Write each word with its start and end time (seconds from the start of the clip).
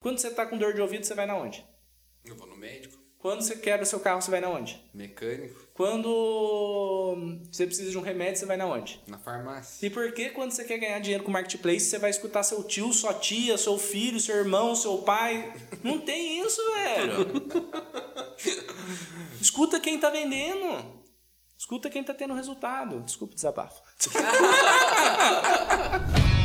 Quando 0.00 0.18
você 0.18 0.30
tá 0.30 0.46
com 0.46 0.56
dor 0.56 0.72
de 0.72 0.80
ouvido, 0.80 1.04
você 1.04 1.14
vai 1.14 1.26
na 1.26 1.36
onde? 1.36 1.62
Eu 2.24 2.34
vou 2.34 2.46
no 2.46 2.56
médico, 2.56 2.98
Quando 3.18 3.42
você 3.42 3.54
quebra 3.54 3.84
seu 3.84 4.00
carro, 4.00 4.22
você 4.22 4.30
vai 4.30 4.40
na 4.40 4.48
onde? 4.48 4.82
mecânico, 4.94 5.60
Quando 5.74 7.18
você 7.52 7.66
precisa 7.66 7.90
de 7.90 7.98
um 7.98 8.00
remédio, 8.00 8.38
você 8.40 8.46
vai 8.46 8.56
na 8.56 8.64
onde? 8.66 8.98
na 9.06 9.18
farmácia. 9.18 9.86
E 9.86 9.90
por 9.90 10.10
que 10.12 10.30
quando 10.30 10.52
você 10.52 10.64
quer 10.64 10.78
ganhar 10.78 10.98
dinheiro 11.00 11.22
com 11.22 11.30
marketplace, 11.30 11.80
você 11.84 11.98
vai 11.98 12.08
escutar 12.08 12.42
seu 12.42 12.62
tio, 12.64 12.90
sua 12.94 13.12
tia, 13.12 13.58
seu 13.58 13.76
filho, 13.76 14.18
seu 14.18 14.36
irmão, 14.36 14.74
seu 14.74 14.96
pai? 15.02 15.52
Não 15.84 16.00
tem 16.00 16.40
isso, 16.40 16.62
velho. 16.72 17.26
Escuta 19.38 19.78
quem 19.80 20.00
tá 20.00 20.08
vendendo. 20.08 20.98
Escuta 21.58 21.90
quem 21.90 22.02
tá 22.02 22.14
tendo 22.14 22.32
resultado. 22.32 23.02
Desculpa 23.02 23.32
o 23.32 23.36
desabafo. 23.36 23.82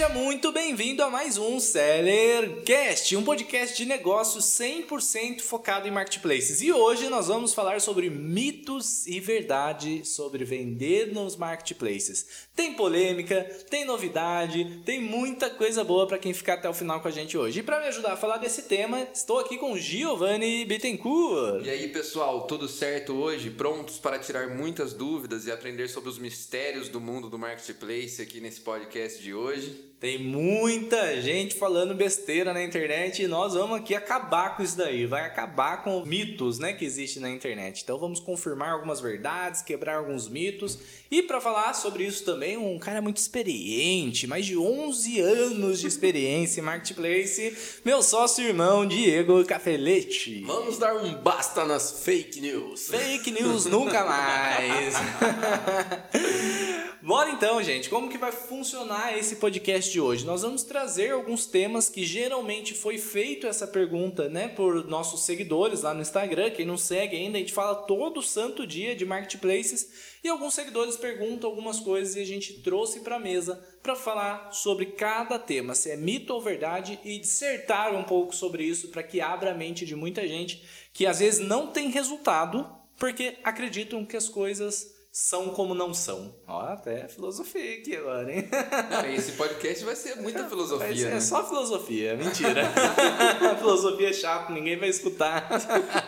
Seja 0.00 0.14
muito 0.14 0.50
bem-vindo 0.50 1.02
a 1.02 1.10
mais 1.10 1.36
um 1.36 1.60
Sellercast, 1.60 3.14
um 3.18 3.22
podcast 3.22 3.76
de 3.76 3.84
negócios 3.84 4.46
100% 4.46 5.42
focado 5.42 5.86
em 5.86 5.90
marketplaces. 5.90 6.62
E 6.62 6.72
hoje 6.72 7.10
nós 7.10 7.26
vamos 7.26 7.52
falar 7.52 7.82
sobre 7.82 8.08
mitos 8.08 9.06
e 9.06 9.20
verdade 9.20 10.02
sobre 10.06 10.42
vender 10.42 11.12
nos 11.12 11.36
marketplaces. 11.36 12.46
Tem 12.56 12.72
polêmica, 12.72 13.44
tem 13.68 13.84
novidade, 13.84 14.80
tem 14.86 15.02
muita 15.02 15.50
coisa 15.50 15.84
boa 15.84 16.06
para 16.06 16.16
quem 16.16 16.32
ficar 16.32 16.54
até 16.54 16.70
o 16.70 16.72
final 16.72 17.02
com 17.02 17.08
a 17.08 17.10
gente 17.10 17.36
hoje. 17.36 17.60
E 17.60 17.62
para 17.62 17.80
me 17.80 17.88
ajudar 17.88 18.14
a 18.14 18.16
falar 18.16 18.38
desse 18.38 18.62
tema, 18.62 19.06
estou 19.12 19.38
aqui 19.38 19.58
com 19.58 19.76
Giovanni 19.76 20.64
Bittencourt. 20.64 21.62
E 21.62 21.68
aí, 21.68 21.88
pessoal, 21.88 22.46
tudo 22.46 22.66
certo 22.66 23.12
hoje? 23.12 23.50
Prontos 23.50 23.98
para 23.98 24.18
tirar 24.18 24.48
muitas 24.48 24.94
dúvidas 24.94 25.46
e 25.46 25.52
aprender 25.52 25.88
sobre 25.88 26.08
os 26.08 26.18
mistérios 26.18 26.88
do 26.88 27.02
mundo 27.02 27.28
do 27.28 27.38
marketplace 27.38 28.22
aqui 28.22 28.40
nesse 28.40 28.62
podcast 28.62 29.22
de 29.22 29.34
hoje? 29.34 29.89
Tem 30.00 30.18
muita 30.18 31.20
gente 31.20 31.54
falando 31.56 31.94
besteira 31.94 32.54
na 32.54 32.64
internet 32.64 33.22
e 33.22 33.26
nós 33.26 33.52
vamos 33.52 33.76
aqui 33.76 33.94
acabar 33.94 34.56
com 34.56 34.62
isso 34.62 34.74
daí. 34.74 35.04
Vai 35.04 35.26
acabar 35.26 35.84
com 35.84 36.02
mitos, 36.06 36.58
né, 36.58 36.72
que 36.72 36.86
existem 36.86 37.20
na 37.20 37.28
internet. 37.28 37.82
Então 37.84 37.98
vamos 37.98 38.18
confirmar 38.18 38.70
algumas 38.70 38.98
verdades, 38.98 39.60
quebrar 39.60 39.96
alguns 39.96 40.26
mitos. 40.26 40.78
E 41.10 41.22
para 41.22 41.38
falar 41.38 41.74
sobre 41.74 42.04
isso 42.04 42.24
também, 42.24 42.56
um 42.56 42.78
cara 42.78 43.02
muito 43.02 43.18
experiente, 43.18 44.26
mais 44.26 44.46
de 44.46 44.56
11 44.56 45.20
anos 45.20 45.80
de 45.80 45.86
experiência 45.86 46.62
em 46.62 46.64
marketplace, 46.64 47.54
meu 47.84 48.02
sócio 48.02 48.42
irmão 48.42 48.86
Diego 48.86 49.44
Cafelete. 49.44 50.44
Vamos 50.46 50.78
dar 50.78 50.96
um 50.96 51.12
basta 51.16 51.66
nas 51.66 52.02
fake 52.02 52.40
news. 52.40 52.86
Fake 52.86 53.30
news 53.32 53.66
nunca 53.66 54.02
mais. 54.06 54.94
Bora 57.02 57.30
então, 57.30 57.62
gente. 57.62 57.88
Como 57.88 58.08
que 58.08 58.18
vai 58.18 58.30
funcionar 58.30 59.18
esse 59.18 59.36
podcast 59.36 59.89
de 59.90 60.00
hoje? 60.00 60.24
Nós 60.24 60.42
vamos 60.42 60.62
trazer 60.62 61.10
alguns 61.10 61.46
temas 61.46 61.88
que 61.88 62.04
geralmente 62.04 62.74
foi 62.74 62.98
feito 62.98 63.46
essa 63.46 63.66
pergunta, 63.66 64.28
né, 64.28 64.48
por 64.48 64.86
nossos 64.86 65.24
seguidores 65.24 65.82
lá 65.82 65.92
no 65.92 66.02
Instagram. 66.02 66.50
Quem 66.50 66.64
não 66.64 66.76
segue 66.76 67.16
ainda, 67.16 67.36
a 67.36 67.40
gente 67.40 67.52
fala 67.52 67.74
todo 67.74 68.22
santo 68.22 68.66
dia 68.66 68.94
de 68.94 69.04
marketplaces 69.04 70.18
e 70.22 70.28
alguns 70.28 70.54
seguidores 70.54 70.96
perguntam 70.96 71.48
algumas 71.50 71.80
coisas 71.80 72.16
e 72.16 72.20
a 72.20 72.26
gente 72.26 72.62
trouxe 72.62 73.00
para 73.00 73.16
a 73.16 73.20
mesa 73.20 73.62
para 73.82 73.96
falar 73.96 74.52
sobre 74.52 74.86
cada 74.86 75.38
tema, 75.38 75.74
se 75.74 75.90
é 75.90 75.96
mito 75.96 76.32
ou 76.32 76.40
verdade 76.40 76.98
e 77.04 77.18
dissertar 77.18 77.94
um 77.94 78.04
pouco 78.04 78.34
sobre 78.34 78.64
isso 78.64 78.88
para 78.88 79.02
que 79.02 79.20
abra 79.20 79.52
a 79.52 79.54
mente 79.54 79.86
de 79.86 79.96
muita 79.96 80.26
gente 80.28 80.62
que 80.92 81.06
às 81.06 81.20
vezes 81.20 81.40
não 81.40 81.68
tem 81.68 81.90
resultado 81.90 82.68
porque 82.98 83.38
acreditam 83.42 84.04
que 84.04 84.16
as 84.16 84.28
coisas 84.28 84.99
são 85.12 85.50
como 85.50 85.74
não 85.74 85.92
são. 85.92 86.34
Ó, 86.46 86.60
até 86.60 87.08
filosofia 87.08 87.78
aqui 87.78 87.96
agora, 87.96 88.32
hein? 88.32 88.48
Não, 88.90 89.06
esse 89.12 89.32
podcast 89.32 89.84
vai 89.84 89.96
ser 89.96 90.16
muita 90.16 90.46
filosofia, 90.48 91.08
é 91.08 91.10
né? 91.10 91.20
só 91.20 91.46
filosofia, 91.46 92.16
mentira. 92.16 92.62
filosofia 93.58 94.10
é 94.10 94.12
chato, 94.12 94.52
ninguém 94.52 94.78
vai 94.78 94.88
escutar. 94.88 95.48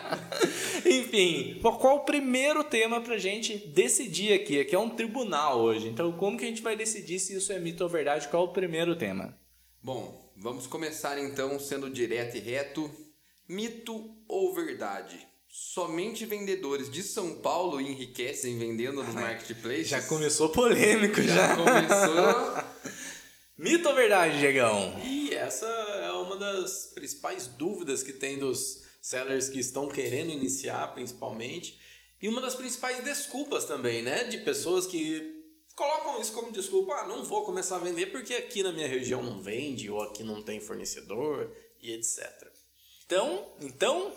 Enfim, 0.85 1.59
qual 1.61 1.97
o 1.97 2.05
primeiro 2.05 2.63
tema 2.63 3.01
pra 3.01 3.17
gente 3.17 3.57
decidir 3.57 4.33
aqui? 4.33 4.59
Aqui 4.59 4.75
é 4.75 4.79
um 4.79 4.89
tribunal 4.89 5.59
hoje. 5.59 5.89
Então, 5.89 6.11
como 6.13 6.37
que 6.37 6.45
a 6.45 6.47
gente 6.47 6.61
vai 6.61 6.75
decidir 6.75 7.19
se 7.19 7.35
isso 7.35 7.51
é 7.51 7.59
mito 7.59 7.83
ou 7.83 7.89
verdade? 7.89 8.27
Qual 8.29 8.45
o 8.45 8.53
primeiro 8.53 8.95
tema? 8.95 9.37
Bom, 9.81 10.31
vamos 10.37 10.65
começar 10.65 11.19
então 11.19 11.59
sendo 11.59 11.89
direto 11.89 12.37
e 12.37 12.39
reto. 12.39 12.89
Mito 13.49 14.15
ou 14.27 14.53
verdade? 14.53 15.27
Somente 15.55 16.25
vendedores 16.25 16.89
de 16.89 17.03
São 17.03 17.35
Paulo 17.35 17.79
enriquecem 17.79 18.57
vendendo 18.57 19.03
nos 19.03 19.13
marketplaces? 19.13 19.87
Já 19.87 20.01
começou 20.01 20.49
polêmico 20.49 21.21
já. 21.21 21.35
Já 21.35 21.55
começou. 21.55 22.63
Mito 23.55 23.87
ou 23.87 23.93
verdade, 23.93 24.39
Diegão? 24.39 24.99
E 25.05 25.31
essa 25.31 25.67
é 25.67 26.11
uma 26.13 26.37
das 26.37 26.87
principais 26.95 27.45
dúvidas 27.45 28.01
que 28.01 28.13
tem 28.13 28.39
dos 28.39 28.81
sellers 28.99 29.47
que 29.47 29.59
estão 29.59 29.87
querendo 29.87 30.31
iniciar, 30.31 30.91
principalmente. 30.95 31.79
E 32.19 32.27
uma 32.27 32.41
das 32.41 32.55
principais 32.55 33.03
desculpas 33.03 33.65
também, 33.65 34.01
né? 34.01 34.23
De 34.23 34.39
pessoas 34.39 34.87
que 34.87 35.39
colocam 35.75 36.19
isso 36.19 36.33
como 36.33 36.51
desculpa. 36.51 36.95
Ah, 36.95 37.07
não 37.07 37.23
vou 37.23 37.45
começar 37.45 37.75
a 37.75 37.79
vender 37.79 38.07
porque 38.07 38.33
aqui 38.33 38.63
na 38.63 38.71
minha 38.71 38.87
região 38.87 39.21
não 39.21 39.39
vende, 39.39 39.87
ou 39.87 40.01
aqui 40.01 40.23
não 40.23 40.41
tem 40.41 40.59
fornecedor, 40.59 41.55
e 41.79 41.91
etc. 41.93 42.51
Então, 43.05 43.53
então, 43.61 44.11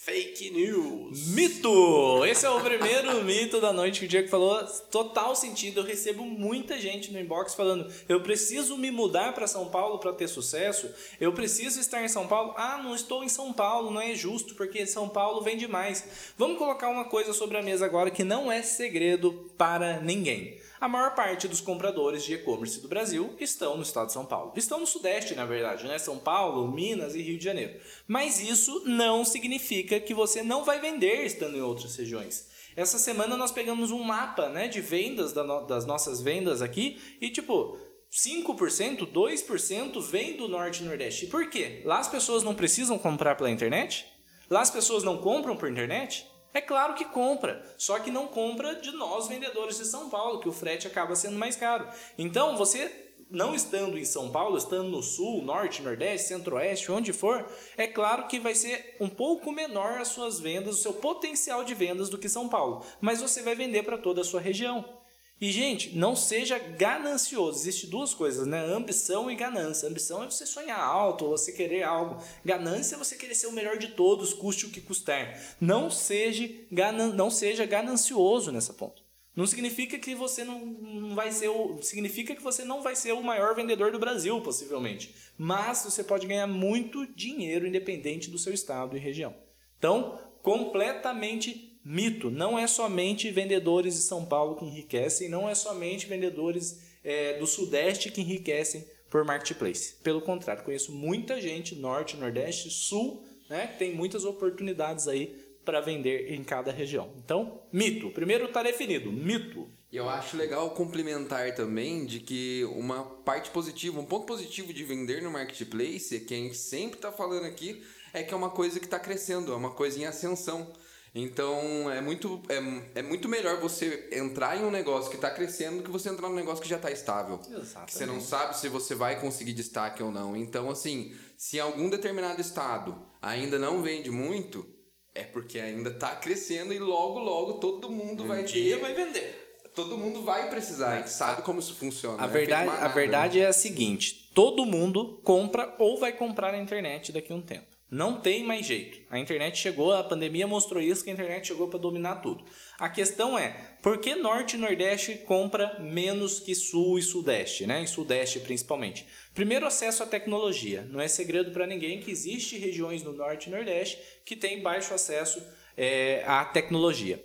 Fake 0.00 0.50
news. 0.50 1.26
Mito! 1.34 2.24
Esse 2.24 2.46
é 2.46 2.48
o 2.48 2.60
primeiro 2.60 3.22
mito 3.26 3.60
da 3.60 3.72
noite 3.72 3.98
que 3.98 4.06
o 4.06 4.08
Diego 4.08 4.28
falou. 4.28 4.64
Total 4.92 5.34
sentido. 5.34 5.80
Eu 5.80 5.84
recebo 5.84 6.24
muita 6.24 6.80
gente 6.80 7.12
no 7.12 7.18
inbox 7.18 7.52
falando: 7.52 7.92
eu 8.08 8.20
preciso 8.22 8.78
me 8.78 8.92
mudar 8.92 9.34
para 9.34 9.48
São 9.48 9.68
Paulo 9.68 9.98
para 9.98 10.12
ter 10.12 10.28
sucesso. 10.28 10.88
Eu 11.20 11.32
preciso 11.32 11.80
estar 11.80 12.02
em 12.02 12.08
São 12.08 12.28
Paulo. 12.28 12.54
Ah, 12.56 12.80
não 12.80 12.94
estou 12.94 13.24
em 13.24 13.28
São 13.28 13.52
Paulo, 13.52 13.90
não 13.90 14.00
é 14.00 14.14
justo 14.14 14.54
porque 14.54 14.86
São 14.86 15.08
Paulo 15.08 15.42
vende 15.42 15.66
mais. 15.66 16.32
Vamos 16.38 16.58
colocar 16.58 16.88
uma 16.88 17.06
coisa 17.06 17.32
sobre 17.32 17.58
a 17.58 17.62
mesa 17.62 17.84
agora 17.84 18.08
que 18.08 18.22
não 18.22 18.50
é 18.52 18.62
segredo 18.62 19.50
para 19.58 20.00
ninguém. 20.00 20.58
A 20.80 20.88
maior 20.88 21.14
parte 21.14 21.48
dos 21.48 21.60
compradores 21.60 22.22
de 22.24 22.34
e-commerce 22.34 22.80
do 22.80 22.88
Brasil 22.88 23.34
estão 23.40 23.76
no 23.76 23.82
estado 23.82 24.06
de 24.06 24.12
São 24.12 24.24
Paulo. 24.24 24.52
Estão 24.56 24.78
no 24.78 24.86
Sudeste, 24.86 25.34
na 25.34 25.44
verdade, 25.44 25.86
né? 25.86 25.98
São 25.98 26.18
Paulo, 26.18 26.70
Minas 26.70 27.14
e 27.14 27.22
Rio 27.22 27.36
de 27.38 27.44
Janeiro. 27.44 27.80
Mas 28.06 28.40
isso 28.40 28.82
não 28.86 29.24
significa 29.24 29.98
que 29.98 30.14
você 30.14 30.42
não 30.42 30.64
vai 30.64 30.80
vender 30.80 31.24
estando 31.24 31.56
em 31.56 31.60
outras 31.62 31.96
regiões. 31.96 32.48
Essa 32.76 32.96
semana 32.98 33.36
nós 33.36 33.50
pegamos 33.50 33.90
um 33.90 34.02
mapa 34.04 34.48
né, 34.48 34.68
de 34.68 34.80
vendas 34.80 35.32
da 35.32 35.42
no- 35.42 35.66
das 35.66 35.84
nossas 35.84 36.20
vendas 36.20 36.62
aqui 36.62 36.98
e 37.20 37.30
tipo. 37.30 37.76
5%, 38.10 39.04
2% 39.06 40.00
vem 40.00 40.34
do 40.38 40.48
Norte 40.48 40.82
e 40.82 40.86
Nordeste. 40.86 41.26
E 41.26 41.28
por 41.28 41.50
quê? 41.50 41.82
Lá 41.84 41.98
as 41.98 42.08
pessoas 42.08 42.42
não 42.42 42.54
precisam 42.54 42.96
comprar 42.98 43.34
pela 43.34 43.50
internet? 43.50 44.06
Lá 44.48 44.62
as 44.62 44.70
pessoas 44.70 45.04
não 45.04 45.18
compram 45.18 45.54
por 45.58 45.70
internet? 45.70 46.26
É 46.52 46.60
claro 46.60 46.94
que 46.94 47.04
compra, 47.04 47.62
só 47.76 47.98
que 47.98 48.10
não 48.10 48.26
compra 48.26 48.74
de 48.76 48.90
nós 48.92 49.28
vendedores 49.28 49.76
de 49.76 49.84
São 49.84 50.08
Paulo, 50.08 50.40
que 50.40 50.48
o 50.48 50.52
frete 50.52 50.86
acaba 50.86 51.14
sendo 51.14 51.38
mais 51.38 51.56
caro. 51.56 51.86
Então, 52.16 52.56
você 52.56 53.08
não 53.30 53.54
estando 53.54 53.98
em 53.98 54.04
São 54.04 54.30
Paulo, 54.30 54.56
estando 54.56 54.88
no 54.88 55.02
sul, 55.02 55.42
norte, 55.42 55.82
nordeste, 55.82 56.28
centro-oeste, 56.28 56.90
onde 56.90 57.12
for, 57.12 57.46
é 57.76 57.86
claro 57.86 58.26
que 58.26 58.40
vai 58.40 58.54
ser 58.54 58.96
um 58.98 59.08
pouco 59.08 59.52
menor 59.52 59.98
as 59.98 60.08
suas 60.08 60.40
vendas, 60.40 60.76
o 60.76 60.82
seu 60.82 60.94
potencial 60.94 61.62
de 61.64 61.74
vendas 61.74 62.08
do 62.08 62.18
que 62.18 62.28
São 62.28 62.48
Paulo, 62.48 62.84
mas 63.00 63.20
você 63.20 63.42
vai 63.42 63.54
vender 63.54 63.82
para 63.82 63.98
toda 63.98 64.22
a 64.22 64.24
sua 64.24 64.40
região. 64.40 64.97
E, 65.40 65.52
gente, 65.52 65.96
não 65.96 66.16
seja 66.16 66.58
ganancioso. 66.58 67.60
Existem 67.60 67.88
duas 67.88 68.12
coisas, 68.12 68.46
né? 68.46 68.64
Ambição 68.64 69.30
e 69.30 69.36
ganância. 69.36 69.88
Ambição 69.88 70.22
é 70.22 70.26
você 70.26 70.44
sonhar 70.44 70.80
alto, 70.80 71.28
você 71.28 71.52
querer 71.52 71.84
algo. 71.84 72.20
Ganância 72.44 72.96
é 72.96 72.98
você 72.98 73.16
querer 73.16 73.34
ser 73.34 73.46
o 73.46 73.52
melhor 73.52 73.78
de 73.78 73.88
todos, 73.88 74.34
custe 74.34 74.66
o 74.66 74.70
que 74.70 74.80
custar. 74.80 75.40
Não 75.60 75.90
seja, 75.90 76.50
ganan 76.72 77.12
não 77.12 77.30
seja 77.30 77.64
ganancioso 77.64 78.50
nessa 78.50 78.72
ponta. 78.72 79.00
Não 79.38 79.46
significa 79.46 79.96
que 80.00 80.16
você 80.16 80.42
não 80.42 81.14
vai 81.14 81.30
ser 81.30 81.48
o. 81.48 81.80
Significa 81.80 82.34
que 82.34 82.42
você 82.42 82.64
não 82.64 82.82
vai 82.82 82.96
ser 82.96 83.12
o 83.12 83.22
maior 83.22 83.54
vendedor 83.54 83.92
do 83.92 83.98
Brasil, 84.00 84.40
possivelmente. 84.40 85.14
Mas 85.38 85.84
você 85.84 86.02
pode 86.02 86.26
ganhar 86.26 86.48
muito 86.48 87.06
dinheiro 87.14 87.64
independente 87.64 88.28
do 88.28 88.38
seu 88.38 88.52
estado 88.52 88.96
e 88.96 89.00
região. 89.00 89.32
Então, 89.78 90.18
completamente 90.42 91.67
mito. 91.88 92.30
Não 92.30 92.58
é 92.58 92.66
somente 92.66 93.30
vendedores 93.30 93.94
de 93.94 94.02
São 94.02 94.26
Paulo 94.26 94.56
que 94.56 94.64
enriquecem, 94.66 95.28
não 95.28 95.48
é 95.48 95.54
somente 95.54 96.06
vendedores 96.06 96.80
é, 97.02 97.38
do 97.38 97.46
Sudeste 97.46 98.10
que 98.10 98.20
enriquecem 98.20 98.86
por 99.08 99.24
marketplace. 99.24 99.94
Pelo 100.02 100.20
contrário, 100.20 100.62
conheço 100.62 100.92
muita 100.92 101.40
gente, 101.40 101.74
Norte, 101.74 102.18
Nordeste, 102.18 102.70
Sul, 102.70 103.24
né, 103.48 103.68
que 103.68 103.78
tem 103.78 103.94
muitas 103.94 104.26
oportunidades 104.26 105.08
aí 105.08 105.48
para 105.64 105.80
vender 105.80 106.32
em 106.32 106.44
cada 106.44 106.70
região. 106.70 107.10
Então, 107.16 107.62
mito. 107.72 108.10
Primeiro 108.10 108.44
está 108.46 108.62
definido, 108.62 109.10
mito. 109.10 109.68
E 109.90 109.96
eu 109.96 110.08
acho 110.10 110.36
legal 110.36 110.70
complementar 110.72 111.54
também 111.54 112.04
de 112.04 112.20
que 112.20 112.64
uma 112.76 113.02
parte 113.02 113.50
positiva, 113.50 113.98
um 113.98 114.04
ponto 114.04 114.26
positivo 114.26 114.74
de 114.74 114.84
vender 114.84 115.22
no 115.22 115.30
marketplace, 115.30 116.20
que 116.20 116.34
a 116.34 116.36
gente 116.36 116.56
sempre 116.56 116.98
está 116.98 117.10
falando 117.10 117.46
aqui, 117.46 117.82
é 118.12 118.22
que 118.22 118.34
é 118.34 118.36
uma 118.36 118.50
coisa 118.50 118.78
que 118.78 118.84
está 118.84 118.98
crescendo, 118.98 119.52
é 119.52 119.56
uma 119.56 119.70
coisa 119.70 119.98
em 119.98 120.04
ascensão. 120.04 120.70
Então 121.14 121.90
é 121.90 122.00
muito, 122.00 122.42
é, 122.48 123.00
é 123.00 123.02
muito 123.02 123.28
melhor 123.28 123.60
você 123.60 124.08
entrar 124.12 124.56
em 124.56 124.64
um 124.64 124.70
negócio 124.70 125.10
que 125.10 125.16
está 125.16 125.30
crescendo 125.30 125.78
do 125.78 125.82
que 125.84 125.90
você 125.90 126.08
entrar 126.08 126.28
num 126.28 126.34
negócio 126.34 126.62
que 126.62 126.68
já 126.68 126.76
está 126.76 126.90
estável. 126.90 127.40
Exatamente. 127.50 127.92
Você 127.92 128.06
não 128.06 128.20
sabe 128.20 128.56
se 128.56 128.68
você 128.68 128.94
vai 128.94 129.20
conseguir 129.20 129.52
destaque 129.52 130.02
ou 130.02 130.10
não. 130.10 130.36
Então, 130.36 130.70
assim, 130.70 131.14
se 131.36 131.58
algum 131.58 131.88
determinado 131.88 132.40
estado 132.40 133.00
ainda 133.20 133.58
não 133.58 133.82
vende 133.82 134.10
muito, 134.10 134.66
é 135.14 135.24
porque 135.24 135.58
ainda 135.58 135.90
está 135.90 136.14
crescendo 136.16 136.72
e 136.72 136.78
logo, 136.78 137.18
logo 137.18 137.54
todo 137.54 137.90
mundo 137.90 138.24
Um 138.24 138.28
vai 138.28 138.44
dia 138.44 138.76
ter. 138.76 138.82
vai 138.82 138.94
vender. 138.94 139.44
Todo 139.74 139.96
mundo 139.96 140.22
vai 140.22 140.50
precisar. 140.50 140.94
A 140.94 140.96
gente 140.98 141.10
sabe 141.10 141.42
como 141.42 141.60
isso 141.60 141.74
funciona. 141.74 142.22
A 142.22 142.26
né? 142.26 142.32
verdade, 142.32 142.68
a 142.68 142.88
verdade 142.88 143.40
é 143.40 143.46
a 143.46 143.52
seguinte: 143.52 144.30
todo 144.34 144.66
mundo 144.66 145.20
compra 145.22 145.74
ou 145.78 145.98
vai 145.98 146.12
comprar 146.12 146.52
na 146.52 146.58
internet 146.58 147.12
daqui 147.12 147.32
a 147.32 147.36
um 147.36 147.40
tempo. 147.40 147.77
Não 147.90 148.20
tem 148.20 148.44
mais 148.44 148.66
jeito. 148.66 149.00
A 149.10 149.18
internet 149.18 149.56
chegou, 149.56 149.92
a 149.92 150.04
pandemia 150.04 150.46
mostrou 150.46 150.82
isso, 150.82 151.02
que 151.02 151.08
a 151.08 151.12
internet 151.12 151.46
chegou 151.46 151.68
para 151.68 151.78
dominar 151.78 152.16
tudo. 152.16 152.44
A 152.78 152.88
questão 152.90 153.38
é, 153.38 153.48
por 153.82 153.98
que 153.98 154.14
Norte 154.14 154.56
e 154.56 154.58
Nordeste 154.58 155.14
compra 155.26 155.78
menos 155.80 156.38
que 156.38 156.54
Sul 156.54 156.98
e 156.98 157.02
Sudeste, 157.02 157.66
né? 157.66 157.82
E 157.82 157.86
Sudeste 157.86 158.40
principalmente? 158.40 159.06
Primeiro, 159.34 159.66
acesso 159.66 160.02
à 160.02 160.06
tecnologia. 160.06 160.86
Não 160.90 161.00
é 161.00 161.08
segredo 161.08 161.50
para 161.50 161.66
ninguém 161.66 161.98
que 161.98 162.10
existe 162.10 162.58
regiões 162.58 163.02
no 163.02 163.12
Norte 163.12 163.48
e 163.48 163.50
Nordeste 163.50 163.98
que 164.22 164.36
têm 164.36 164.60
baixo 164.60 164.92
acesso 164.92 165.42
é, 165.74 166.22
à 166.26 166.44
tecnologia. 166.44 167.24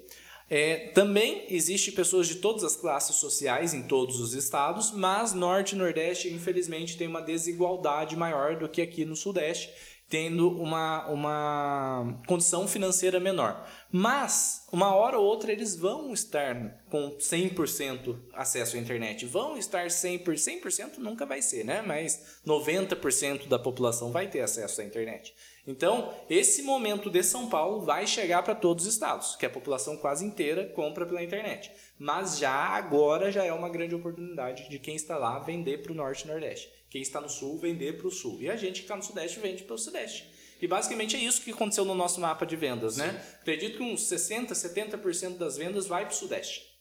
É, 0.49 0.91
também 0.93 1.45
existe 1.49 1.91
pessoas 1.91 2.27
de 2.27 2.35
todas 2.35 2.63
as 2.63 2.75
classes 2.75 3.15
sociais 3.15 3.73
em 3.73 3.83
todos 3.83 4.19
os 4.19 4.33
estados, 4.33 4.91
mas 4.91 5.33
Norte 5.33 5.73
e 5.73 5.77
Nordeste, 5.77 6.31
infelizmente, 6.31 6.97
tem 6.97 7.07
uma 7.07 7.21
desigualdade 7.21 8.15
maior 8.15 8.57
do 8.57 8.69
que 8.69 8.81
aqui 8.81 9.03
no 9.03 9.15
Sudeste, 9.15 9.73
tendo 10.13 10.47
uma, 10.61 11.07
uma 11.07 12.19
condição 12.27 12.67
financeira 12.67 13.19
menor. 13.19 13.67
Mas, 13.91 14.67
uma 14.71 14.93
hora 14.93 15.17
ou 15.17 15.25
outra, 15.25 15.51
eles 15.51 15.75
vão 15.75 16.13
estar 16.13 16.83
com 16.87 17.17
100% 17.17 18.15
acesso 18.31 18.75
à 18.75 18.79
internet. 18.79 19.25
Vão 19.25 19.57
estar 19.57 19.87
100%, 19.87 20.23
100% 20.61 20.97
nunca 20.99 21.25
vai 21.25 21.41
ser, 21.41 21.63
né? 21.63 21.81
Mas 21.81 22.39
90% 22.45 23.47
da 23.47 23.57
população 23.57 24.11
vai 24.11 24.27
ter 24.27 24.41
acesso 24.41 24.81
à 24.81 24.83
internet. 24.83 25.33
Então, 25.65 26.13
esse 26.29 26.61
momento 26.61 27.09
de 27.09 27.23
São 27.23 27.49
Paulo 27.49 27.81
vai 27.81 28.05
chegar 28.05 28.43
para 28.43 28.53
todos 28.53 28.85
os 28.85 28.93
estados, 28.93 29.35
que 29.35 29.47
a 29.47 29.49
população 29.49 29.97
quase 29.97 30.23
inteira 30.23 30.67
compra 30.75 31.07
pela 31.07 31.23
internet. 31.23 31.71
Mas 31.97 32.37
já 32.37 32.51
agora 32.51 33.31
já 33.31 33.43
é 33.43 33.51
uma 33.51 33.69
grande 33.69 33.95
oportunidade 33.95 34.69
de 34.69 34.77
quem 34.77 34.95
está 34.95 35.17
lá 35.17 35.39
vender 35.39 35.81
para 35.81 35.91
o 35.91 35.95
norte 35.95 36.25
e 36.25 36.27
nordeste. 36.27 36.69
Quem 36.93 37.01
está 37.01 37.19
no 37.19 37.27
sul 37.27 37.57
vender 37.57 37.97
para 37.97 38.05
o 38.05 38.11
sul. 38.11 38.39
E 38.39 38.47
a 38.47 38.55
gente 38.55 38.75
que 38.75 38.81
está 38.81 38.95
no 38.95 39.01
sudeste 39.01 39.39
vende 39.39 39.63
para 39.63 39.73
o 39.73 39.79
sudeste. 39.79 40.31
E 40.61 40.67
basicamente 40.67 41.15
é 41.15 41.19
isso 41.19 41.41
que 41.41 41.49
aconteceu 41.49 41.83
no 41.83 41.95
nosso 41.95 42.21
mapa 42.21 42.45
de 42.45 42.55
vendas, 42.55 42.97
né? 42.97 43.09
Acredito 43.41 43.77
que 43.77 43.83
uns 43.83 44.03
60, 44.03 44.53
70% 44.53 45.37
das 45.37 45.57
vendas 45.57 45.87
vai 45.87 46.05
para 46.05 46.13
o 46.13 46.15
sudeste. 46.15 46.79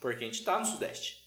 Porque 0.00 0.24
a 0.24 0.26
gente 0.26 0.40
está 0.40 0.58
no 0.58 0.66
sudeste. 0.66 1.22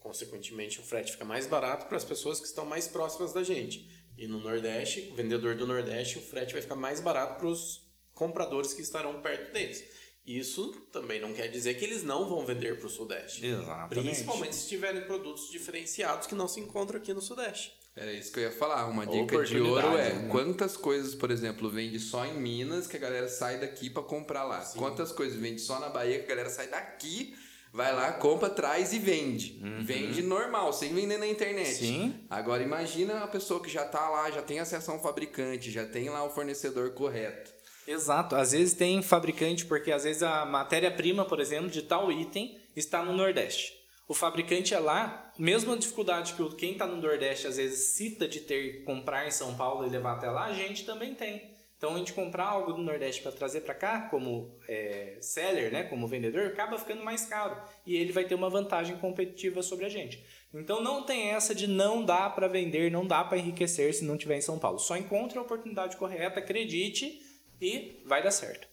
Consequentemente, 0.00 0.80
o 0.80 0.82
frete 0.82 1.12
fica 1.12 1.26
mais 1.26 1.46
barato 1.46 1.84
para 1.88 1.98
as 1.98 2.04
pessoas 2.04 2.40
que 2.40 2.46
estão 2.46 2.64
mais 2.64 2.88
próximas 2.88 3.34
da 3.34 3.44
gente. 3.44 3.86
E 4.16 4.26
no 4.26 4.40
Nordeste, 4.40 5.10
o 5.12 5.14
vendedor 5.14 5.56
do 5.56 5.66
Nordeste, 5.66 6.16
o 6.16 6.22
frete 6.22 6.54
vai 6.54 6.62
ficar 6.62 6.74
mais 6.74 7.02
barato 7.02 7.38
para 7.38 7.48
os 7.48 7.86
compradores 8.14 8.72
que 8.72 8.80
estarão 8.80 9.20
perto 9.20 9.52
deles. 9.52 9.84
Isso 10.26 10.72
também 10.92 11.20
não 11.20 11.32
quer 11.32 11.46
dizer 11.46 11.74
que 11.74 11.84
eles 11.84 12.02
não 12.02 12.28
vão 12.28 12.44
vender 12.44 12.78
para 12.78 12.86
o 12.86 12.90
Sudeste. 12.90 13.46
Exatamente. 13.46 14.00
Principalmente 14.00 14.56
se 14.56 14.68
tiverem 14.68 15.02
produtos 15.02 15.48
diferenciados 15.50 16.26
que 16.26 16.34
não 16.34 16.48
se 16.48 16.58
encontram 16.58 16.98
aqui 16.98 17.14
no 17.14 17.20
Sudeste. 17.20 17.74
Era 17.96 18.12
isso 18.12 18.30
que 18.30 18.40
eu 18.40 18.44
ia 18.44 18.52
falar. 18.52 18.86
Uma 18.88 19.06
dica 19.06 19.42
de 19.44 19.58
ouro 19.58 19.96
é 19.96 20.12
né? 20.12 20.28
quantas 20.30 20.76
coisas, 20.76 21.14
por 21.14 21.30
exemplo, 21.30 21.70
vende 21.70 21.98
só 21.98 22.26
em 22.26 22.34
Minas 22.34 22.86
que 22.86 22.96
a 22.96 23.00
galera 23.00 23.28
sai 23.28 23.58
daqui 23.58 23.88
pra 23.88 24.02
comprar 24.02 24.44
lá. 24.44 24.60
Quantas 24.76 25.12
coisas 25.12 25.38
vende 25.38 25.60
só 25.60 25.80
na 25.80 25.88
Bahia 25.88 26.18
que 26.18 26.26
a 26.26 26.28
galera 26.28 26.50
sai 26.50 26.66
daqui, 26.66 27.34
vai 27.72 27.94
lá, 27.94 28.12
compra, 28.12 28.50
traz 28.50 28.92
e 28.92 28.98
vende. 28.98 29.62
Vende 29.80 30.22
normal, 30.22 30.74
sem 30.74 30.92
vender 30.92 31.16
na 31.16 31.26
internet. 31.26 31.74
Sim. 31.74 32.26
Agora 32.28 32.62
imagina 32.62 33.20
a 33.20 33.28
pessoa 33.28 33.62
que 33.62 33.70
já 33.70 33.86
tá 33.86 34.10
lá, 34.10 34.30
já 34.30 34.42
tem 34.42 34.58
acesso 34.58 34.90
a 34.90 34.94
um 34.94 34.98
fabricante, 34.98 35.70
já 35.70 35.86
tem 35.86 36.10
lá 36.10 36.22
o 36.22 36.30
fornecedor 36.30 36.90
correto. 36.90 37.55
Exato. 37.86 38.34
Às 38.34 38.52
vezes 38.52 38.74
tem 38.74 39.02
fabricante, 39.02 39.64
porque 39.64 39.92
às 39.92 40.04
vezes 40.04 40.22
a 40.22 40.44
matéria-prima, 40.44 41.24
por 41.24 41.40
exemplo, 41.40 41.70
de 41.70 41.82
tal 41.82 42.10
item 42.10 42.58
está 42.74 43.04
no 43.04 43.12
Nordeste. 43.12 43.74
O 44.08 44.14
fabricante 44.14 44.72
é 44.72 44.78
lá, 44.78 45.32
mesmo 45.36 45.72
a 45.72 45.76
dificuldade 45.76 46.34
que 46.34 46.56
quem 46.56 46.72
está 46.72 46.86
no 46.86 47.00
Nordeste 47.00 47.48
às 47.48 47.56
vezes 47.56 47.94
cita 47.96 48.28
de 48.28 48.40
ter 48.40 48.84
comprar 48.84 49.26
em 49.26 49.32
São 49.32 49.56
Paulo 49.56 49.84
e 49.84 49.90
levar 49.90 50.12
até 50.12 50.30
lá, 50.30 50.44
a 50.44 50.52
gente 50.52 50.84
também 50.84 51.14
tem. 51.14 51.56
Então 51.76 51.94
a 51.94 51.98
gente 51.98 52.12
comprar 52.12 52.46
algo 52.46 52.72
do 52.72 52.82
Nordeste 52.82 53.20
para 53.20 53.32
trazer 53.32 53.62
para 53.62 53.74
cá, 53.74 54.02
como 54.08 54.56
é, 54.68 55.18
seller, 55.20 55.70
né, 55.72 55.82
como 55.82 56.06
vendedor, 56.06 56.46
acaba 56.46 56.78
ficando 56.78 57.04
mais 57.04 57.26
caro 57.26 57.60
e 57.84 57.96
ele 57.96 58.12
vai 58.12 58.24
ter 58.24 58.34
uma 58.34 58.48
vantagem 58.48 58.96
competitiva 58.96 59.60
sobre 59.60 59.84
a 59.84 59.88
gente. 59.88 60.24
Então 60.54 60.80
não 60.80 61.02
tem 61.02 61.30
essa 61.32 61.54
de 61.54 61.66
não 61.66 62.02
dá 62.02 62.30
para 62.30 62.48
vender, 62.48 62.90
não 62.90 63.06
dá 63.06 63.24
para 63.24 63.38
enriquecer 63.38 63.92
se 63.92 64.04
não 64.04 64.16
tiver 64.16 64.38
em 64.38 64.40
São 64.40 64.58
Paulo. 64.58 64.78
Só 64.78 64.96
encontre 64.96 65.36
a 65.36 65.42
oportunidade 65.42 65.96
correta, 65.96 66.38
acredite 66.38 67.20
e 67.60 68.02
vai 68.06 68.22
dar 68.22 68.30
certo. 68.30 68.68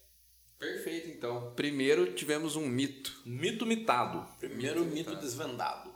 Perfeito, 0.59 1.09
então. 1.09 1.53
Primeiro 1.56 2.13
tivemos 2.13 2.56
um 2.56 2.65
mito. 2.68 3.21
Mito 3.25 3.65
mitado. 3.65 4.25
Primeiro 4.39 4.85
mito 4.85 5.15
desvendado. 5.15 5.94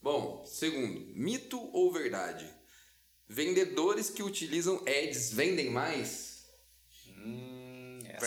Bom, 0.00 0.44
segundo, 0.44 1.06
mito 1.14 1.60
ou 1.72 1.92
verdade? 1.92 2.46
Vendedores 3.28 4.10
que 4.10 4.22
utilizam 4.22 4.82
ads 4.86 5.32
vendem 5.32 5.70
mais? 5.70 6.32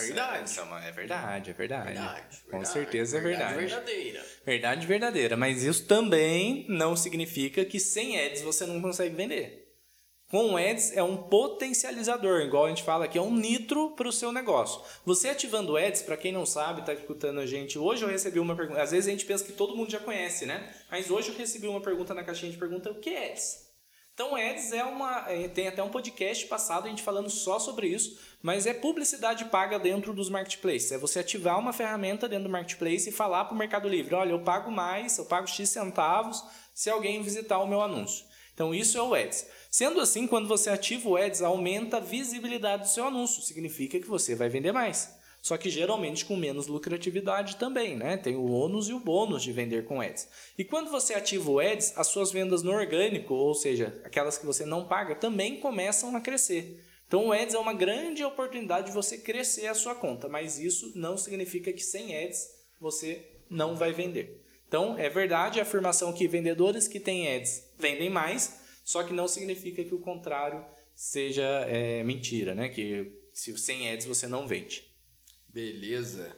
verdade. 0.00 0.44
Essa 0.44 0.60
é, 0.60 0.88
é 0.88 0.92
verdade, 0.92 1.50
é 1.50 1.52
verdade. 1.52 1.86
Verdade. 1.86 2.36
Com 2.44 2.50
verdade, 2.50 2.72
certeza 2.72 3.18
é 3.18 3.20
verdade. 3.20 3.58
verdadeira. 3.58 4.26
Verdade 4.44 4.86
verdadeira. 4.86 5.36
Mas 5.36 5.62
isso 5.62 5.86
também 5.86 6.66
não 6.68 6.96
significa 6.96 7.64
que 7.64 7.80
sem 7.80 8.20
ads 8.20 8.42
você 8.42 8.66
não 8.66 8.80
consegue 8.80 9.14
vender. 9.14 9.65
Com 10.28 10.56
ads 10.56 10.96
é 10.96 11.02
um 11.04 11.16
potencializador, 11.16 12.40
igual 12.40 12.64
a 12.64 12.68
gente 12.68 12.82
fala 12.82 13.04
aqui, 13.04 13.16
é 13.16 13.22
um 13.22 13.32
nitro 13.32 13.92
para 13.92 14.08
o 14.08 14.12
seu 14.12 14.32
negócio. 14.32 14.82
Você 15.04 15.28
ativando 15.28 15.76
ads, 15.76 16.02
para 16.02 16.16
quem 16.16 16.32
não 16.32 16.44
sabe, 16.44 16.80
está 16.80 16.92
escutando 16.92 17.38
a 17.38 17.46
gente, 17.46 17.78
hoje 17.78 18.02
eu 18.02 18.08
recebi 18.08 18.40
uma 18.40 18.56
pergunta. 18.56 18.82
Às 18.82 18.90
vezes 18.90 19.06
a 19.06 19.12
gente 19.12 19.24
pensa 19.24 19.44
que 19.44 19.52
todo 19.52 19.76
mundo 19.76 19.90
já 19.90 20.00
conhece, 20.00 20.44
né? 20.44 20.68
Mas 20.90 21.10
hoje 21.12 21.28
eu 21.28 21.36
recebi 21.36 21.68
uma 21.68 21.80
pergunta 21.80 22.12
na 22.12 22.24
caixinha 22.24 22.50
de 22.50 22.58
pergunta: 22.58 22.90
o 22.90 22.96
que 22.96 23.10
é 23.10 23.30
ads? 23.30 23.66
Então, 24.14 24.34
ads 24.34 24.72
é 24.72 24.82
uma. 24.82 25.30
é, 25.30 25.46
Tem 25.46 25.68
até 25.68 25.80
um 25.80 25.90
podcast 25.90 26.44
passado 26.46 26.86
a 26.86 26.88
gente 26.88 27.02
falando 27.04 27.30
só 27.30 27.60
sobre 27.60 27.86
isso, 27.86 28.18
mas 28.42 28.66
é 28.66 28.74
publicidade 28.74 29.44
paga 29.44 29.78
dentro 29.78 30.12
dos 30.12 30.28
marketplaces. 30.28 30.90
É 30.90 30.98
você 30.98 31.20
ativar 31.20 31.56
uma 31.56 31.72
ferramenta 31.72 32.28
dentro 32.28 32.44
do 32.44 32.50
marketplace 32.50 33.10
e 33.10 33.12
falar 33.12 33.44
para 33.44 33.54
o 33.54 33.58
Mercado 33.58 33.88
Livre: 33.88 34.16
olha, 34.16 34.32
eu 34.32 34.40
pago 34.40 34.72
mais, 34.72 35.18
eu 35.18 35.26
pago 35.26 35.46
X 35.46 35.68
centavos 35.68 36.42
se 36.74 36.90
alguém 36.90 37.22
visitar 37.22 37.58
o 37.58 37.66
meu 37.68 37.80
anúncio. 37.80 38.24
Então, 38.52 38.74
isso 38.74 38.98
é 38.98 39.02
o 39.02 39.14
ads. 39.14 39.46
Sendo 39.70 40.00
assim, 40.00 40.26
quando 40.26 40.48
você 40.48 40.70
ativa 40.70 41.08
o 41.08 41.16
ads, 41.16 41.42
aumenta 41.42 41.98
a 41.98 42.00
visibilidade 42.00 42.84
do 42.84 42.88
seu 42.88 43.04
anúncio. 43.04 43.42
Significa 43.42 43.98
que 43.98 44.06
você 44.06 44.34
vai 44.34 44.48
vender 44.48 44.72
mais. 44.72 45.14
Só 45.46 45.56
que 45.56 45.70
geralmente 45.70 46.24
com 46.24 46.36
menos 46.36 46.66
lucratividade 46.66 47.54
também, 47.54 47.96
né? 47.96 48.16
Tem 48.16 48.34
o 48.34 48.50
ônus 48.50 48.88
e 48.88 48.92
o 48.92 48.98
bônus 48.98 49.44
de 49.44 49.52
vender 49.52 49.84
com 49.84 50.00
ads. 50.00 50.28
E 50.58 50.64
quando 50.64 50.90
você 50.90 51.14
ativa 51.14 51.48
o 51.48 51.60
ads, 51.60 51.92
as 51.96 52.08
suas 52.08 52.32
vendas 52.32 52.64
no 52.64 52.72
orgânico, 52.72 53.32
ou 53.32 53.54
seja, 53.54 54.00
aquelas 54.02 54.36
que 54.36 54.44
você 54.44 54.66
não 54.66 54.88
paga, 54.88 55.14
também 55.14 55.60
começam 55.60 56.16
a 56.16 56.20
crescer. 56.20 56.82
Então 57.06 57.28
o 57.28 57.32
ads 57.32 57.54
é 57.54 57.58
uma 57.58 57.72
grande 57.72 58.24
oportunidade 58.24 58.88
de 58.88 58.92
você 58.92 59.18
crescer 59.18 59.68
a 59.68 59.74
sua 59.74 59.94
conta, 59.94 60.28
mas 60.28 60.58
isso 60.58 60.90
não 60.96 61.16
significa 61.16 61.72
que 61.72 61.84
sem 61.84 62.16
ads 62.16 62.48
você 62.80 63.24
não 63.48 63.76
vai 63.76 63.92
vender. 63.92 64.44
Então 64.66 64.98
é 64.98 65.08
verdade 65.08 65.60
a 65.60 65.62
afirmação 65.62 66.12
que 66.12 66.26
vendedores 66.26 66.88
que 66.88 66.98
têm 66.98 67.32
ads 67.32 67.62
vendem 67.78 68.10
mais, 68.10 68.65
só 68.86 69.02
que 69.02 69.12
não 69.12 69.26
significa 69.26 69.82
que 69.82 69.92
o 69.92 69.98
contrário 69.98 70.64
seja 70.94 71.42
é, 71.42 72.04
mentira, 72.04 72.54
né? 72.54 72.68
Que 72.68 73.12
se 73.32 73.58
sem 73.58 73.90
ads 73.90 74.06
você 74.06 74.28
não 74.28 74.46
vende. 74.46 74.88
Beleza. 75.48 76.36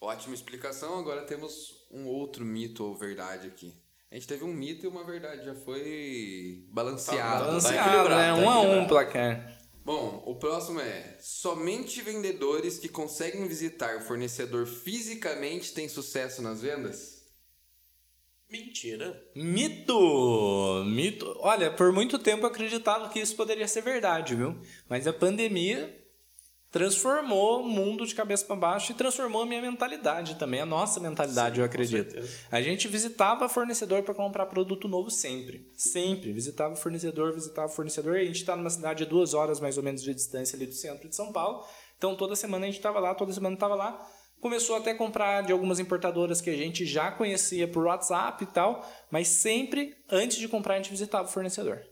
Ótima 0.00 0.34
explicação. 0.34 0.98
Agora 0.98 1.26
temos 1.26 1.86
um 1.90 2.06
outro 2.06 2.46
mito 2.46 2.82
ou 2.82 2.96
verdade 2.96 3.46
aqui. 3.46 3.74
A 4.10 4.14
gente 4.14 4.26
teve 4.26 4.42
um 4.42 4.54
mito 4.54 4.86
e 4.86 4.88
uma 4.88 5.04
verdade, 5.04 5.44
já 5.44 5.54
foi 5.54 6.64
balanceado. 6.70 7.44
Balanceado, 7.44 7.90
equilibrado, 7.90 8.40
né? 8.40 8.46
tá 8.46 8.50
Um 8.50 8.50
a 8.50 8.60
um 8.60 8.86
placar. 8.86 9.58
Bom, 9.84 10.22
o 10.24 10.34
próximo 10.36 10.80
é: 10.80 11.18
somente 11.20 12.00
vendedores 12.00 12.78
que 12.78 12.88
conseguem 12.88 13.46
visitar 13.46 13.98
o 13.98 14.00
fornecedor 14.00 14.66
fisicamente 14.66 15.74
têm 15.74 15.90
sucesso 15.90 16.40
nas 16.40 16.62
vendas? 16.62 17.15
Mentira. 18.64 19.22
Mito! 19.34 20.84
Mito. 20.86 21.36
Olha, 21.40 21.70
por 21.70 21.92
muito 21.92 22.18
tempo 22.18 22.44
eu 22.44 22.48
acreditava 22.48 23.08
que 23.08 23.20
isso 23.20 23.36
poderia 23.36 23.68
ser 23.68 23.82
verdade, 23.82 24.34
viu? 24.34 24.56
Mas 24.88 25.06
a 25.06 25.12
pandemia 25.12 26.06
transformou 26.70 27.62
o 27.62 27.68
mundo 27.68 28.06
de 28.06 28.14
cabeça 28.14 28.44
para 28.44 28.56
baixo 28.56 28.92
e 28.92 28.94
transformou 28.94 29.42
a 29.42 29.46
minha 29.46 29.62
mentalidade 29.62 30.34
também, 30.34 30.60
a 30.60 30.66
nossa 30.66 31.00
mentalidade, 31.00 31.58
eu 31.58 31.64
acredito. 31.64 32.16
A 32.50 32.60
gente 32.60 32.86
visitava 32.86 33.48
fornecedor 33.48 34.02
para 34.02 34.12
comprar 34.12 34.44
produto 34.44 34.86
novo 34.86 35.10
sempre. 35.10 35.70
Sempre. 35.74 36.32
Visitava 36.32 36.74
o 36.74 36.76
fornecedor, 36.76 37.32
visitava 37.32 37.68
o 37.68 37.74
fornecedor. 37.74 38.16
E 38.16 38.20
a 38.20 38.24
gente 38.24 38.40
está 38.40 38.54
numa 38.54 38.68
cidade 38.68 39.04
a 39.04 39.06
duas 39.06 39.32
horas 39.32 39.58
mais 39.58 39.78
ou 39.78 39.82
menos 39.82 40.02
de 40.02 40.12
distância 40.12 40.54
ali 40.54 40.66
do 40.66 40.74
centro 40.74 41.08
de 41.08 41.16
São 41.16 41.32
Paulo. 41.32 41.64
Então 41.96 42.14
toda 42.14 42.36
semana 42.36 42.64
a 42.64 42.66
gente 42.66 42.76
estava 42.76 43.00
lá, 43.00 43.14
toda 43.14 43.32
semana 43.32 43.54
estava 43.54 43.74
lá. 43.74 44.06
Começou 44.40 44.76
até 44.76 44.90
a 44.90 44.96
comprar 44.96 45.42
de 45.42 45.52
algumas 45.52 45.78
importadoras 45.80 46.40
que 46.40 46.50
a 46.50 46.56
gente 46.56 46.84
já 46.84 47.10
conhecia 47.10 47.66
por 47.66 47.86
WhatsApp 47.86 48.44
e 48.44 48.46
tal, 48.46 48.86
mas 49.10 49.28
sempre 49.28 49.96
antes 50.10 50.36
de 50.36 50.48
comprar 50.48 50.74
a 50.74 50.76
gente 50.76 50.90
visitava 50.90 51.28
o 51.28 51.32
fornecedor. 51.32 51.82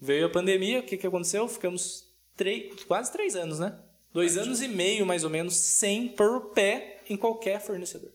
Veio 0.00 0.26
a 0.26 0.30
pandemia, 0.30 0.80
o 0.80 0.82
que, 0.82 0.96
que 0.96 1.06
aconteceu? 1.06 1.48
Ficamos 1.48 2.12
três, 2.36 2.82
quase 2.84 3.12
três 3.12 3.36
anos, 3.36 3.58
né? 3.58 3.78
Dois 4.12 4.36
anos 4.36 4.60
e 4.60 4.68
meio, 4.68 5.06
mais 5.06 5.24
ou 5.24 5.30
menos, 5.30 5.54
sem 5.54 6.08
pôr 6.08 6.52
pé 6.52 7.00
em 7.08 7.16
qualquer 7.16 7.60
fornecedor. 7.60 8.12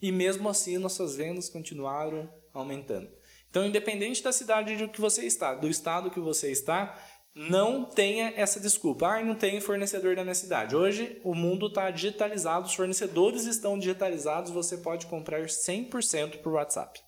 E 0.00 0.10
mesmo 0.10 0.48
assim, 0.48 0.76
nossas 0.78 1.16
vendas 1.16 1.48
continuaram 1.48 2.28
aumentando. 2.52 3.08
Então, 3.48 3.66
independente 3.66 4.22
da 4.22 4.32
cidade 4.32 4.76
de 4.76 4.88
que 4.88 5.00
você 5.00 5.26
está, 5.26 5.54
do 5.54 5.68
estado 5.68 6.10
que 6.10 6.18
você 6.18 6.50
está, 6.50 6.98
não 7.34 7.84
tenha 7.84 8.32
essa 8.36 8.60
desculpa. 8.60 9.06
Ah, 9.06 9.24
não 9.24 9.34
tem 9.34 9.60
fornecedor 9.60 10.14
na 10.16 10.22
minha 10.22 10.34
cidade. 10.34 10.76
Hoje 10.76 11.20
o 11.24 11.34
mundo 11.34 11.66
está 11.66 11.90
digitalizado, 11.90 12.66
os 12.66 12.74
fornecedores 12.74 13.46
estão 13.46 13.78
digitalizados, 13.78 14.50
você 14.50 14.76
pode 14.76 15.06
comprar 15.06 15.42
100% 15.42 16.38
por 16.38 16.52
WhatsApp. 16.52 17.00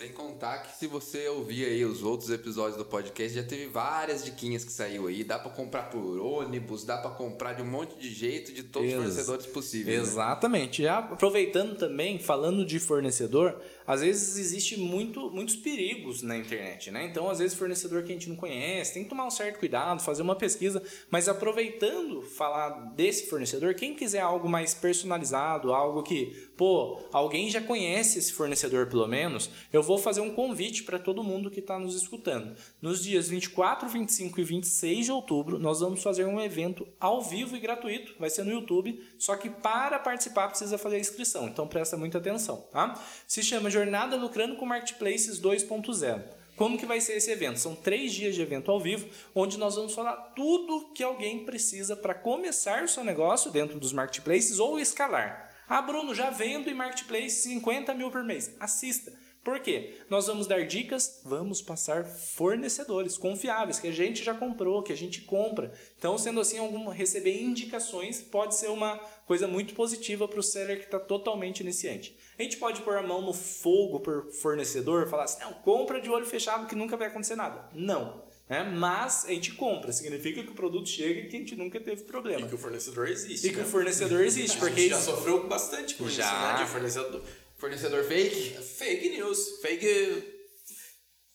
Sem 0.00 0.12
contar 0.12 0.60
que 0.60 0.78
se 0.78 0.86
você 0.86 1.28
ouvir 1.28 1.66
aí 1.66 1.84
os 1.84 2.02
outros 2.02 2.30
episódios 2.30 2.78
do 2.78 2.86
podcast, 2.86 3.36
já 3.36 3.42
teve 3.42 3.66
várias 3.66 4.24
diquinhas 4.24 4.64
que 4.64 4.72
saiu 4.72 5.06
aí. 5.06 5.22
Dá 5.22 5.38
para 5.38 5.50
comprar 5.50 5.90
por 5.90 6.18
ônibus, 6.18 6.84
dá 6.84 6.96
para 6.96 7.10
comprar 7.10 7.52
de 7.52 7.60
um 7.60 7.66
monte 7.66 7.98
de 7.98 8.08
jeito, 8.08 8.50
de 8.50 8.62
todos 8.62 8.88
Ex 8.88 8.96
os 8.96 9.04
fornecedores 9.04 9.46
possíveis. 9.46 9.98
Né? 9.98 10.02
Exatamente. 10.02 10.80
Né? 10.80 10.88
Já 10.88 10.98
aproveitando 11.00 11.76
também, 11.76 12.18
falando 12.18 12.64
de 12.64 12.80
fornecedor, 12.80 13.60
às 13.86 14.00
vezes 14.00 14.38
existe 14.38 14.78
muito, 14.78 15.30
muitos 15.30 15.56
perigos 15.56 16.22
na 16.22 16.36
internet, 16.36 16.90
né? 16.90 17.04
Então, 17.04 17.28
às 17.28 17.38
vezes, 17.38 17.56
fornecedor 17.56 18.02
que 18.02 18.10
a 18.10 18.14
gente 18.14 18.28
não 18.28 18.36
conhece, 18.36 18.94
tem 18.94 19.04
que 19.04 19.10
tomar 19.10 19.26
um 19.26 19.30
certo 19.30 19.58
cuidado, 19.58 20.00
fazer 20.02 20.22
uma 20.22 20.36
pesquisa. 20.36 20.82
Mas 21.10 21.28
aproveitando 21.28 22.22
falar 22.22 22.70
desse 22.94 23.28
fornecedor, 23.28 23.74
quem 23.74 23.94
quiser 23.94 24.20
algo 24.20 24.48
mais 24.48 24.74
personalizado, 24.74 25.72
algo 25.72 26.02
que 26.02 26.50
pô, 26.60 27.00
alguém 27.10 27.48
já 27.48 27.62
conhece 27.62 28.18
esse 28.18 28.34
fornecedor 28.34 28.86
pelo 28.86 29.06
menos, 29.06 29.48
eu 29.72 29.82
vou 29.82 29.96
fazer 29.96 30.20
um 30.20 30.34
convite 30.34 30.82
para 30.82 30.98
todo 30.98 31.24
mundo 31.24 31.50
que 31.50 31.60
está 31.60 31.78
nos 31.78 31.96
escutando. 31.96 32.54
Nos 32.82 33.02
dias 33.02 33.28
24, 33.28 33.88
25 33.88 34.38
e 34.38 34.44
26 34.44 35.06
de 35.06 35.10
outubro, 35.10 35.58
nós 35.58 35.80
vamos 35.80 36.02
fazer 36.02 36.26
um 36.26 36.38
evento 36.38 36.86
ao 37.00 37.22
vivo 37.22 37.56
e 37.56 37.60
gratuito, 37.60 38.14
vai 38.18 38.28
ser 38.28 38.44
no 38.44 38.52
YouTube, 38.52 39.02
só 39.18 39.36
que 39.36 39.48
para 39.48 39.98
participar 39.98 40.48
precisa 40.48 40.76
fazer 40.76 40.96
a 40.96 41.00
inscrição, 41.00 41.48
então 41.48 41.66
presta 41.66 41.96
muita 41.96 42.18
atenção, 42.18 42.58
tá? 42.70 43.02
Se 43.26 43.42
chama 43.42 43.69
Jornada 43.70 44.16
Lucrando 44.16 44.56
com 44.56 44.66
Marketplaces 44.66 45.40
2.0. 45.40 46.22
Como 46.56 46.76
que 46.76 46.84
vai 46.84 47.00
ser 47.00 47.14
esse 47.14 47.30
evento? 47.30 47.58
São 47.58 47.74
três 47.74 48.12
dias 48.12 48.34
de 48.34 48.42
evento 48.42 48.70
ao 48.70 48.78
vivo, 48.78 49.08
onde 49.34 49.56
nós 49.56 49.76
vamos 49.76 49.94
falar 49.94 50.16
tudo 50.36 50.92
que 50.92 51.02
alguém 51.02 51.44
precisa 51.46 51.96
para 51.96 52.12
começar 52.12 52.82
o 52.82 52.88
seu 52.88 53.02
negócio 53.02 53.50
dentro 53.50 53.80
dos 53.80 53.94
marketplaces 53.94 54.58
ou 54.58 54.78
escalar. 54.78 55.50
Ah, 55.66 55.80
Bruno, 55.80 56.14
já 56.14 56.28
vendo 56.28 56.68
em 56.68 56.74
Marketplace 56.74 57.42
50 57.42 57.94
mil 57.94 58.10
por 58.10 58.22
mês. 58.22 58.54
Assista. 58.60 59.10
Por 59.42 59.58
quê? 59.60 59.94
Nós 60.10 60.26
vamos 60.26 60.46
dar 60.46 60.66
dicas, 60.66 61.22
vamos 61.24 61.62
passar 61.62 62.04
fornecedores 62.04 63.16
confiáveis, 63.16 63.80
que 63.80 63.88
a 63.88 63.92
gente 63.92 64.22
já 64.22 64.34
comprou, 64.34 64.82
que 64.82 64.92
a 64.92 64.96
gente 64.96 65.22
compra. 65.22 65.72
Então, 65.96 66.18
sendo 66.18 66.40
assim, 66.40 66.58
algum, 66.58 66.88
receber 66.88 67.40
indicações 67.40 68.20
pode 68.20 68.54
ser 68.54 68.68
uma 68.68 68.98
coisa 69.26 69.48
muito 69.48 69.72
positiva 69.72 70.28
para 70.28 70.40
o 70.40 70.42
seller 70.42 70.78
que 70.78 70.84
está 70.84 71.00
totalmente 71.00 71.60
iniciante. 71.60 72.14
A 72.40 72.42
gente 72.42 72.56
pode 72.56 72.80
pôr 72.80 72.96
a 72.96 73.02
mão 73.02 73.20
no 73.20 73.34
fogo 73.34 74.00
por 74.00 74.32
fornecedor, 74.32 75.06
falar 75.10 75.24
assim, 75.24 75.42
não, 75.42 75.52
compra 75.52 76.00
de 76.00 76.08
olho 76.08 76.24
fechado 76.24 76.66
que 76.66 76.74
nunca 76.74 76.96
vai 76.96 77.08
acontecer 77.08 77.36
nada. 77.36 77.68
Não. 77.74 78.24
Né? 78.48 78.64
Mas 78.64 79.26
a 79.26 79.28
gente 79.28 79.52
compra, 79.52 79.92
significa 79.92 80.42
que 80.42 80.48
o 80.48 80.54
produto 80.54 80.88
chega 80.88 81.20
e 81.20 81.28
que 81.28 81.36
a 81.36 81.38
gente 81.38 81.54
nunca 81.54 81.78
teve 81.78 82.02
problema. 82.04 82.40
E 82.40 82.48
que 82.48 82.54
o 82.54 82.58
fornecedor 82.58 83.10
existe. 83.10 83.46
E 83.46 83.50
que 83.50 83.58
né? 83.58 83.62
o 83.62 83.66
fornecedor 83.66 84.22
existe. 84.24 84.56
porque 84.56 84.72
a 84.72 84.82
gente 84.84 84.88
já 84.88 85.00
sofreu 85.00 85.46
bastante 85.48 85.96
com 85.96 86.08
já. 86.08 86.24
isso, 86.24 86.32
né? 86.32 86.64
De 86.64 86.70
fornecedor. 86.70 87.22
Fornecedor 87.58 88.04
fake? 88.04 88.56
Fake 88.62 89.08
news. 89.10 89.60
Fake. 89.60 90.39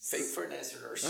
Fake 0.08 0.26
fornecedores. 0.26 1.04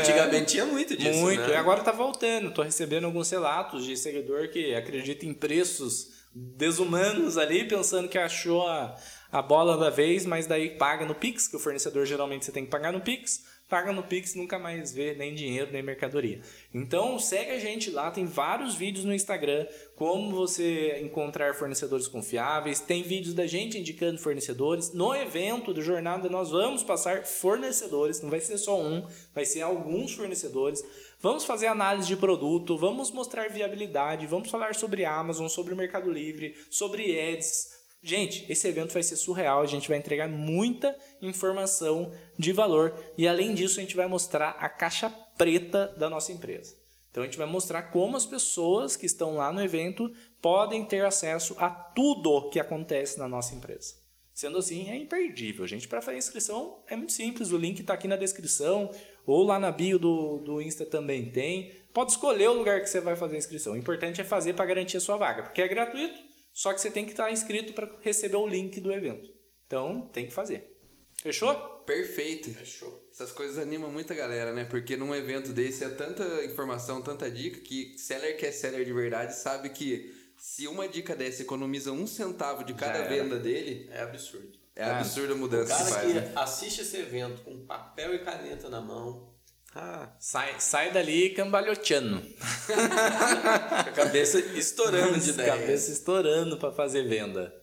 Antigamente 0.00 0.52
tinha 0.52 0.66
muito 0.66 0.96
disso. 0.96 1.20
Muito. 1.20 1.42
Né? 1.42 1.50
E 1.50 1.54
agora 1.56 1.82
tá 1.82 1.92
voltando. 1.92 2.52
Tô 2.52 2.62
recebendo 2.62 3.04
alguns 3.04 3.30
relatos 3.30 3.84
de 3.84 3.96
seguidor 3.96 4.48
que 4.48 4.74
acredita 4.74 5.24
em 5.24 5.32
preços 5.32 6.20
desumanos 6.34 7.38
ali, 7.38 7.66
pensando 7.66 8.08
que 8.08 8.18
achou 8.18 8.66
a 8.68 8.96
a 9.32 9.40
bola 9.40 9.76
da 9.76 9.90
vez, 9.90 10.26
mas 10.26 10.46
daí 10.46 10.70
paga 10.70 11.06
no 11.06 11.14
Pix, 11.14 11.46
que 11.46 11.56
o 11.56 11.60
fornecedor 11.60 12.04
geralmente 12.04 12.44
você 12.44 12.52
tem 12.52 12.64
que 12.64 12.70
pagar 12.70 12.92
no 12.92 13.00
Pix, 13.00 13.44
paga 13.70 13.92
no 13.92 14.02
Pix 14.02 14.34
nunca 14.34 14.58
mais 14.58 14.92
vê 14.92 15.14
nem 15.14 15.32
dinheiro 15.32 15.70
nem 15.72 15.82
mercadoria. 15.82 16.40
Então 16.74 17.18
segue 17.18 17.52
a 17.52 17.58
gente 17.58 17.90
lá, 17.90 18.10
tem 18.10 18.26
vários 18.26 18.74
vídeos 18.74 19.04
no 19.04 19.14
Instagram, 19.14 19.66
como 19.94 20.34
você 20.34 20.98
encontrar 21.00 21.54
fornecedores 21.54 22.08
confiáveis, 22.08 22.80
tem 22.80 23.02
vídeos 23.02 23.32
da 23.32 23.46
gente 23.46 23.78
indicando 23.78 24.18
fornecedores. 24.18 24.92
No 24.92 25.14
evento 25.14 25.72
do 25.72 25.80
Jornada 25.80 26.28
nós 26.28 26.50
vamos 26.50 26.82
passar 26.82 27.24
fornecedores, 27.24 28.20
não 28.20 28.28
vai 28.28 28.40
ser 28.40 28.58
só 28.58 28.78
um, 28.78 29.06
vai 29.32 29.44
ser 29.44 29.62
alguns 29.62 30.12
fornecedores. 30.12 30.82
Vamos 31.22 31.44
fazer 31.44 31.68
análise 31.68 32.08
de 32.08 32.16
produto, 32.16 32.76
vamos 32.76 33.12
mostrar 33.12 33.48
viabilidade, 33.50 34.26
vamos 34.26 34.50
falar 34.50 34.74
sobre 34.74 35.04
Amazon, 35.04 35.48
sobre 35.48 35.74
Mercado 35.74 36.10
Livre, 36.10 36.56
sobre 36.70 37.20
ads, 37.20 37.79
Gente, 38.02 38.50
esse 38.50 38.66
evento 38.66 38.94
vai 38.94 39.02
ser 39.02 39.16
surreal, 39.16 39.60
a 39.60 39.66
gente 39.66 39.88
vai 39.88 39.98
entregar 39.98 40.26
muita 40.26 40.96
informação 41.20 42.10
de 42.38 42.50
valor 42.50 42.94
e 43.16 43.28
além 43.28 43.54
disso 43.54 43.78
a 43.78 43.82
gente 43.82 43.94
vai 43.94 44.06
mostrar 44.06 44.50
a 44.58 44.70
caixa 44.70 45.10
preta 45.36 45.94
da 45.98 46.08
nossa 46.08 46.32
empresa. 46.32 46.74
Então 47.10 47.22
a 47.22 47.26
gente 47.26 47.36
vai 47.36 47.46
mostrar 47.46 47.82
como 47.84 48.16
as 48.16 48.24
pessoas 48.24 48.96
que 48.96 49.04
estão 49.04 49.34
lá 49.36 49.52
no 49.52 49.62
evento 49.62 50.10
podem 50.40 50.84
ter 50.84 51.04
acesso 51.04 51.54
a 51.58 51.68
tudo 51.68 52.48
que 52.48 52.58
acontece 52.58 53.18
na 53.18 53.28
nossa 53.28 53.54
empresa. 53.54 53.96
Sendo 54.32 54.56
assim, 54.56 54.88
é 54.88 54.96
imperdível, 54.96 55.66
gente. 55.66 55.86
Para 55.86 56.00
fazer 56.00 56.16
inscrição 56.16 56.78
é 56.86 56.96
muito 56.96 57.12
simples, 57.12 57.50
o 57.50 57.58
link 57.58 57.80
está 57.80 57.92
aqui 57.92 58.08
na 58.08 58.16
descrição 58.16 58.90
ou 59.26 59.42
lá 59.42 59.58
na 59.58 59.70
bio 59.70 59.98
do, 59.98 60.38
do 60.38 60.62
Insta 60.62 60.86
também 60.86 61.30
tem. 61.30 61.72
Pode 61.92 62.12
escolher 62.12 62.48
o 62.48 62.54
lugar 62.54 62.80
que 62.80 62.88
você 62.88 63.00
vai 63.00 63.16
fazer 63.16 63.34
a 63.34 63.38
inscrição. 63.38 63.74
O 63.74 63.76
importante 63.76 64.22
é 64.22 64.24
fazer 64.24 64.54
para 64.54 64.64
garantir 64.64 64.96
a 64.96 65.00
sua 65.00 65.18
vaga, 65.18 65.42
porque 65.42 65.60
é 65.60 65.68
gratuito 65.68 66.29
só 66.60 66.74
que 66.74 66.80
você 66.82 66.90
tem 66.90 67.06
que 67.06 67.12
estar 67.12 67.32
inscrito 67.32 67.72
para 67.72 67.88
receber 68.02 68.36
o 68.36 68.46
link 68.46 68.82
do 68.82 68.92
evento. 68.92 69.32
Então, 69.66 70.10
tem 70.12 70.26
que 70.26 70.30
fazer. 70.30 70.78
Fechou? 71.22 71.54
Perfeito. 71.86 72.50
Fechou. 72.50 73.08
Essas 73.10 73.32
coisas 73.32 73.56
animam 73.56 73.90
muita 73.90 74.14
galera, 74.14 74.52
né? 74.52 74.66
Porque 74.66 74.94
num 74.94 75.14
evento 75.14 75.54
desse 75.54 75.84
é 75.84 75.88
tanta 75.88 76.44
informação, 76.44 77.00
tanta 77.00 77.30
dica, 77.30 77.60
que 77.60 77.96
seller 77.96 78.36
que 78.36 78.44
é 78.44 78.52
seller 78.52 78.84
de 78.84 78.92
verdade 78.92 79.36
sabe 79.36 79.70
que 79.70 80.14
se 80.36 80.68
uma 80.68 80.86
dica 80.86 81.16
dessa 81.16 81.40
economiza 81.40 81.92
um 81.92 82.06
centavo 82.06 82.62
de 82.62 82.74
cada 82.74 83.04
venda 83.04 83.38
dele... 83.38 83.88
É 83.90 84.02
absurdo. 84.02 84.52
É 84.76 84.84
absurda 84.84 85.32
a 85.32 85.36
mudança 85.36 85.72
o 85.72 85.78
cara 85.78 85.84
que 85.84 85.92
faz. 85.92 86.06
que 86.08 86.12
né? 86.12 86.32
assiste 86.36 86.82
esse 86.82 86.98
evento 86.98 87.40
com 87.40 87.64
papel 87.64 88.14
e 88.14 88.18
caneta 88.18 88.68
na 88.68 88.82
mão, 88.82 89.29
ah, 89.74 90.08
sai, 90.18 90.58
sai 90.58 90.92
dali 90.92 91.30
cambalhoteando. 91.30 92.20
a 93.70 93.84
cabeça 93.92 94.40
estourando 94.56 95.18
de 95.18 95.30
ideia. 95.30 95.52
Cabeça 95.52 95.92
estourando 95.92 96.56
para 96.56 96.72
fazer 96.72 97.06
venda. 97.06 97.54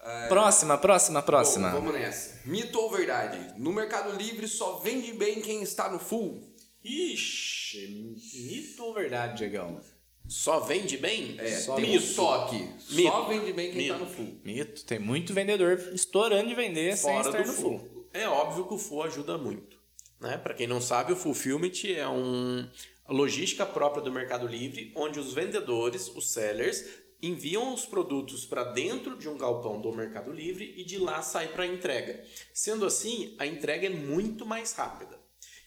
É... 0.00 0.28
Próxima, 0.28 0.76
próxima, 0.78 1.22
próxima. 1.22 1.70
Bom, 1.70 1.80
vamos 1.80 1.94
nessa. 1.94 2.40
Mito 2.44 2.80
ou 2.80 2.90
verdade? 2.90 3.54
No 3.56 3.72
Mercado 3.72 4.16
Livre 4.16 4.48
só 4.48 4.78
vende 4.78 5.12
bem 5.12 5.40
quem 5.40 5.62
está 5.62 5.88
no 5.88 5.98
full. 5.98 6.42
Ixi, 6.84 8.16
mito 8.34 8.84
ou 8.84 8.94
verdade, 8.94 9.38
Diegão? 9.38 9.80
Só 10.26 10.60
vende 10.60 10.96
bem? 10.96 11.36
É, 11.38 11.50
só 11.58 11.74
tem 11.76 11.90
mito. 11.90 12.12
um 12.12 12.14
toque. 12.14 12.68
Mito. 12.90 13.10
Só 13.10 13.24
vende 13.24 13.52
bem 13.52 13.72
quem 13.72 13.82
está 13.82 13.98
no 13.98 14.06
full. 14.06 14.40
Mito. 14.44 14.84
Tem 14.84 14.98
muito 14.98 15.32
vendedor 15.32 15.78
estourando 15.92 16.48
de 16.48 16.54
vender 16.54 16.96
Fora 16.96 17.22
sem 17.22 17.32
estar 17.32 17.46
no 17.46 17.52
full. 17.52 17.78
full. 17.78 18.08
É 18.12 18.28
óbvio 18.28 18.66
que 18.66 18.74
o 18.74 18.78
full 18.78 19.02
ajuda 19.02 19.38
muito. 19.38 19.77
Né? 20.20 20.36
Para 20.38 20.54
quem 20.54 20.66
não 20.66 20.80
sabe, 20.80 21.12
o 21.12 21.16
Fulfillment 21.16 21.84
é 21.84 22.06
uma 22.06 22.70
logística 23.08 23.64
própria 23.64 24.02
do 24.02 24.12
Mercado 24.12 24.46
Livre, 24.46 24.92
onde 24.94 25.18
os 25.18 25.32
vendedores, 25.32 26.08
os 26.14 26.30
sellers, 26.30 26.84
enviam 27.22 27.74
os 27.74 27.84
produtos 27.84 28.44
para 28.46 28.64
dentro 28.64 29.16
de 29.16 29.28
um 29.28 29.36
galpão 29.36 29.80
do 29.80 29.92
Mercado 29.92 30.32
Livre 30.32 30.74
e 30.76 30.84
de 30.84 30.98
lá 30.98 31.20
sai 31.22 31.48
para 31.48 31.66
entrega. 31.66 32.24
Sendo 32.52 32.86
assim, 32.86 33.34
a 33.38 33.46
entrega 33.46 33.86
é 33.86 33.90
muito 33.90 34.46
mais 34.46 34.72
rápida. 34.72 35.18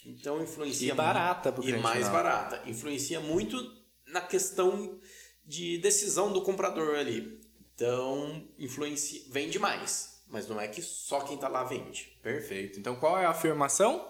Então 0.05 0.41
influencia 0.41 0.93
e 0.93 0.95
barata 0.95 1.53
e 1.63 1.73
mais 1.73 2.07
barata. 2.09 2.69
Influencia 2.69 3.19
muito 3.19 3.57
na 4.07 4.21
questão 4.21 4.99
de 5.45 5.77
decisão 5.77 6.31
do 6.31 6.41
comprador 6.41 6.95
ali. 6.95 7.39
Então 7.75 8.47
influencia, 8.57 9.21
vende 9.29 9.59
mais, 9.59 10.23
mas 10.27 10.47
não 10.47 10.59
é 10.59 10.67
que 10.67 10.81
só 10.81 11.21
quem 11.21 11.35
está 11.35 11.47
lá 11.47 11.63
vende. 11.63 12.17
Perfeito. 12.21 12.79
Então 12.79 12.95
qual 12.95 13.17
é 13.17 13.25
a 13.25 13.29
afirmação? 13.29 14.09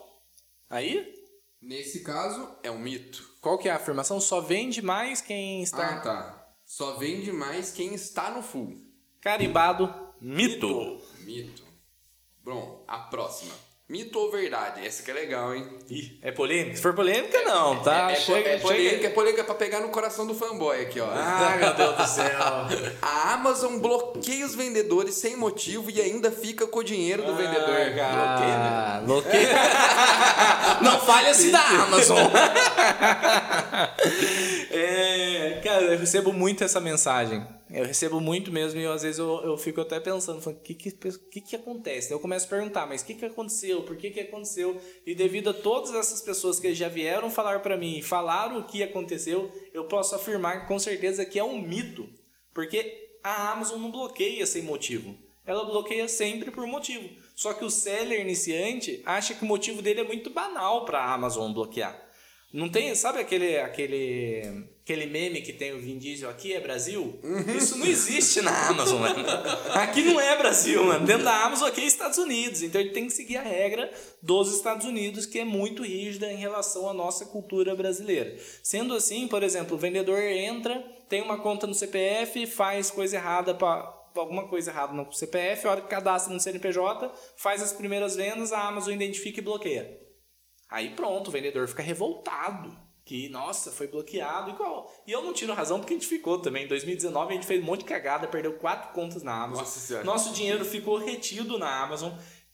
Aí? 0.71 1.13
Nesse 1.61 1.99
caso, 1.99 2.55
é 2.63 2.71
um 2.71 2.79
mito. 2.79 3.35
Qual 3.41 3.57
que 3.57 3.67
é 3.67 3.71
a 3.73 3.75
afirmação? 3.75 4.21
Só 4.21 4.39
vende 4.39 4.81
mais 4.81 5.19
quem 5.19 5.61
está... 5.61 5.97
Ah, 5.97 5.99
tá. 5.99 6.53
Só 6.65 6.95
vende 6.95 7.29
mais 7.33 7.71
quem 7.71 7.93
está 7.93 8.31
no 8.31 8.41
full. 8.41 8.77
Carimbado, 9.19 9.93
mito. 10.21 10.67
Mito. 10.67 11.25
mito. 11.25 11.63
Bom, 12.41 12.85
a 12.87 12.99
próxima. 12.99 13.53
Mito 13.91 14.17
ou 14.17 14.31
verdade? 14.31 14.87
Essa 14.87 15.03
que 15.03 15.11
é 15.11 15.13
legal, 15.13 15.53
hein? 15.53 15.67
Ih, 15.89 16.17
é 16.21 16.31
polêmica? 16.31 16.77
Se 16.77 16.81
for 16.81 16.93
polêmica, 16.93 17.41
não, 17.41 17.83
tá? 17.83 18.09
É, 18.09 18.13
é, 18.13 18.15
chega, 18.15 18.49
é 18.51 18.57
polêmica, 18.57 18.89
chega. 18.95 19.07
é 19.07 19.09
polêmica 19.09 19.43
pra 19.43 19.53
pegar 19.53 19.81
no 19.81 19.89
coração 19.89 20.25
do 20.25 20.33
fanboy 20.33 20.79
aqui, 20.79 21.01
ó. 21.01 21.09
Ai, 21.11 21.57
meu 21.57 21.73
Deus 21.73 21.97
do 21.97 22.07
céu. 22.07 22.29
A 23.01 23.33
Amazon 23.33 23.79
bloqueia 23.79 24.45
os 24.45 24.55
vendedores 24.55 25.15
sem 25.15 25.35
motivo 25.35 25.91
e 25.91 25.99
ainda 25.99 26.31
fica 26.31 26.65
com 26.65 26.79
o 26.79 26.83
dinheiro 26.85 27.21
do 27.23 27.35
vendedor. 27.35 27.75
Ah, 27.99 29.01
bloqueia. 29.03 29.59
Não 30.79 30.97
fale 31.01 31.27
assim 31.27 31.51
da 31.51 31.59
Amazon. 31.59 32.17
é, 34.71 35.40
cara, 35.71 35.85
eu 35.85 35.97
recebo 35.97 36.33
muito 36.33 36.63
essa 36.63 36.79
mensagem. 36.79 37.45
Eu 37.69 37.85
recebo 37.85 38.19
muito 38.19 38.51
mesmo 38.51 38.79
e 38.79 38.85
às 38.85 39.03
vezes 39.03 39.19
eu, 39.19 39.41
eu 39.43 39.57
fico 39.57 39.79
até 39.79 39.99
pensando, 39.99 40.45
o 40.45 40.55
que 40.55 40.75
que, 40.75 40.91
que 40.91 41.41
que 41.41 41.55
acontece? 41.55 42.11
Eu 42.11 42.19
começo 42.19 42.45
a 42.45 42.49
perguntar, 42.49 42.85
mas 42.85 43.01
o 43.01 43.05
que 43.05 43.15
que 43.15 43.25
aconteceu? 43.25 43.83
Por 43.83 43.95
que 43.95 44.11
que 44.11 44.19
aconteceu? 44.19 44.79
E 45.05 45.15
devido 45.15 45.51
a 45.51 45.53
todas 45.53 45.95
essas 45.95 46.21
pessoas 46.21 46.59
que 46.59 46.73
já 46.73 46.89
vieram 46.89 47.31
falar 47.31 47.61
para 47.61 47.77
mim 47.77 47.97
e 47.97 48.01
falaram 48.01 48.59
o 48.59 48.65
que 48.65 48.83
aconteceu, 48.83 49.49
eu 49.73 49.85
posso 49.85 50.15
afirmar 50.15 50.67
com 50.67 50.77
certeza 50.77 51.25
que 51.25 51.39
é 51.39 51.43
um 51.43 51.61
mito. 51.61 52.09
Porque 52.53 53.17
a 53.23 53.51
Amazon 53.51 53.79
não 53.79 53.91
bloqueia 53.91 54.45
sem 54.45 54.63
motivo. 54.63 55.17
Ela 55.45 55.63
bloqueia 55.63 56.07
sempre 56.07 56.51
por 56.51 56.67
motivo. 56.67 57.09
Só 57.35 57.53
que 57.53 57.63
o 57.63 57.69
seller 57.69 58.19
iniciante 58.19 59.01
acha 59.05 59.33
que 59.33 59.43
o 59.43 59.47
motivo 59.47 59.81
dele 59.81 60.01
é 60.01 60.03
muito 60.03 60.29
banal 60.29 60.83
para 60.83 60.99
a 60.99 61.13
Amazon 61.13 61.53
bloquear. 61.53 62.10
Não 62.53 62.67
tem, 62.67 62.93
sabe 62.95 63.19
aquele, 63.19 63.57
aquele, 63.59 64.65
aquele 64.83 65.05
meme 65.05 65.41
que 65.41 65.53
tem 65.53 65.71
o 65.73 65.79
Vin 65.79 65.97
Diesel 65.97 66.29
aqui 66.29 66.51
é 66.51 66.59
Brasil? 66.59 67.17
Isso 67.55 67.77
não 67.77 67.85
existe 67.85 68.41
na 68.41 68.67
Amazon, 68.67 68.99
mano. 68.99 69.23
Aqui 69.71 70.01
não 70.03 70.19
é 70.19 70.37
Brasil, 70.37 70.83
mano. 70.83 71.05
Dentro 71.05 71.23
da 71.23 71.45
Amazon 71.45 71.69
aqui 71.69 71.79
é 71.79 71.85
Estados 71.85 72.17
Unidos. 72.17 72.61
Então 72.61 72.81
ele 72.81 72.89
tem 72.89 73.05
que 73.05 73.13
seguir 73.13 73.37
a 73.37 73.41
regra 73.41 73.89
dos 74.21 74.53
Estados 74.53 74.85
Unidos, 74.85 75.25
que 75.25 75.39
é 75.39 75.45
muito 75.45 75.83
rígida 75.83 76.29
em 76.29 76.35
relação 76.35 76.89
à 76.89 76.93
nossa 76.93 77.25
cultura 77.25 77.73
brasileira. 77.73 78.35
Sendo 78.61 78.93
assim, 78.93 79.29
por 79.29 79.43
exemplo, 79.43 79.77
o 79.77 79.79
vendedor 79.79 80.19
entra, 80.19 80.77
tem 81.07 81.21
uma 81.21 81.39
conta 81.39 81.65
no 81.65 81.73
CPF, 81.73 82.45
faz 82.47 82.91
coisa 82.91 83.15
errada 83.15 83.53
para 83.53 84.01
alguma 84.13 84.45
coisa 84.49 84.71
errada 84.71 84.91
no 84.91 85.09
CPF, 85.13 85.65
a 85.65 85.71
hora 85.71 85.81
que 85.81 85.87
cadastra 85.87 86.33
no 86.33 86.39
CNPJ, 86.39 87.09
faz 87.37 87.63
as 87.63 87.71
primeiras 87.71 88.17
vendas, 88.17 88.51
a 88.51 88.67
Amazon 88.67 88.93
identifica 88.93 89.39
e 89.39 89.43
bloqueia. 89.43 90.00
Aí 90.71 90.91
pronto, 90.91 91.27
o 91.27 91.31
vendedor 91.31 91.67
fica 91.67 91.83
revoltado. 91.83 92.75
Que, 93.03 93.27
nossa, 93.27 93.71
foi 93.71 93.87
bloqueado. 93.87 94.51
E, 94.51 94.53
qual? 94.53 94.89
e 95.05 95.11
eu 95.11 95.21
não 95.21 95.33
tiro 95.33 95.53
razão 95.53 95.79
porque 95.79 95.93
a 95.93 95.97
gente 95.97 96.07
ficou 96.07 96.39
também. 96.39 96.63
Em 96.63 96.67
2019 96.67 97.31
a 97.31 97.35
gente 97.35 97.45
fez 97.45 97.61
um 97.61 97.65
monte 97.65 97.79
de 97.79 97.85
cagada, 97.85 98.27
perdeu 98.27 98.53
quatro 98.53 98.93
contas 98.93 99.21
na 99.21 99.33
Amazon. 99.33 99.63
Nossa. 99.65 100.03
Nosso 100.03 100.33
dinheiro 100.33 100.63
ficou 100.63 100.97
retido 100.97 101.57
na 101.57 101.83
Amazon. 101.83 102.13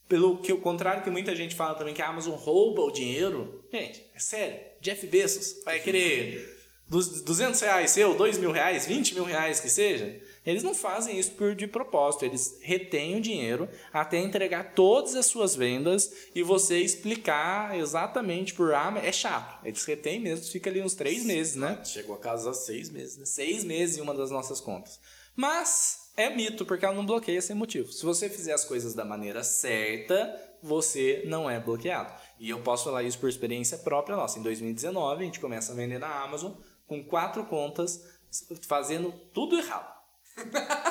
Pelo 0.10 0.38
que 0.38 0.52
o 0.54 0.60
contrário 0.60 1.04
que 1.04 1.10
muita 1.10 1.36
gente 1.36 1.54
fala 1.54 1.76
também 1.76 1.94
que 1.94 2.02
a 2.02 2.08
Amazon 2.08 2.34
rouba 2.34 2.82
o 2.82 2.92
dinheiro. 2.92 3.64
Gente, 3.72 4.04
é 4.16 4.20
sério. 4.20 4.60
Jeff 4.82 5.06
Bezos 5.06 5.62
vai 5.64 5.80
querer 5.80 6.58
dos 6.88 7.22
200 7.22 7.60
reais 7.60 7.92
seu, 7.92 8.16
2 8.16 8.38
mil 8.38 8.52
reais, 8.52 8.88
20 8.88 9.16
mil 9.16 9.26
reais 9.26 9.60
que 9.60 9.70
seja. 9.70 10.20
Eles 10.48 10.64
não 10.64 10.74
fazem 10.74 11.20
isso 11.20 11.32
por 11.32 11.54
de 11.54 11.68
propósito, 11.68 12.24
eles 12.24 12.58
retêm 12.62 13.18
o 13.18 13.22
dinheiro 13.22 13.68
até 13.92 14.18
entregar 14.18 14.74
todas 14.74 15.14
as 15.14 15.26
suas 15.26 15.58
vendas 15.58 16.10
e 16.34 16.42
você 16.42 16.80
explicar 16.80 17.78
exatamente 17.78 18.54
por 18.54 18.74
ah, 18.74 18.94
é 19.04 19.12
chato. 19.12 19.60
Eles 19.66 19.84
retêm 19.84 20.22
mesmo, 20.22 20.46
fica 20.46 20.70
ali 20.70 20.82
uns 20.82 20.94
três 20.94 21.26
meses, 21.26 21.58
né? 21.58 21.82
Chegou 21.84 22.16
a 22.16 22.20
casa 22.20 22.52
há 22.52 22.54
seis 22.54 22.90
meses, 22.90 23.18
né? 23.18 23.26
Seis 23.26 23.66
meses 23.66 23.98
em 23.98 24.02
uma 24.02 24.14
das 24.14 24.32
nossas 24.32 24.62
contas. 24.62 25.02
Mas 25.36 26.14
é 26.16 26.30
mito, 26.30 26.66
porque 26.66 26.86
ela 26.86 26.96
não 26.96 27.06
bloqueia 27.06 27.42
sem 27.42 27.54
motivo. 27.54 27.92
Se 27.92 28.06
você 28.06 28.30
fizer 28.30 28.54
as 28.54 28.64
coisas 28.64 28.94
da 28.94 29.04
maneira 29.04 29.44
certa, 29.44 30.34
você 30.64 31.24
não 31.28 31.50
é 31.50 31.60
bloqueado. 31.60 32.14
E 32.40 32.50
eu 32.50 32.62
posso 32.62 32.86
falar 32.86 33.04
isso 33.04 33.20
por 33.20 33.28
experiência 33.28 33.78
própria 33.80 34.16
nossa. 34.16 34.40
Em 34.40 34.44
2019, 34.44 35.24
a 35.24 35.26
gente 35.26 35.42
começa 35.42 35.74
a 35.74 35.76
vender 35.76 36.00
na 36.00 36.24
Amazon 36.24 36.54
com 36.88 37.04
quatro 37.04 37.46
contas, 37.46 38.02
fazendo 38.62 39.12
tudo 39.34 39.58
errado. 39.58 39.97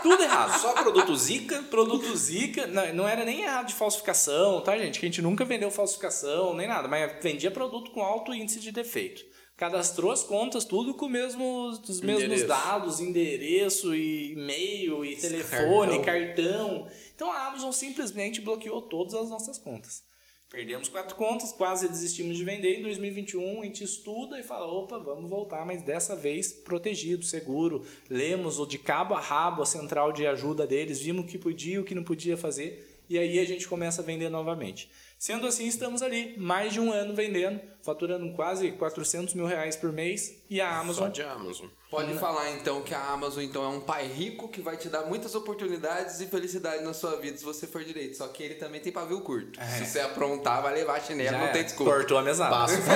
Tudo 0.02 0.22
errado. 0.22 0.58
Só 0.60 0.72
produto 0.72 1.14
Zika. 1.16 1.62
Produto 1.64 2.14
Zika, 2.16 2.66
não, 2.66 2.94
não 2.94 3.08
era 3.08 3.24
nem 3.24 3.42
errado 3.42 3.66
de 3.68 3.74
falsificação, 3.74 4.60
tá, 4.60 4.76
gente? 4.76 4.98
Que 5.00 5.06
a 5.06 5.08
gente 5.08 5.22
nunca 5.22 5.44
vendeu 5.44 5.70
falsificação, 5.70 6.54
nem 6.54 6.66
nada, 6.68 6.88
mas 6.88 7.12
vendia 7.22 7.50
produto 7.50 7.90
com 7.90 8.02
alto 8.02 8.34
índice 8.34 8.60
de 8.60 8.72
defeito. 8.72 9.24
Cadastrou 9.56 10.12
as 10.12 10.22
contas, 10.22 10.66
tudo 10.66 10.92
com 10.92 11.08
mesmo, 11.08 11.68
os 11.68 12.00
mesmos 12.02 12.24
Endereço. 12.24 12.46
dados, 12.46 13.00
endereço, 13.00 13.94
e 13.94 14.32
e-mail, 14.32 15.02
e 15.02 15.16
telefone, 15.16 16.02
Cartão. 16.02 16.04
cartão. 16.04 16.88
Então 17.14 17.32
a 17.32 17.46
Amazon 17.46 17.72
simplesmente 17.72 18.42
bloqueou 18.42 18.82
todas 18.82 19.14
as 19.14 19.30
nossas 19.30 19.56
contas. 19.56 20.02
Perdemos 20.48 20.88
quatro 20.88 21.16
contas, 21.16 21.50
quase 21.50 21.88
desistimos 21.88 22.36
de 22.36 22.44
vender. 22.44 22.78
Em 22.78 22.82
2021 22.82 23.62
a 23.62 23.64
gente 23.64 23.82
estuda 23.82 24.38
e 24.38 24.44
fala: 24.44 24.66
opa, 24.66 24.96
vamos 24.96 25.28
voltar, 25.28 25.66
mas 25.66 25.82
dessa 25.82 26.14
vez 26.14 26.52
protegido, 26.52 27.24
seguro. 27.24 27.84
Lemos 28.08 28.60
o 28.60 28.66
de 28.66 28.78
cabo 28.78 29.14
a 29.14 29.20
rabo 29.20 29.62
a 29.62 29.66
central 29.66 30.12
de 30.12 30.24
ajuda 30.24 30.64
deles, 30.64 31.00
vimos 31.00 31.24
o 31.24 31.26
que 31.26 31.36
podia 31.36 31.74
e 31.74 31.78
o 31.80 31.84
que 31.84 31.96
não 31.96 32.04
podia 32.04 32.36
fazer, 32.36 33.02
e 33.08 33.18
aí 33.18 33.40
a 33.40 33.44
gente 33.44 33.66
começa 33.66 34.02
a 34.02 34.04
vender 34.04 34.28
novamente. 34.28 34.88
Sendo 35.26 35.48
assim, 35.48 35.66
estamos 35.66 36.02
ali, 36.02 36.36
mais 36.38 36.72
de 36.72 36.78
um 36.78 36.92
ano 36.92 37.12
vendendo, 37.12 37.60
faturando 37.82 38.32
quase 38.34 38.70
400 38.70 39.34
mil 39.34 39.44
reais 39.44 39.74
por 39.74 39.90
mês, 39.90 40.40
e 40.48 40.60
a 40.60 40.70
Só 40.70 40.80
Amazon 40.82 41.10
de 41.10 41.20
Amazon. 41.20 41.66
Pode 41.90 42.14
falar 42.14 42.52
então 42.52 42.80
que 42.82 42.94
a 42.94 43.10
Amazon 43.10 43.42
então 43.42 43.64
é 43.64 43.68
um 43.68 43.80
pai 43.80 44.06
rico 44.06 44.48
que 44.48 44.60
vai 44.60 44.76
te 44.76 44.88
dar 44.88 45.02
muitas 45.06 45.34
oportunidades 45.34 46.20
e 46.20 46.28
felicidade 46.28 46.84
na 46.84 46.94
sua 46.94 47.16
vida 47.16 47.36
se 47.36 47.44
você 47.44 47.66
for 47.66 47.82
direito. 47.82 48.16
Só 48.16 48.28
que 48.28 48.40
ele 48.40 48.54
também 48.54 48.80
tem 48.80 48.92
pavio 48.92 49.20
curto. 49.20 49.58
Se 49.64 49.86
você 49.86 49.98
aprontar, 49.98 50.62
vai 50.62 50.72
levar 50.74 50.98
a 50.98 51.00
chinela, 51.00 51.32
já 51.32 51.38
não 51.38 51.46
é. 51.46 51.52
tem 51.52 51.64
desculpa. 51.64 51.92
cortou 51.92 52.18
a 52.18 52.22
mesada. 52.22 52.54
Passo 52.54 52.76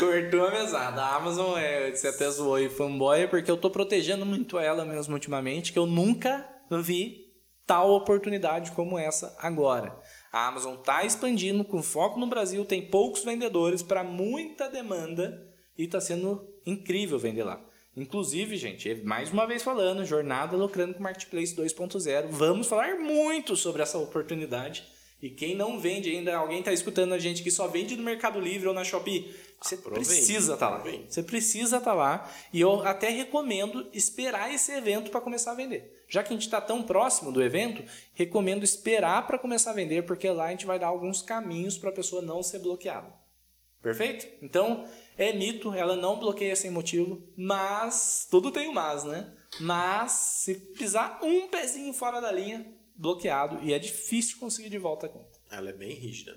Cortou 0.00 0.44
a 0.44 0.50
mesada. 0.50 1.02
A 1.02 1.14
Amazon 1.14 1.56
é, 1.56 1.92
você 1.94 2.08
até 2.08 2.28
zoou 2.28 2.56
aí 2.56 2.68
fanboy, 2.68 3.28
porque 3.28 3.48
eu 3.48 3.56
tô 3.56 3.70
protegendo 3.70 4.26
muito 4.26 4.58
ela 4.58 4.84
mesmo 4.84 5.14
ultimamente, 5.14 5.72
que 5.72 5.78
eu 5.78 5.86
nunca 5.86 6.44
vi 6.82 7.29
tal 7.70 7.92
oportunidade 7.92 8.72
como 8.72 8.98
essa 8.98 9.32
agora. 9.38 9.96
A 10.32 10.48
Amazon 10.48 10.74
tá 10.74 11.04
expandindo 11.04 11.62
com 11.62 11.80
foco 11.80 12.18
no 12.18 12.26
Brasil, 12.26 12.64
tem 12.64 12.90
poucos 12.90 13.22
vendedores 13.22 13.80
para 13.80 14.02
muita 14.02 14.68
demanda 14.68 15.40
e 15.78 15.86
tá 15.86 16.00
sendo 16.00 16.52
incrível 16.66 17.16
vender 17.16 17.44
lá. 17.44 17.64
Inclusive, 17.96 18.56
gente, 18.56 18.92
mais 19.04 19.30
uma 19.30 19.46
vez 19.46 19.62
falando, 19.62 20.04
jornada 20.04 20.56
lucrando 20.56 20.94
com 20.94 21.02
Marketplace 21.04 21.54
2.0. 21.54 22.26
Vamos 22.30 22.66
falar 22.66 22.98
muito 22.98 23.54
sobre 23.54 23.82
essa 23.82 23.98
oportunidade. 23.98 24.84
E 25.22 25.30
quem 25.30 25.54
não 25.54 25.78
vende 25.78 26.10
ainda, 26.10 26.36
alguém 26.36 26.58
está 26.58 26.72
escutando 26.72 27.12
a 27.12 27.20
gente 27.20 27.40
que 27.40 27.52
só 27.52 27.68
vende 27.68 27.94
no 27.94 28.02
Mercado 28.02 28.40
Livre 28.40 28.66
ou 28.66 28.74
na 28.74 28.82
Shopee, 28.82 29.32
você 29.60 29.74
Aproveite, 29.74 30.08
precisa 30.08 30.54
estar 30.54 30.68
lá. 30.70 30.76
aproveite. 30.76 31.12
Você 31.12 31.22
precisa 31.22 31.76
estar 31.76 31.92
lá. 31.92 32.30
E 32.52 32.60
eu 32.60 32.80
até 32.86 33.10
recomendo 33.10 33.88
esperar 33.92 34.52
esse 34.52 34.72
evento 34.72 35.10
para 35.10 35.20
começar 35.20 35.52
a 35.52 35.54
vender. 35.54 36.02
Já 36.08 36.22
que 36.22 36.30
a 36.30 36.32
gente 36.32 36.46
está 36.46 36.60
tão 36.60 36.82
próximo 36.82 37.30
do 37.30 37.42
evento, 37.42 37.84
recomendo 38.14 38.64
esperar 38.64 39.26
para 39.26 39.38
começar 39.38 39.72
a 39.72 39.74
vender, 39.74 40.06
porque 40.06 40.30
lá 40.30 40.46
a 40.46 40.50
gente 40.50 40.64
vai 40.64 40.78
dar 40.78 40.86
alguns 40.86 41.20
caminhos 41.20 41.76
para 41.76 41.90
a 41.90 41.92
pessoa 41.92 42.22
não 42.22 42.42
ser 42.42 42.60
bloqueada. 42.60 43.12
Perfeito? 43.82 44.26
Então, 44.42 44.84
é 45.16 45.32
mito, 45.32 45.72
ela 45.72 45.96
não 45.96 46.18
bloqueia 46.18 46.56
sem 46.56 46.70
motivo, 46.70 47.22
mas 47.36 48.26
tudo 48.30 48.50
tem 48.50 48.68
um 48.68 48.72
mas, 48.72 49.04
né? 49.04 49.32
Mas 49.60 50.12
se 50.12 50.54
pisar 50.54 51.18
um 51.22 51.48
pezinho 51.48 51.92
fora 51.92 52.20
da 52.20 52.30
linha, 52.30 52.66
bloqueado 52.94 53.58
e 53.62 53.72
é 53.72 53.78
difícil 53.78 54.38
conseguir 54.38 54.68
de 54.68 54.78
volta 54.78 55.06
a 55.06 55.08
conta. 55.08 55.38
Ela 55.50 55.70
é 55.70 55.72
bem 55.72 55.92
rígida. 55.94 56.32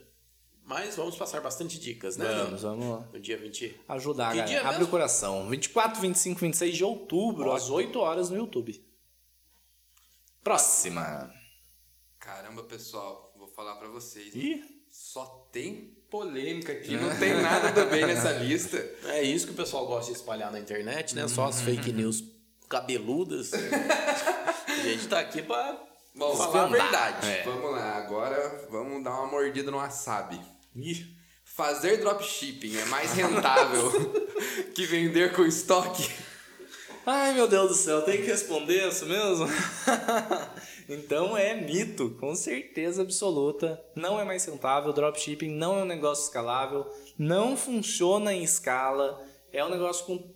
Mas 0.66 0.96
vamos 0.96 1.16
passar 1.18 1.42
bastante 1.42 1.78
dicas, 1.80 2.16
né? 2.16 2.26
Vamos, 2.26 2.62
vamos 2.62 2.88
lá. 2.90 3.08
No 3.12 3.20
dia 3.20 3.38
20. 3.38 3.82
Ajudar, 3.90 4.32
Que 4.32 4.38
galera. 4.38 4.48
dia 4.48 4.60
Abre 4.62 4.72
mesmo? 4.74 4.86
o 4.86 4.90
coração. 4.90 5.50
24, 5.50 6.00
25, 6.02 6.40
26 6.40 6.78
de 6.78 6.84
outubro, 6.84 7.52
às 7.52 7.70
8 7.70 8.00
horas 8.00 8.30
no 8.30 8.38
YouTube. 8.38 8.82
Próxima. 10.44 11.32
Caramba, 12.20 12.64
pessoal, 12.64 13.34
vou 13.38 13.48
falar 13.48 13.76
pra 13.76 13.88
vocês. 13.90 14.34
Ih, 14.36 14.64
Só 14.90 15.48
tem 15.52 15.98
polêmica 16.10 16.72
aqui, 16.72 16.96
não 16.96 17.18
tem 17.18 17.34
nada 17.42 17.72
do 17.72 17.90
bem 17.90 18.06
nessa 18.06 18.32
lista. 18.34 18.78
É 19.06 19.22
isso 19.24 19.48
que 19.48 19.54
o 19.54 19.56
pessoal 19.56 19.86
gosta 19.88 20.12
de 20.12 20.18
espalhar 20.18 20.52
na 20.52 20.60
internet, 20.60 21.16
né? 21.16 21.28
Só 21.28 21.46
as 21.46 21.62
fake 21.62 21.92
news 21.92 22.24
cabeludas. 22.70 23.52
a 24.68 24.76
gente 24.84 25.08
tá 25.08 25.20
aqui 25.20 25.42
pra 25.42 25.82
Bom, 26.16 26.36
falar 26.36 26.66
a 26.66 26.68
verdade. 26.68 27.28
É. 27.28 27.44
Vamos 27.44 27.72
lá, 27.72 27.98
agora 27.98 28.68
vamos 28.70 29.04
dar 29.04 29.12
uma 29.12 29.28
mordida 29.28 29.72
no 29.72 29.78
wasabi. 29.78 30.40
Ih. 30.76 31.06
Fazer 31.44 31.98
dropshipping 31.98 32.78
é 32.78 32.86
mais 32.86 33.14
rentável 33.14 33.92
que 34.74 34.86
vender 34.86 35.34
com 35.34 35.44
estoque? 35.44 36.10
Ai, 37.06 37.34
meu 37.34 37.48
Deus 37.48 37.68
do 37.68 37.74
céu, 37.76 38.02
tem 38.02 38.22
que 38.22 38.28
responder 38.28 38.88
isso 38.88 39.06
mesmo? 39.06 39.46
então 40.88 41.38
é 41.38 41.54
mito, 41.54 42.12
com 42.12 42.34
certeza 42.34 43.02
absoluta. 43.02 43.80
Não 43.94 44.20
é 44.20 44.24
mais 44.24 44.46
rentável, 44.46 44.94
dropshipping 44.94 45.50
não 45.50 45.80
é 45.80 45.84
um 45.84 45.86
negócio 45.86 46.24
escalável, 46.24 46.90
não 47.18 47.58
funciona 47.58 48.34
em 48.34 48.42
escala, 48.42 49.22
é 49.52 49.64
um 49.64 49.70
negócio 49.70 50.06
com 50.06 50.34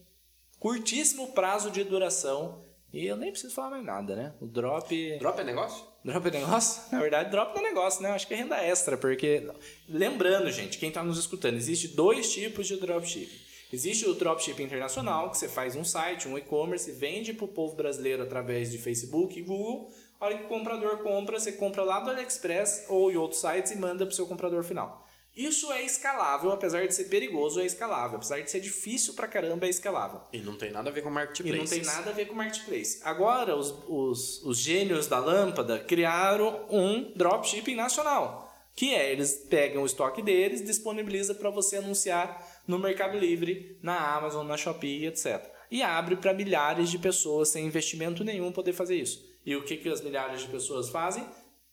curtíssimo 0.60 1.32
prazo 1.34 1.72
de 1.72 1.84
duração 1.84 2.64
E 2.94 3.06
eu 3.06 3.16
nem 3.16 3.32
preciso 3.32 3.54
falar 3.54 3.72
mais 3.72 3.86
nada, 3.86 4.16
né? 4.16 4.34
O 4.42 4.46
drop. 4.46 5.20
Drop 5.20 5.40
é 5.40 5.44
negócio? 5.44 5.86
Drop 6.08 6.26
é 6.26 6.32
negócio? 6.32 6.84
Na 6.90 7.02
verdade, 7.02 7.30
drop 7.30 7.54
não 7.54 7.66
é 7.66 7.68
negócio, 7.68 8.02
né? 8.02 8.08
Eu 8.08 8.14
acho 8.14 8.26
que 8.26 8.34
é 8.34 8.38
renda 8.38 8.56
extra, 8.56 8.96
porque. 8.96 9.46
Lembrando, 9.90 10.50
gente, 10.50 10.78
quem 10.78 10.88
está 10.88 11.04
nos 11.04 11.20
escutando, 11.20 11.56
existe 11.56 11.90
dois 11.90 12.32
tipos 12.32 12.66
de 12.66 12.78
dropshipping. 12.78 13.38
Existe 13.74 14.08
o 14.08 14.14
dropshipping 14.14 14.64
internacional, 14.64 15.30
que 15.30 15.38
você 15.38 15.50
faz 15.50 15.76
um 15.76 15.84
site, 15.84 16.30
um 16.30 16.38
e-commerce, 16.38 16.90
vende 16.94 17.34
para 17.34 17.44
o 17.44 17.48
povo 17.50 17.76
brasileiro 17.76 18.24
através 18.24 18.72
de 18.72 18.78
Facebook 18.78 19.38
e 19.38 19.42
Google. 19.42 19.92
A 20.18 20.28
hora 20.28 20.38
que 20.38 20.46
o 20.46 20.48
comprador 20.48 21.00
compra, 21.00 21.42
você 21.42 21.52
compra 21.52 21.84
lá 21.84 22.00
do 22.00 22.10
AliExpress 22.10 22.86
ou 22.88 23.12
em 23.12 23.18
outros 23.18 23.42
sites 23.42 23.74
e 23.74 23.76
manda 23.76 24.06
para 24.06 24.14
o 24.14 24.16
seu 24.16 24.26
comprador 24.26 24.64
final. 24.64 25.06
Isso 25.38 25.72
é 25.72 25.84
escalável, 25.84 26.52
apesar 26.52 26.88
de 26.88 26.96
ser 26.96 27.04
perigoso, 27.06 27.60
é 27.60 27.66
escalável. 27.66 28.18
Apesar 28.18 28.42
de 28.42 28.50
ser 28.50 28.60
difícil 28.60 29.14
pra 29.14 29.28
caramba, 29.28 29.68
é 29.68 29.70
escalável. 29.70 30.22
E 30.34 30.40
não 30.40 30.58
tem 30.58 30.72
nada 30.72 30.90
a 30.90 30.92
ver 30.92 31.04
com 31.04 31.12
marketplace. 31.12 31.56
E 31.56 31.60
não 31.60 31.68
tem 31.68 31.84
nada 31.84 32.10
a 32.10 32.14
ver 32.14 32.26
com 32.26 32.34
marketplace. 32.34 33.00
Agora, 33.04 33.56
os, 33.56 33.72
os, 33.88 34.44
os 34.44 34.58
gênios 34.58 35.06
da 35.06 35.20
lâmpada 35.20 35.78
criaram 35.78 36.66
um 36.72 37.14
dropshipping 37.16 37.76
nacional. 37.76 38.52
Que 38.76 38.96
é, 38.96 39.12
eles 39.12 39.46
pegam 39.48 39.84
o 39.84 39.86
estoque 39.86 40.24
deles, 40.24 40.64
disponibiliza 40.64 41.36
para 41.36 41.52
você 41.52 41.78
anunciar 41.78 42.62
no 42.68 42.80
Mercado 42.80 43.18
Livre, 43.18 43.78
na 43.82 44.16
Amazon, 44.16 44.46
na 44.46 44.58
Shopee, 44.58 45.06
etc. 45.06 45.44
E 45.70 45.84
abre 45.84 46.16
para 46.16 46.34
milhares 46.34 46.90
de 46.90 46.98
pessoas 46.98 47.50
sem 47.50 47.66
investimento 47.66 48.24
nenhum 48.24 48.52
poder 48.52 48.74
fazer 48.74 48.96
isso. 48.96 49.24
E 49.46 49.56
o 49.56 49.64
que, 49.64 49.78
que 49.78 49.90
as 49.90 50.02
milhares 50.02 50.42
de 50.42 50.48
pessoas 50.48 50.90
fazem? 50.90 51.24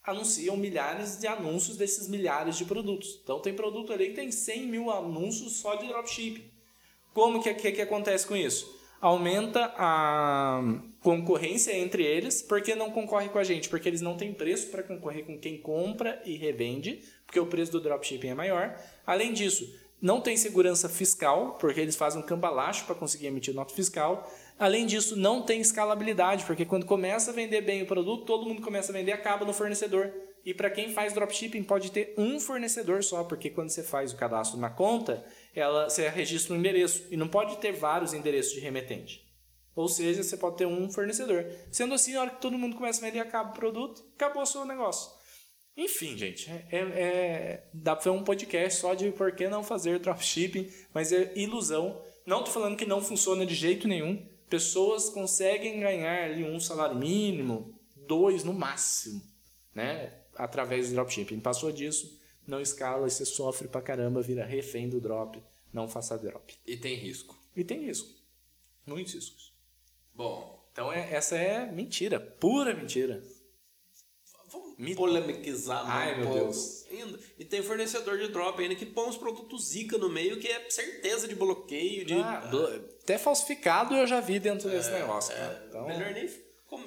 Anunciam 0.05 0.57
milhares 0.57 1.19
de 1.19 1.27
anúncios 1.27 1.77
desses 1.77 2.09
milhares 2.09 2.57
de 2.57 2.65
produtos. 2.65 3.21
Então 3.23 3.41
tem 3.41 3.55
produto 3.55 3.93
ali 3.93 4.09
que 4.09 4.15
tem 4.15 4.31
100 4.31 4.67
mil 4.67 4.91
anúncios 4.91 5.55
só 5.55 5.75
de 5.77 5.87
dropshipping. 5.89 6.45
Como 7.15 7.43
que, 7.43 7.55
que, 7.55 7.73
que 7.73 7.83
acontece 7.83 8.27
com 8.27 8.37
isso? 8.37 8.79
Aumenta 9.01 9.73
a 9.77 10.63
concorrência 11.01 11.77
entre 11.77 12.03
eles, 12.03 12.43
porque 12.43 12.75
não 12.75 12.91
concorre 12.91 13.29
com 13.29 13.39
a 13.39 13.45
gente, 13.45 13.69
porque 13.69 13.89
eles 13.89 14.01
não 14.01 14.17
têm 14.17 14.33
preço 14.33 14.69
para 14.69 14.83
concorrer 14.83 15.25
com 15.25 15.39
quem 15.39 15.59
compra 15.59 16.21
e 16.25 16.37
revende, 16.37 17.03
porque 17.27 17.39
o 17.39 17.47
preço 17.47 17.73
do 17.73 17.81
dropshipping 17.81 18.29
é 18.29 18.35
maior. 18.35 18.79
Além 19.07 19.33
disso, 19.33 19.71
não 20.01 20.21
tem 20.21 20.37
segurança 20.37 20.89
fiscal, 20.89 21.57
porque 21.61 21.81
eles 21.81 21.97
fazem 21.97 22.21
um 22.21 22.27
cambalacho 22.27 22.85
para 22.85 22.95
conseguir 22.95 23.27
emitir 23.27 23.55
nota 23.55 23.75
fiscal. 23.75 24.31
Além 24.59 24.87
disso, 24.87 25.17
não 25.17 25.43
tem 25.43 25.61
escalabilidade, 25.61 26.45
porque 26.45 26.65
quando 26.65 26.87
começa 26.87 27.31
a 27.31 27.35
vender 27.35 27.61
bem 27.61 27.83
o 27.83 27.87
produto, 27.87 28.25
todo 28.25 28.47
mundo 28.47 28.63
começa 28.63 28.93
a 28.93 28.95
vender 28.95 29.13
acaba 29.13 29.45
no 29.45 29.53
fornecedor. 29.53 30.13
E 30.45 30.55
para 30.55 30.71
quem 30.71 30.93
faz 30.93 31.13
dropshipping, 31.13 31.65
pode 31.65 31.91
ter 31.91 32.15
um 32.17 32.39
fornecedor 32.39 33.03
só, 33.03 33.25
porque 33.25 33.51
quando 33.51 33.71
você 33.71 33.83
faz 33.83 34.13
o 34.13 34.17
cadastro 34.17 34.61
na 34.61 34.71
conta, 34.71 35.25
ela, 35.55 35.89
você 35.89 36.09
registra 36.09 36.55
um 36.55 36.59
endereço 36.59 37.07
e 37.11 37.17
não 37.17 37.27
pode 37.27 37.57
ter 37.57 37.73
vários 37.73 38.13
endereços 38.13 38.53
de 38.53 38.61
remetente. 38.61 39.25
Ou 39.75 39.89
seja, 39.89 40.23
você 40.23 40.37
pode 40.37 40.57
ter 40.57 40.67
um 40.67 40.89
fornecedor. 40.89 41.47
Sendo 41.73 41.95
assim, 41.95 42.13
na 42.13 42.21
hora 42.21 42.31
que 42.31 42.41
todo 42.41 42.59
mundo 42.59 42.77
começa 42.77 43.01
a 43.01 43.09
vender 43.09 43.21
acaba 43.21 43.51
o 43.51 43.55
produto, 43.55 44.05
acabou 44.15 44.43
o 44.43 44.47
seu 44.47 44.65
negócio. 44.65 45.11
Enfim, 45.77 46.17
gente, 46.17 46.49
é, 46.49 46.67
é, 46.71 46.79
é 46.79 47.65
dá 47.75 47.97
para 47.97 48.05
fazer 48.05 48.17
um 48.17 48.23
podcast 48.23 48.81
só 48.81 48.95
de 48.95 49.11
por 49.11 49.33
que 49.33 49.49
não 49.49 49.65
fazer 49.65 49.99
dropshipping, 49.99 50.71
mas 50.93 51.11
é 51.11 51.33
ilusão. 51.35 52.01
Não 52.25 52.39
estou 52.39 52.55
falando 52.55 52.77
que 52.77 52.87
não 52.87 53.03
funciona 53.03 53.45
de 53.45 53.55
jeito 53.55 53.89
nenhum 53.89 54.34
pessoas 54.55 55.11
conseguem 55.11 55.81
ganhar 55.81 56.27
ali 56.31 56.45
um 56.45 56.61
salário 56.61 56.97
mínimo, 56.97 57.77
dois 57.97 58.45
no 58.45 58.53
máximo, 58.53 59.21
né? 59.75 60.13
Através 60.37 60.89
do 60.89 60.95
dropshipping. 60.95 61.41
Passou 61.41 61.73
disso, 61.73 62.21
não 62.47 62.61
escala 62.61 63.09
e 63.09 63.11
você 63.11 63.25
sofre 63.25 63.67
pra 63.67 63.83
caramba, 63.83 64.23
vira 64.23 64.47
refém 64.47 64.89
do 64.89 65.01
drop. 65.01 65.43
Não 65.73 65.89
faça 65.89 66.17
drop. 66.17 66.55
E 66.65 66.77
tem 66.77 66.95
risco. 66.95 67.37
E 67.57 67.65
tem 67.65 67.85
risco. 67.85 68.09
Muitos 68.87 69.15
riscos. 69.15 69.53
Bom. 70.15 70.65
Então 70.71 70.93
é, 70.93 71.13
essa 71.13 71.35
é 71.35 71.67
mentira, 71.73 72.21
pura 72.21 72.75
mentira. 72.75 73.25
Vamos 74.79 74.95
polemizar 74.95 75.85
Ai, 75.87 76.21
meu 76.21 76.33
Deus. 76.33 76.85
E 77.39 77.45
tem 77.45 77.63
fornecedor 77.63 78.19
de 78.19 78.29
drop 78.29 78.61
ainda 78.61 78.75
que 78.75 78.87
põe 78.87 79.09
uns 79.09 79.17
produtos 79.17 79.69
Zika 79.69 79.99
no 79.99 80.09
meio 80.09 80.39
que 80.39 80.49
é 80.49 80.69
certeza 80.71 81.29
de 81.29 81.35
bloqueio. 81.35 82.05
De... 82.05 82.15
Ah, 82.15 82.41
do... 82.41 82.67
Até 83.03 83.19
falsificado 83.19 83.95
eu 83.95 84.07
já 84.07 84.21
vi 84.21 84.39
dentro 84.39 84.69
desse 84.69 84.91
é, 84.91 85.01
negócio. 85.01 85.35
É, 85.35 85.65
então... 85.69 85.87
Melhor 85.87 86.13
nem 86.13 86.29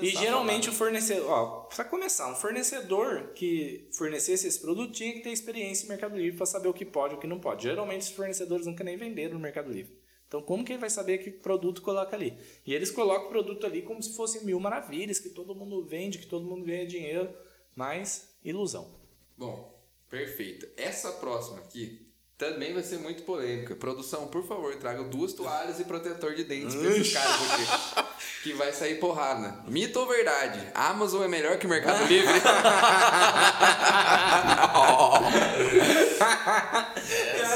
e 0.02 0.10
geralmente 0.10 0.70
o 0.70 0.74
fornecedor, 0.74 1.30
ó, 1.30 1.46
pra 1.74 1.86
começar, 1.86 2.30
um 2.30 2.36
fornecedor 2.36 3.32
que 3.34 3.88
fornecesse 3.94 4.48
esse 4.48 4.60
produto 4.60 4.92
tinha 4.92 5.14
que 5.14 5.22
ter 5.22 5.30
experiência 5.30 5.86
em 5.86 5.90
Mercado 5.90 6.18
Livre 6.18 6.36
para 6.38 6.46
saber 6.46 6.68
o 6.68 6.74
que 6.74 6.86
pode 6.86 7.14
e 7.14 7.18
o 7.18 7.20
que 7.20 7.28
não 7.28 7.40
pode. 7.40 7.64
Geralmente 7.64 8.02
os 8.02 8.10
fornecedores 8.10 8.66
nunca 8.66 8.84
nem 8.84 8.98
venderam 8.98 9.36
no 9.36 9.40
Mercado 9.40 9.72
Livre. 9.72 9.98
Então 10.28 10.42
como 10.42 10.64
que 10.66 10.74
ele 10.74 10.80
vai 10.80 10.90
saber 10.90 11.20
que 11.20 11.32
produto 11.32 11.82
coloca 11.82 12.16
ali? 12.16 12.38
E 12.66 12.74
eles 12.74 12.92
colocam 12.92 13.28
o 13.28 13.30
produto 13.30 13.66
ali 13.66 13.82
como 13.82 14.02
se 14.04 14.16
fosse 14.16 14.44
mil 14.44 14.60
maravilhas, 14.60 15.20
que 15.20 15.30
todo 15.30 15.56
mundo 15.56 15.86
vende, 15.86 16.18
que 16.18 16.28
todo 16.28 16.46
mundo 16.46 16.66
ganha 16.66 16.86
dinheiro 16.86 17.34
mas 17.78 18.28
ilusão. 18.44 18.90
Bom, 19.38 19.80
perfeito. 20.10 20.68
Essa 20.76 21.12
próxima 21.14 21.60
aqui 21.60 22.06
também 22.38 22.74
vai 22.74 22.84
ser 22.84 22.98
muito 22.98 23.24
polêmica. 23.24 23.76
Produção, 23.76 24.28
por 24.28 24.46
favor, 24.46 24.76
traga 24.76 25.04
duas 25.04 25.34
toalhas 25.34 25.80
e 25.80 25.86
protetor 25.86 26.36
de 26.36 26.44
dentes 26.44 26.76
pra 26.76 26.90
esses 26.90 27.14
caras 27.14 27.52
aqui. 27.52 28.08
que 28.44 28.54
vai 28.54 28.74
sair 28.74 29.00
porrada. 29.00 29.64
Mito 29.68 30.00
ou 30.00 30.08
verdade? 30.08 30.60
Amazon 30.74 31.24
é 31.24 31.28
melhor 31.28 31.60
que 31.60 31.68
o 31.68 31.70
Mercado 31.70 32.04
Livre? 32.08 32.34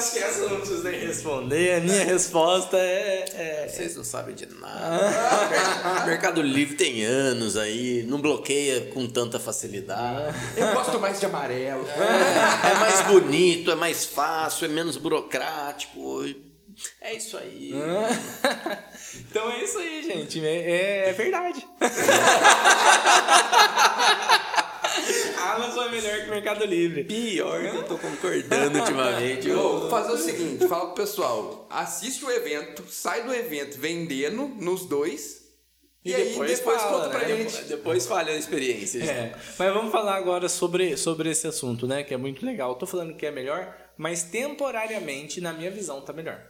Acho 0.01 0.13
que 0.13 0.19
essa 0.19 0.39
eu 0.39 0.49
não 0.49 0.57
preciso 0.57 0.81
nem 0.81 0.99
responder. 0.99 1.75
A 1.75 1.79
minha 1.79 2.03
resposta 2.03 2.75
é, 2.75 3.23
é. 3.35 3.67
Vocês 3.67 3.95
não 3.95 4.03
sabem 4.03 4.33
de 4.33 4.47
nada. 4.47 5.11
Mercado 6.07 6.41
Livre 6.41 6.75
tem 6.75 7.05
anos 7.05 7.55
aí, 7.55 8.03
não 8.07 8.19
bloqueia 8.19 8.89
com 8.95 9.07
tanta 9.07 9.39
facilidade. 9.39 10.35
Eu 10.57 10.73
gosto 10.73 10.99
mais 10.99 11.19
de 11.19 11.27
amarelo. 11.27 11.85
É, 11.87 12.71
é 12.71 12.73
mais 12.79 13.01
bonito, 13.01 13.69
é 13.69 13.75
mais 13.75 14.03
fácil, 14.03 14.65
é 14.65 14.69
menos 14.69 14.97
burocrático. 14.97 16.25
É 16.99 17.13
isso 17.13 17.37
aí. 17.37 17.69
então 19.29 19.51
é 19.51 19.63
isso 19.63 19.77
aí, 19.77 20.01
gente. 20.01 20.43
É, 20.43 21.09
é 21.09 21.13
verdade. 21.13 21.63
Amazon 25.55 25.87
é 25.87 25.91
melhor 25.91 26.17
que 26.21 26.27
o 26.27 26.29
Mercado 26.29 26.65
Livre. 26.65 27.03
Pior 27.03 27.61
que 27.61 27.75
eu 27.77 27.83
tô 27.83 27.97
concordando 27.97 28.79
ultimamente. 28.79 29.49
Vou 29.49 29.89
fazer 29.89 30.11
o 30.13 30.17
seguinte, 30.17 30.67
fala 30.67 30.87
pro 30.87 31.03
pessoal, 31.03 31.67
assiste 31.69 32.23
o 32.25 32.31
evento, 32.31 32.83
sai 32.89 33.23
do 33.23 33.33
evento 33.33 33.79
vendendo 33.79 34.47
nos 34.47 34.85
dois. 34.85 35.41
E, 36.03 36.11
e 36.11 36.15
depois, 36.15 36.49
aí 36.49 36.57
depois 36.57 36.81
fala, 36.81 37.03
conta 37.03 37.09
pra 37.09 37.27
né? 37.27 37.37
gente. 37.37 37.63
Depois 37.65 38.07
falha 38.07 38.33
a 38.33 38.37
experiência. 38.37 39.03
É, 39.03 39.35
mas 39.57 39.73
vamos 39.73 39.91
falar 39.91 40.15
agora 40.15 40.49
sobre, 40.49 40.97
sobre 40.97 41.29
esse 41.29 41.47
assunto, 41.47 41.85
né? 41.85 42.03
Que 42.03 42.13
é 42.13 42.17
muito 42.17 42.43
legal. 42.45 42.71
Eu 42.71 42.75
tô 42.75 42.87
falando 42.87 43.13
que 43.15 43.25
é 43.25 43.31
melhor, 43.31 43.75
mas 43.97 44.23
temporariamente, 44.23 45.39
na 45.39 45.53
minha 45.53 45.69
visão, 45.69 46.01
tá 46.01 46.11
melhor. 46.11 46.41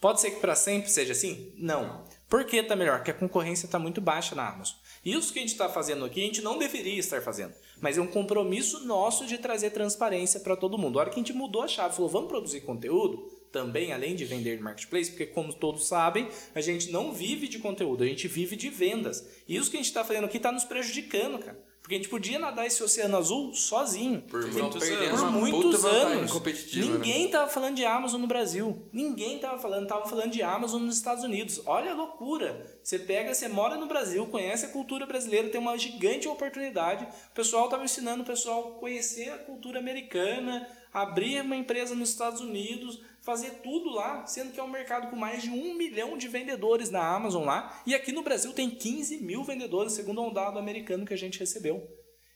Pode 0.00 0.20
ser 0.20 0.32
que 0.32 0.40
para 0.40 0.54
sempre 0.54 0.90
seja 0.90 1.12
assim? 1.12 1.52
Não. 1.56 2.04
Por 2.28 2.44
que 2.44 2.62
tá 2.62 2.76
melhor? 2.76 2.98
Porque 2.98 3.10
a 3.10 3.14
concorrência 3.14 3.66
está 3.66 3.78
muito 3.78 4.00
baixa 4.00 4.34
na 4.34 4.48
Amazon. 4.48 4.76
Isso 5.04 5.32
que 5.32 5.38
a 5.38 5.42
gente 5.42 5.52
está 5.52 5.68
fazendo 5.68 6.04
aqui, 6.04 6.20
a 6.20 6.24
gente 6.24 6.40
não 6.40 6.58
deveria 6.58 6.98
estar 6.98 7.20
fazendo. 7.20 7.52
Mas 7.80 7.98
é 7.98 8.00
um 8.00 8.06
compromisso 8.06 8.86
nosso 8.86 9.26
de 9.26 9.36
trazer 9.38 9.70
transparência 9.70 10.40
para 10.40 10.56
todo 10.56 10.78
mundo. 10.78 10.98
A 10.98 11.02
hora 11.02 11.10
que 11.10 11.16
a 11.16 11.22
gente 11.22 11.32
mudou 11.32 11.62
a 11.62 11.68
chave, 11.68 11.94
falou, 11.94 12.08
vamos 12.08 12.28
produzir 12.28 12.62
conteúdo, 12.62 13.30
também, 13.52 13.92
além 13.92 14.16
de 14.16 14.24
vender 14.24 14.56
no 14.56 14.64
marketplace, 14.64 15.10
porque 15.10 15.26
como 15.26 15.52
todos 15.52 15.86
sabem, 15.86 16.28
a 16.54 16.60
gente 16.60 16.90
não 16.90 17.12
vive 17.12 17.46
de 17.46 17.60
conteúdo, 17.60 18.02
a 18.02 18.06
gente 18.06 18.26
vive 18.26 18.56
de 18.56 18.68
vendas. 18.68 19.24
E 19.46 19.54
isso 19.54 19.70
que 19.70 19.76
a 19.76 19.80
gente 19.80 19.86
está 19.86 20.02
fazendo 20.02 20.24
aqui 20.24 20.38
está 20.38 20.50
nos 20.50 20.64
prejudicando, 20.64 21.38
cara. 21.38 21.73
Porque 21.84 21.96
a 21.96 21.98
gente 21.98 22.08
podia 22.08 22.38
nadar 22.38 22.66
esse 22.66 22.82
oceano 22.82 23.14
azul 23.14 23.52
sozinho. 23.52 24.22
Por 24.22 24.40
muitos 24.50 24.82
anos. 24.82 25.20
Por 25.20 25.30
muitos 25.30 25.84
anos. 25.84 26.32
Né? 26.32 26.82
Ninguém 26.82 27.26
estava 27.26 27.46
falando 27.46 27.76
de 27.76 27.84
Amazon 27.84 28.22
no 28.22 28.26
Brasil. 28.26 28.88
Ninguém 28.90 29.36
estava 29.36 29.58
falando. 29.58 29.82
Estavam 29.82 30.06
falando 30.06 30.32
de 30.32 30.42
Amazon 30.42 30.80
nos 30.80 30.96
Estados 30.96 31.22
Unidos. 31.22 31.60
Olha 31.66 31.90
a 31.90 31.94
loucura. 31.94 32.78
Você 32.82 32.98
pega, 32.98 33.34
você 33.34 33.48
mora 33.48 33.76
no 33.76 33.84
Brasil, 33.84 34.26
conhece 34.28 34.64
a 34.64 34.70
cultura 34.70 35.04
brasileira, 35.04 35.50
tem 35.50 35.60
uma 35.60 35.76
gigante 35.76 36.26
oportunidade. 36.26 37.04
O 37.04 37.34
pessoal 37.34 37.66
estava 37.66 37.84
ensinando 37.84 38.22
o 38.22 38.26
pessoal 38.26 38.76
a 38.76 38.80
conhecer 38.80 39.28
a 39.28 39.36
cultura 39.36 39.78
americana, 39.78 40.66
abrir 40.90 41.42
uma 41.42 41.54
empresa 41.54 41.94
nos 41.94 42.08
Estados 42.08 42.40
Unidos, 42.40 42.98
fazer 43.24 43.62
tudo 43.62 43.90
lá, 43.90 44.26
sendo 44.26 44.52
que 44.52 44.60
é 44.60 44.62
um 44.62 44.70
mercado 44.70 45.08
com 45.08 45.16
mais 45.16 45.42
de 45.42 45.50
um 45.50 45.74
milhão 45.74 46.18
de 46.18 46.28
vendedores 46.28 46.90
na 46.90 47.02
Amazon 47.02 47.44
lá, 47.44 47.82
e 47.86 47.94
aqui 47.94 48.12
no 48.12 48.22
Brasil 48.22 48.52
tem 48.52 48.70
15 48.70 49.18
mil 49.22 49.42
vendedores, 49.42 49.94
segundo 49.94 50.22
um 50.22 50.32
dado 50.32 50.58
americano 50.58 51.06
que 51.06 51.14
a 51.14 51.18
gente 51.18 51.38
recebeu. 51.40 51.88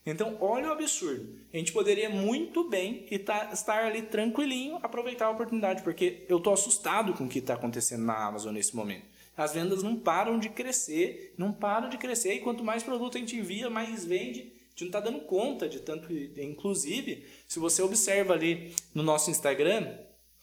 Então, 0.05 0.37
olha 0.41 0.69
o 0.69 0.71
absurdo. 0.71 1.37
A 1.53 1.57
gente 1.57 1.71
poderia 1.71 2.09
muito 2.09 2.67
bem 2.67 3.05
estar 3.11 3.85
ali 3.85 4.01
tranquilinho, 4.01 4.79
aproveitar 4.81 5.27
a 5.27 5.31
oportunidade, 5.31 5.83
porque 5.83 6.25
eu 6.27 6.37
estou 6.37 6.53
assustado 6.53 7.13
com 7.13 7.25
o 7.25 7.29
que 7.29 7.39
está 7.39 7.53
acontecendo 7.53 8.05
na 8.05 8.25
Amazon 8.25 8.53
nesse 8.53 8.75
momento. 8.75 9.05
As 9.37 9.53
vendas 9.53 9.83
não 9.83 9.95
param 9.95 10.39
de 10.39 10.49
crescer, 10.49 11.35
não 11.37 11.53
param 11.53 11.89
de 11.89 11.97
crescer, 11.97 12.33
e 12.33 12.39
quanto 12.39 12.63
mais 12.63 12.81
produto 12.81 13.17
a 13.17 13.19
gente 13.19 13.35
envia, 13.35 13.69
mais 13.69 14.03
vende. 14.03 14.39
A 14.39 14.69
gente 14.71 14.81
não 14.81 14.87
está 14.87 14.99
dando 14.99 15.19
conta 15.21 15.69
de 15.69 15.81
tanto. 15.81 16.11
Inclusive, 16.11 17.27
se 17.47 17.59
você 17.59 17.81
observa 17.81 18.33
ali 18.33 18.73
no 18.95 19.03
nosso 19.03 19.29
Instagram, 19.29 19.95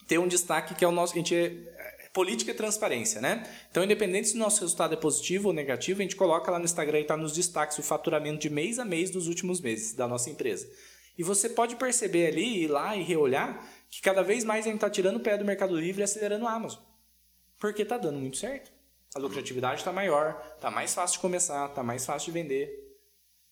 tem 0.07 0.19
um 0.19 0.29
destaque 0.29 0.75
que 0.75 0.85
é 0.85 0.89
o 0.89 0.93
nosso. 0.93 1.13
A 1.15 1.17
gente 1.17 1.35
é, 1.35 2.09
política 2.13 2.51
e 2.51 2.55
transparência, 2.55 3.21
né? 3.21 3.47
Então, 3.71 3.85
independente 3.85 4.29
se 4.29 4.37
o 4.37 4.39
nosso 4.39 4.61
resultado 4.61 4.95
é 4.95 4.97
positivo 4.97 5.49
ou 5.49 5.55
negativo, 5.55 6.01
a 6.01 6.03
gente 6.03 6.17
coloca 6.17 6.51
lá 6.51 6.59
no 6.59 6.65
Instagram 6.65 6.99
e 6.99 7.03
está 7.03 7.17
nos 7.17 7.33
destaques 7.33 7.79
o 7.79 7.83
faturamento 7.83 8.39
de 8.39 8.49
mês 8.49 8.79
a 8.79 8.85
mês 8.85 9.11
dos 9.11 9.29
últimos 9.29 9.61
meses 9.61 9.95
da 9.95 10.09
nossa 10.09 10.31
empresa. 10.31 10.67
E 11.19 11.23
você 11.23 11.49
pode 11.49 11.77
perceber 11.77 12.29
ali, 12.29 12.65
ir 12.65 12.69
lá 12.69 12.97
e 12.97 13.03
reolhar, 13.03 13.67
que 13.91 14.01
cada 14.01 14.23
vez 14.23 14.45
mais 14.45 14.65
a 14.65 14.69
gente 14.69 14.77
está 14.77 14.91
tirando 14.91 15.17
o 15.17 15.21
pé 15.21 15.37
do 15.37 15.45
Mercado 15.45 15.77
Livre 15.77 16.01
e 16.01 16.05
acelerando 16.05 16.47
a 16.47 16.53
Amazon. 16.53 16.81
Porque 17.59 17.83
está 17.83 17.97
dando 17.97 18.19
muito 18.19 18.37
certo. 18.37 18.71
A 19.15 19.19
lucratividade 19.19 19.81
está 19.81 19.93
maior, 19.93 20.43
está 20.57 20.71
mais 20.71 20.95
fácil 20.95 21.17
de 21.17 21.21
começar, 21.21 21.67
está 21.67 21.83
mais 21.83 22.05
fácil 22.05 22.33
de 22.33 22.39
vender. 22.39 22.87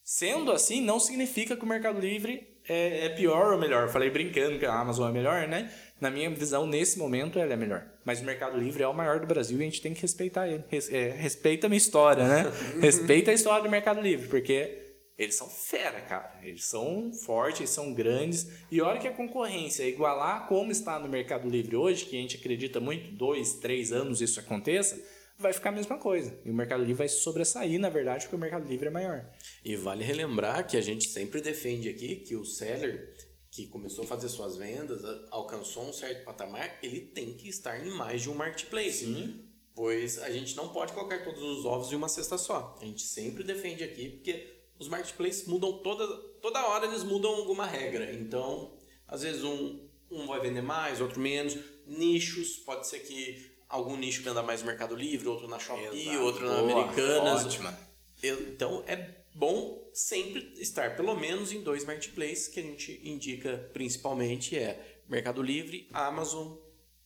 Sendo 0.03 0.53
assim, 0.53 0.83
não 0.83 1.01
significa 1.01 1.57
que 1.57 1.64
o 1.64 1.67
Mercado 1.67 1.99
Livre 1.99 2.61
é, 2.69 3.07
é 3.07 3.09
pior 3.09 3.53
ou 3.53 3.59
melhor. 3.59 3.85
Eu 3.85 3.88
falei 3.88 4.11
brincando 4.11 4.59
que 4.59 4.67
a 4.67 4.75
Amazon 4.75 5.09
é 5.09 5.12
melhor, 5.12 5.49
né? 5.49 5.73
Na 6.00 6.11
minha 6.11 6.28
visão, 6.30 6.66
nesse 6.66 6.98
momento, 6.98 7.38
ela 7.38 7.52
é 7.52 7.57
melhor. 7.57 7.87
Mas 8.04 8.20
o 8.20 8.24
Mercado 8.24 8.59
Livre 8.59 8.83
é 8.83 8.88
o 8.88 8.92
maior 8.92 9.20
do 9.20 9.26
Brasil 9.26 9.59
e 9.59 9.62
a 9.62 9.64
gente 9.64 9.80
tem 9.80 9.94
que 9.94 10.02
respeitar 10.02 10.48
ele. 10.48 10.64
Res, 10.68 10.92
é, 10.92 11.11
respeita 11.11 11.66
a 11.66 11.70
minha 11.70 11.78
história, 11.78 12.26
né? 12.26 12.52
respeita 12.80 13.30
a 13.30 13.35
história 13.35 13.62
do 13.62 13.70
Mercado 13.70 14.00
Livre, 14.00 14.28
porque 14.28 14.85
eles 15.16 15.37
são 15.37 15.48
fera, 15.48 16.00
cara. 16.00 16.40
Eles 16.42 16.64
são 16.64 17.12
fortes, 17.12 17.61
eles 17.61 17.70
são 17.70 17.94
grandes. 17.94 18.48
E 18.70 18.80
olha 18.80 18.98
que 18.98 19.07
a 19.07 19.12
concorrência 19.12 19.88
igualar 19.88 20.48
como 20.48 20.72
está 20.72 20.98
no 20.98 21.09
Mercado 21.09 21.48
Livre 21.48 21.76
hoje, 21.76 22.04
que 22.04 22.16
a 22.16 22.20
gente 22.20 22.37
acredita 22.37 22.80
muito, 22.80 23.12
dois, 23.12 23.54
três 23.54 23.92
anos 23.92 24.20
isso 24.20 24.40
aconteça, 24.40 25.00
vai 25.38 25.52
ficar 25.52 25.70
a 25.70 25.72
mesma 25.72 25.98
coisa. 25.98 26.37
E 26.44 26.50
o 26.50 26.54
Mercado 26.54 26.80
Livre 26.80 26.94
vai 26.94 27.09
sobressair, 27.09 27.78
na 27.78 27.88
verdade, 27.88 28.24
porque 28.24 28.37
o 28.37 28.38
Mercado 28.38 28.68
Livre 28.68 28.88
é 28.88 28.90
maior. 28.90 29.24
E 29.64 29.76
vale 29.76 30.02
relembrar 30.02 30.66
que 30.66 30.76
a 30.76 30.80
gente 30.80 31.09
sempre 31.09 31.40
defende 31.40 31.88
aqui 31.88 32.16
que 32.16 32.35
o 32.35 32.44
seller 32.44 33.13
que 33.55 33.69
começou 33.69 34.03
a 34.03 34.07
fazer 34.09 34.29
suas 34.29 34.57
vendas, 34.57 35.01
alcançou 35.31 35.85
um 35.85 35.93
certo 35.93 36.25
patamar, 36.25 36.77
ele 36.83 37.01
tem 37.01 37.35
que 37.35 37.49
estar 37.49 37.87
em 37.87 37.90
mais 37.90 38.23
de 38.23 38.29
um 38.29 38.35
marketplace. 38.35 39.05
Sim. 39.05 39.45
Pois 39.73 40.19
a 40.19 40.29
gente 40.29 40.57
não 40.57 40.71
pode 40.71 40.93
colocar 40.93 41.23
todos 41.23 41.40
os 41.40 41.64
ovos 41.64 41.93
em 41.93 41.95
uma 41.95 42.09
cesta 42.09 42.37
só. 42.37 42.77
A 42.81 42.85
gente 42.85 43.03
sempre 43.03 43.45
defende 43.45 43.85
aqui, 43.85 44.09
porque 44.09 44.53
os 44.77 44.88
marketplaces 44.88 45.47
mudam 45.47 45.79
toda, 45.79 46.05
toda 46.43 46.67
hora, 46.67 46.87
eles 46.87 47.05
mudam 47.05 47.33
alguma 47.33 47.64
regra. 47.64 48.12
Então, 48.12 48.77
às 49.07 49.23
vezes 49.23 49.45
um, 49.45 49.88
um 50.11 50.27
vai 50.27 50.40
vender 50.40 50.62
mais, 50.62 51.01
outro 51.01 51.21
menos. 51.21 51.57
Nichos, 51.87 52.57
pode 52.57 52.88
ser 52.88 53.01
que 53.01 53.53
algum 53.69 53.97
nicho 53.97 54.23
venda 54.23 54.43
mais 54.43 54.62
no 54.62 54.67
Mercado 54.67 54.97
Livre, 54.97 55.29
outro 55.29 55.47
na 55.47 55.61
Shopee, 55.61 56.09
Exato. 56.09 56.25
outro 56.25 56.47
na 56.49 56.61
Boa, 56.61 56.83
Americanas. 56.83 57.45
Ótima. 57.45 57.79
Então, 58.21 58.83
é 58.88 59.14
bom 59.33 59.84
sempre 59.94 60.52
estar 60.57 60.96
pelo 60.96 61.14
menos 61.14 61.52
em 61.52 61.62
dois 61.62 61.85
marketplaces 61.85 62.48
que 62.48 62.59
a 62.59 62.62
gente 62.62 63.00
indica 63.04 63.70
principalmente 63.72 64.59
é 64.59 64.98
Mercado 65.09 65.40
Livre, 65.40 65.88
Amazon 65.92 66.57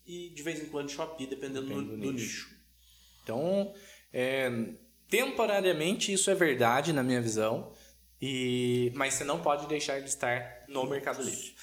e 0.06 0.30
de 0.30 0.42
vez 0.42 0.60
em 0.62 0.66
quando 0.66 0.88
Shopee, 0.88 1.26
dependendo 1.26 1.66
do, 1.66 1.84
do, 1.84 1.96
nicho. 1.96 2.12
nicho. 2.12 2.58
Então, 3.22 3.74
é, 4.10 4.50
temporariamente 5.08 6.10
isso 6.12 6.30
é 6.30 6.34
verdade 6.34 6.94
na 6.94 7.02
minha 7.02 7.20
visão, 7.20 7.72
e 8.20 8.90
mas 8.94 9.14
você 9.14 9.24
não 9.24 9.42
pode 9.42 9.66
deixar 9.66 10.00
de 10.00 10.08
estar 10.08 10.64
no 10.66 10.86
Mercado 10.86 11.22
Livre. 11.22 11.54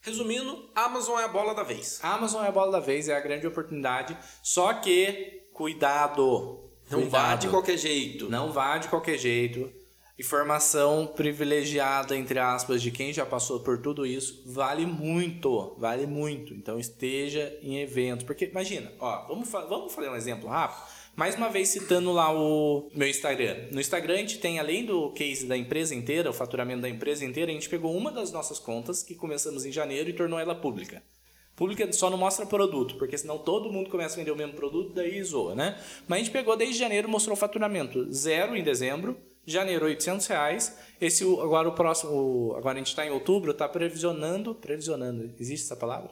Resumindo, 0.00 0.70
Amazon 0.74 1.18
é 1.18 1.24
a 1.24 1.28
bola 1.28 1.54
da 1.54 1.62
vez. 1.62 1.98
Amazon 2.02 2.44
é 2.44 2.48
a 2.48 2.52
bola 2.52 2.72
da 2.72 2.80
vez, 2.80 3.08
é 3.08 3.16
a 3.16 3.20
grande 3.20 3.46
oportunidade, 3.46 4.16
só 4.42 4.74
que 4.74 5.48
cuidado. 5.54 6.70
Não 6.90 7.02
cuidado. 7.02 7.10
vá 7.10 7.34
de 7.36 7.48
qualquer 7.48 7.78
jeito. 7.78 8.28
Não 8.28 8.52
vá 8.52 8.78
de 8.78 8.88
qualquer 8.88 9.18
jeito 9.18 9.72
informação 10.18 11.06
privilegiada, 11.06 12.16
entre 12.16 12.38
aspas, 12.38 12.82
de 12.82 12.90
quem 12.90 13.12
já 13.12 13.24
passou 13.24 13.60
por 13.60 13.78
tudo 13.78 14.04
isso, 14.04 14.42
vale 14.46 14.84
muito, 14.84 15.76
vale 15.78 16.06
muito. 16.06 16.52
Então 16.54 16.78
esteja 16.78 17.56
em 17.62 17.78
eventos. 17.78 18.26
Porque 18.26 18.46
imagina, 18.46 18.92
ó, 18.98 19.26
vamos, 19.28 19.48
vamos 19.50 19.94
fazer 19.94 20.08
um 20.08 20.16
exemplo 20.16 20.48
rápido. 20.48 20.82
Mais 21.14 21.34
uma 21.34 21.48
vez 21.48 21.68
citando 21.68 22.12
lá 22.12 22.32
o 22.32 22.90
meu 22.94 23.08
Instagram. 23.08 23.68
No 23.72 23.80
Instagram 23.80 24.14
a 24.14 24.18
gente 24.18 24.38
tem, 24.38 24.58
além 24.58 24.84
do 24.84 25.10
case 25.10 25.46
da 25.46 25.56
empresa 25.56 25.94
inteira, 25.94 26.30
o 26.30 26.32
faturamento 26.32 26.82
da 26.82 26.88
empresa 26.88 27.24
inteira, 27.24 27.50
a 27.50 27.54
gente 27.54 27.68
pegou 27.68 27.96
uma 27.96 28.12
das 28.12 28.30
nossas 28.30 28.60
contas, 28.60 29.02
que 29.02 29.16
começamos 29.16 29.64
em 29.64 29.72
janeiro, 29.72 30.08
e 30.08 30.12
tornou 30.12 30.38
ela 30.38 30.54
pública. 30.54 31.02
Pública 31.56 31.92
só 31.92 32.08
não 32.08 32.16
mostra 32.16 32.46
produto, 32.46 32.94
porque 32.98 33.18
senão 33.18 33.36
todo 33.36 33.72
mundo 33.72 33.90
começa 33.90 34.14
a 34.14 34.18
vender 34.18 34.30
o 34.30 34.36
mesmo 34.36 34.52
produto, 34.52 34.94
daí 34.94 35.20
zoa, 35.24 35.56
né? 35.56 35.76
Mas 36.06 36.20
a 36.20 36.22
gente 36.22 36.32
pegou 36.32 36.56
desde 36.56 36.78
janeiro, 36.78 37.08
mostrou 37.08 37.34
o 37.34 37.36
faturamento 37.36 38.12
zero 38.12 38.56
em 38.56 38.62
dezembro, 38.62 39.18
janeiro 39.52 39.86
800 39.86 40.26
reais. 40.26 40.76
Esse 41.00 41.24
agora 41.24 41.68
o 41.68 41.72
próximo, 41.72 42.54
agora 42.56 42.74
a 42.74 42.78
gente 42.78 42.88
está 42.88 43.06
em 43.06 43.10
outubro, 43.10 43.52
está 43.52 43.68
previsionando, 43.68 44.54
previsionando, 44.54 45.34
existe 45.38 45.64
essa 45.64 45.76
palavra? 45.76 46.10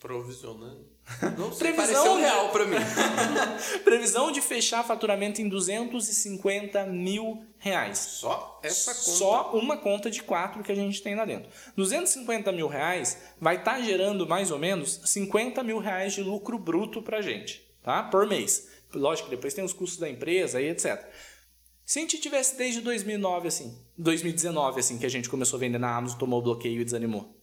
Provisionando. 0.00 0.92
Não 1.38 1.52
sei, 1.52 1.72
Previsão 1.72 2.16
real 2.16 2.48
para 2.50 2.64
mim. 2.64 2.76
Previsão 3.84 4.30
de 4.30 4.40
fechar 4.40 4.84
faturamento 4.84 5.40
em 5.40 5.48
250 5.48 6.86
mil 6.86 7.44
reais. 7.58 7.98
Só 7.98 8.60
essa 8.62 8.94
conta? 8.94 9.10
Só 9.10 9.50
uma 9.54 9.76
conta 9.76 10.10
de 10.10 10.22
quatro 10.22 10.62
que 10.62 10.70
a 10.70 10.74
gente 10.74 11.02
tem 11.02 11.14
lá 11.14 11.24
dentro. 11.24 11.50
250 11.76 12.52
mil 12.52 12.68
reais 12.68 13.18
vai 13.40 13.56
estar 13.56 13.76
tá 13.76 13.80
gerando 13.80 14.26
mais 14.26 14.50
ou 14.50 14.58
menos 14.58 15.00
50 15.04 15.62
mil 15.62 15.78
reais 15.78 16.12
de 16.12 16.22
lucro 16.22 16.58
bruto 16.58 17.02
para 17.02 17.20
gente, 17.20 17.62
tá? 17.82 18.02
Por 18.04 18.26
mês. 18.26 18.68
Lógico 18.94 19.28
que 19.28 19.36
depois 19.36 19.54
tem 19.54 19.64
os 19.64 19.72
custos 19.72 19.98
da 19.98 20.08
empresa 20.08 20.60
e 20.60 20.68
etc. 20.68 21.02
Se 21.92 21.98
a 21.98 22.02
gente 22.02 22.16
tivesse 22.16 22.56
desde 22.56 22.80
2009 22.80 23.48
assim, 23.48 23.78
2019 23.98 24.80
assim, 24.80 24.96
que 24.96 25.04
a 25.04 25.10
gente 25.10 25.28
começou 25.28 25.58
a 25.58 25.60
vender 25.60 25.76
na 25.76 25.94
Amazon, 25.94 26.18
tomou 26.18 26.40
o 26.40 26.42
bloqueio 26.42 26.80
e 26.80 26.84
desanimou. 26.86 27.36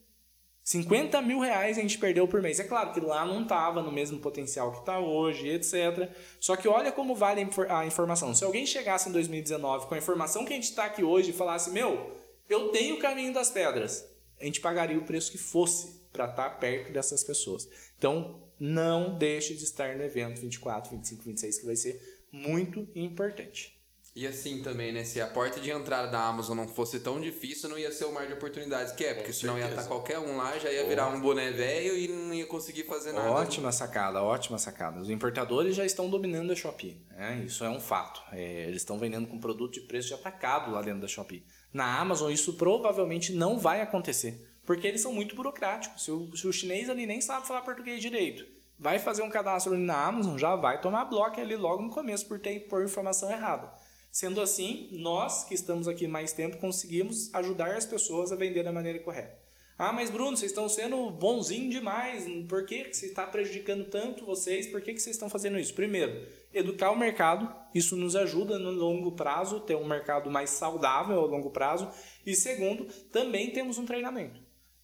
50 0.63 1.21
mil 1.21 1.39
reais 1.39 1.77
a 1.77 1.81
gente 1.81 1.99
perdeu 1.99 2.27
por 2.27 2.41
mês. 2.41 2.59
É 2.59 2.63
claro 2.63 2.91
que 2.91 2.99
lá 2.99 3.23
não 3.23 3.43
estava 3.43 3.83
no 3.83 3.91
mesmo 3.91 4.17
potencial 4.17 4.71
que 4.71 4.79
está 4.79 4.97
hoje, 4.97 5.47
etc. 5.49 6.09
Só 6.39 6.55
que 6.55 6.67
olha 6.67 6.91
como 6.91 7.13
vale 7.13 7.47
a 7.69 7.85
informação. 7.85 8.33
Se 8.33 8.43
alguém 8.43 8.65
chegasse 8.65 9.07
em 9.07 9.11
2019 9.11 9.85
com 9.85 9.93
a 9.93 9.99
informação 9.99 10.43
que 10.43 10.53
a 10.53 10.55
gente 10.55 10.69
está 10.71 10.85
aqui 10.85 11.03
hoje 11.03 11.29
e 11.29 11.33
falasse, 11.33 11.69
meu, 11.69 12.17
eu 12.49 12.69
tenho 12.69 12.95
o 12.95 12.99
caminho 12.99 13.31
das 13.31 13.51
pedras, 13.51 14.03
a 14.41 14.45
gente 14.45 14.61
pagaria 14.61 14.97
o 14.97 15.05
preço 15.05 15.31
que 15.31 15.37
fosse 15.37 16.01
para 16.11 16.25
estar 16.25 16.49
tá 16.49 16.55
perto 16.55 16.91
dessas 16.91 17.23
pessoas. 17.23 17.69
Então, 17.99 18.41
não 18.59 19.15
deixe 19.15 19.53
de 19.53 19.63
estar 19.63 19.95
no 19.95 20.01
evento 20.01 20.41
24, 20.41 20.89
25, 20.89 21.23
26, 21.23 21.59
que 21.59 21.65
vai 21.67 21.75
ser 21.75 22.25
muito 22.31 22.87
importante. 22.95 23.78
E 24.19 24.27
assim 24.27 24.61
também, 24.61 24.91
né? 24.91 25.05
Se 25.05 25.21
a 25.21 25.27
porta 25.27 25.61
de 25.61 25.71
entrada 25.71 26.09
da 26.09 26.21
Amazon 26.21 26.57
não 26.57 26.67
fosse 26.67 26.99
tão 26.99 27.21
difícil, 27.21 27.69
não 27.69 27.79
ia 27.79 27.89
ser 27.89 28.03
o 28.03 28.11
mar 28.11 28.27
de 28.27 28.33
oportunidades 28.33 28.91
que 28.91 29.05
é. 29.05 29.13
Porque 29.13 29.31
senão 29.31 29.57
ia 29.57 29.69
estar 29.69 29.85
qualquer 29.85 30.19
um 30.19 30.35
lá, 30.35 30.59
já 30.59 30.69
ia 30.69 30.85
virar 30.85 31.07
um 31.07 31.21
boné 31.21 31.51
velho 31.51 31.97
e 31.97 32.09
não 32.09 32.33
ia 32.33 32.45
conseguir 32.45 32.83
fazer 32.83 33.13
nada. 33.13 33.31
Ótima 33.31 33.71
sacada, 33.71 34.21
ótima 34.21 34.57
sacada. 34.57 34.99
Os 34.99 35.09
importadores 35.09 35.73
já 35.73 35.85
estão 35.85 36.09
dominando 36.09 36.51
a 36.51 36.55
Shopee. 36.55 37.01
Né? 37.11 37.43
Isso 37.45 37.63
é 37.63 37.69
um 37.69 37.79
fato. 37.79 38.21
É, 38.33 38.63
eles 38.63 38.81
estão 38.81 38.99
vendendo 38.99 39.25
com 39.25 39.39
produto 39.39 39.75
de 39.75 39.87
preço 39.87 40.09
de 40.09 40.15
atacado 40.15 40.69
lá 40.69 40.81
dentro 40.81 40.99
da 40.99 41.07
Shopee. 41.07 41.45
Na 41.71 41.97
Amazon, 41.97 42.29
isso 42.29 42.55
provavelmente 42.57 43.31
não 43.31 43.57
vai 43.57 43.79
acontecer. 43.79 44.45
Porque 44.65 44.85
eles 44.85 44.99
são 44.99 45.13
muito 45.13 45.33
burocráticos. 45.33 46.03
Se 46.03 46.11
o, 46.11 46.35
se 46.35 46.45
o 46.45 46.51
chinês 46.51 46.89
ali 46.89 47.05
nem 47.05 47.21
sabe 47.21 47.47
falar 47.47 47.61
português 47.61 48.01
direito, 48.01 48.45
vai 48.77 48.99
fazer 48.99 49.21
um 49.21 49.29
cadastro 49.29 49.73
ali 49.73 49.81
na 49.81 50.07
Amazon, 50.07 50.37
já 50.37 50.57
vai 50.57 50.81
tomar 50.81 51.05
bloco 51.05 51.39
ali 51.39 51.55
logo 51.55 51.83
no 51.83 51.89
começo 51.89 52.27
por 52.27 52.37
ter 52.37 52.67
por 52.67 52.83
informação 52.83 53.31
errada. 53.31 53.71
Sendo 54.11 54.41
assim, 54.41 54.89
nós 54.91 55.43
que 55.43 55.53
estamos 55.53 55.87
aqui 55.87 56.07
mais 56.07 56.33
tempo 56.33 56.57
conseguimos 56.57 57.33
ajudar 57.33 57.75
as 57.75 57.85
pessoas 57.85 58.31
a 58.31 58.35
vender 58.35 58.63
da 58.63 58.71
maneira 58.71 58.99
correta. 58.99 59.37
Ah, 59.77 59.93
mas 59.93 60.09
Bruno, 60.09 60.35
vocês 60.35 60.51
estão 60.51 60.67
sendo 60.67 61.09
bonzinho 61.09 61.69
demais. 61.69 62.25
Por 62.49 62.65
que 62.65 62.93
você 62.93 63.05
está 63.05 63.25
prejudicando 63.25 63.85
tanto 63.85 64.25
vocês? 64.25 64.67
Por 64.67 64.81
que, 64.81 64.93
que 64.93 64.99
vocês 64.99 65.15
estão 65.15 65.29
fazendo 65.29 65.57
isso? 65.57 65.73
Primeiro, 65.73 66.27
educar 66.53 66.91
o 66.91 66.97
mercado. 66.97 67.49
Isso 67.73 67.95
nos 67.95 68.13
ajuda 68.13 68.59
no 68.59 68.71
longo 68.71 69.13
prazo, 69.13 69.61
ter 69.61 69.77
um 69.77 69.87
mercado 69.87 70.29
mais 70.29 70.49
saudável 70.49 71.17
ao 71.17 71.27
longo 71.27 71.49
prazo. 71.49 71.87
E 72.25 72.35
segundo, 72.35 72.85
também 73.09 73.51
temos 73.51 73.77
um 73.77 73.85
treinamento. 73.85 74.41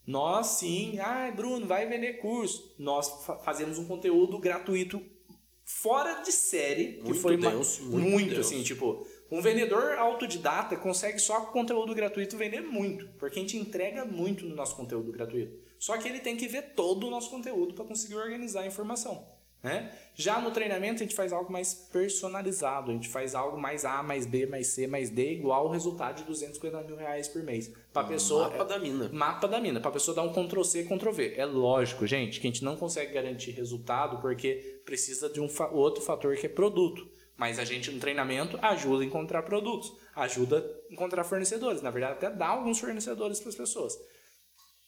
Nós 0.07 0.47
sim, 0.47 0.97
ah, 0.99 1.29
Bruno, 1.35 1.65
vai 1.65 1.85
vender 1.87 2.13
curso. 2.13 2.73
Nós 2.79 3.25
fazemos 3.43 3.77
um 3.77 3.85
conteúdo 3.85 4.39
gratuito 4.39 5.01
fora 5.65 6.21
de 6.21 6.31
série, 6.31 7.01
muito 7.01 7.05
que 7.05 7.13
foi 7.15 7.35
Deus, 7.35 7.79
muito, 7.79 8.09
muito 8.09 8.29
Deus. 8.35 8.45
assim, 8.45 8.61
tipo, 8.61 9.05
um 9.31 9.41
vendedor 9.41 9.93
autodidata 9.97 10.75
consegue 10.77 11.19
só 11.19 11.41
com 11.41 11.51
conteúdo 11.51 11.95
gratuito 11.95 12.37
vender 12.37 12.61
muito, 12.61 13.07
porque 13.17 13.39
a 13.39 13.41
gente 13.41 13.57
entrega 13.57 14.05
muito 14.05 14.45
no 14.45 14.55
nosso 14.55 14.75
conteúdo 14.75 15.11
gratuito. 15.11 15.57
Só 15.79 15.97
que 15.97 16.07
ele 16.07 16.19
tem 16.19 16.37
que 16.37 16.47
ver 16.47 16.73
todo 16.75 17.07
o 17.07 17.09
nosso 17.09 17.29
conteúdo 17.29 17.73
para 17.73 17.85
conseguir 17.85 18.15
organizar 18.15 18.61
a 18.61 18.67
informação. 18.67 19.35
Né? 19.65 19.91
Já 20.13 20.39
no 20.39 20.51
treinamento 20.51 21.01
a 21.01 21.05
gente 21.05 21.15
faz 21.15 21.33
algo 21.33 21.51
mais 21.51 21.73
personalizado, 21.73 22.91
a 22.91 22.93
gente 22.93 23.09
faz 23.09 23.33
algo 23.33 23.59
mais 23.59 23.83
A, 23.83 24.03
mais 24.03 24.27
B, 24.27 24.45
mais 24.45 24.67
C, 24.67 24.85
mais 24.85 25.09
D, 25.09 25.33
igual 25.33 25.65
o 25.65 25.71
resultado 25.71 26.17
de 26.17 26.23
250 26.23 26.83
mil 26.83 26.95
reais 26.95 27.27
por 27.27 27.41
mês. 27.41 27.73
Para 27.91 28.07
pessoa 28.07 28.47
Mapa 28.49 28.63
da 28.63 28.77
mina. 28.77 29.09
Mapa 29.11 29.47
da 29.47 29.59
mina, 29.59 29.81
para 29.81 29.89
pessoa 29.89 30.13
dar 30.13 30.21
um 30.21 30.31
Ctrl 30.31 30.61
C, 30.61 30.83
Ctrl 30.83 31.11
V. 31.11 31.33
É 31.35 31.45
lógico, 31.47 32.05
gente, 32.05 32.39
que 32.39 32.45
a 32.45 32.51
gente 32.51 32.63
não 32.63 32.75
consegue 32.75 33.11
garantir 33.11 33.51
resultado 33.53 34.21
porque 34.21 34.81
precisa 34.85 35.29
de 35.29 35.41
um 35.41 35.49
fa 35.49 35.67
outro 35.69 36.03
fator 36.03 36.35
que 36.35 36.45
é 36.45 36.49
produto. 36.49 37.09
Mas 37.37 37.59
a 37.59 37.65
gente 37.65 37.91
no 37.91 37.99
treinamento 37.99 38.57
ajuda 38.61 39.03
a 39.03 39.05
encontrar 39.05 39.43
produtos, 39.43 39.93
ajuda 40.15 40.57
a 40.89 40.93
encontrar 40.93 41.23
fornecedores, 41.23 41.81
na 41.81 41.91
verdade 41.91 42.13
até 42.13 42.29
dá 42.29 42.47
alguns 42.47 42.79
fornecedores 42.79 43.39
para 43.39 43.49
as 43.49 43.55
pessoas. 43.55 43.97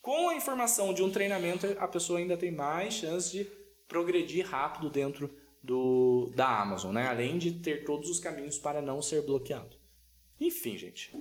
Com 0.00 0.30
a 0.30 0.34
informação 0.34 0.94
de 0.94 1.02
um 1.02 1.10
treinamento, 1.10 1.66
a 1.78 1.86
pessoa 1.86 2.18
ainda 2.18 2.36
tem 2.36 2.50
mais 2.50 2.94
chance 2.94 3.30
de 3.30 3.44
progredir 3.86 4.46
rápido 4.46 4.88
dentro 4.88 5.30
do, 5.62 6.30
da 6.34 6.62
Amazon, 6.62 6.94
né? 6.94 7.06
Além 7.08 7.36
de 7.38 7.52
ter 7.52 7.84
todos 7.84 8.08
os 8.08 8.20
caminhos 8.20 8.58
para 8.58 8.80
não 8.80 9.02
ser 9.02 9.22
bloqueado. 9.22 9.76
Enfim, 10.40 10.78
gente. 10.78 11.12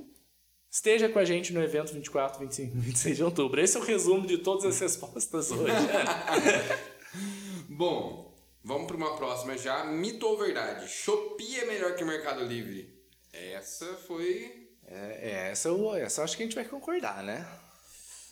Esteja 0.70 1.10
com 1.10 1.18
a 1.18 1.26
gente 1.26 1.54
no 1.54 1.62
evento 1.62 1.94
24, 1.94 2.40
25, 2.40 2.78
26 2.78 3.18
de 3.18 3.24
outubro. 3.24 3.60
Esse 3.60 3.78
é 3.78 3.80
o 3.80 3.84
resumo 3.84 4.28
de 4.28 4.38
todas 4.38 4.66
as 4.66 4.80
respostas 4.80 5.52
hoje. 5.52 5.74
Bom, 7.68 8.27
vamos 8.68 8.86
para 8.88 8.98
uma 8.98 9.16
próxima 9.16 9.58
já. 9.58 9.86
Mito 9.86 10.28
ou 10.28 10.38
verdade? 10.38 10.88
Shopee 10.90 11.60
é 11.62 11.66
melhor 11.66 11.96
que 11.96 12.04
Mercado 12.04 12.44
Livre? 12.44 12.94
Essa 13.32 13.86
foi. 14.06 14.68
É, 14.86 15.50
essa, 15.52 15.70
eu, 15.70 15.96
essa 15.96 16.22
eu 16.22 16.26
acho 16.26 16.36
que 16.36 16.44
a 16.44 16.46
gente 16.46 16.56
vai 16.56 16.66
concordar, 16.66 17.24
né? 17.24 17.48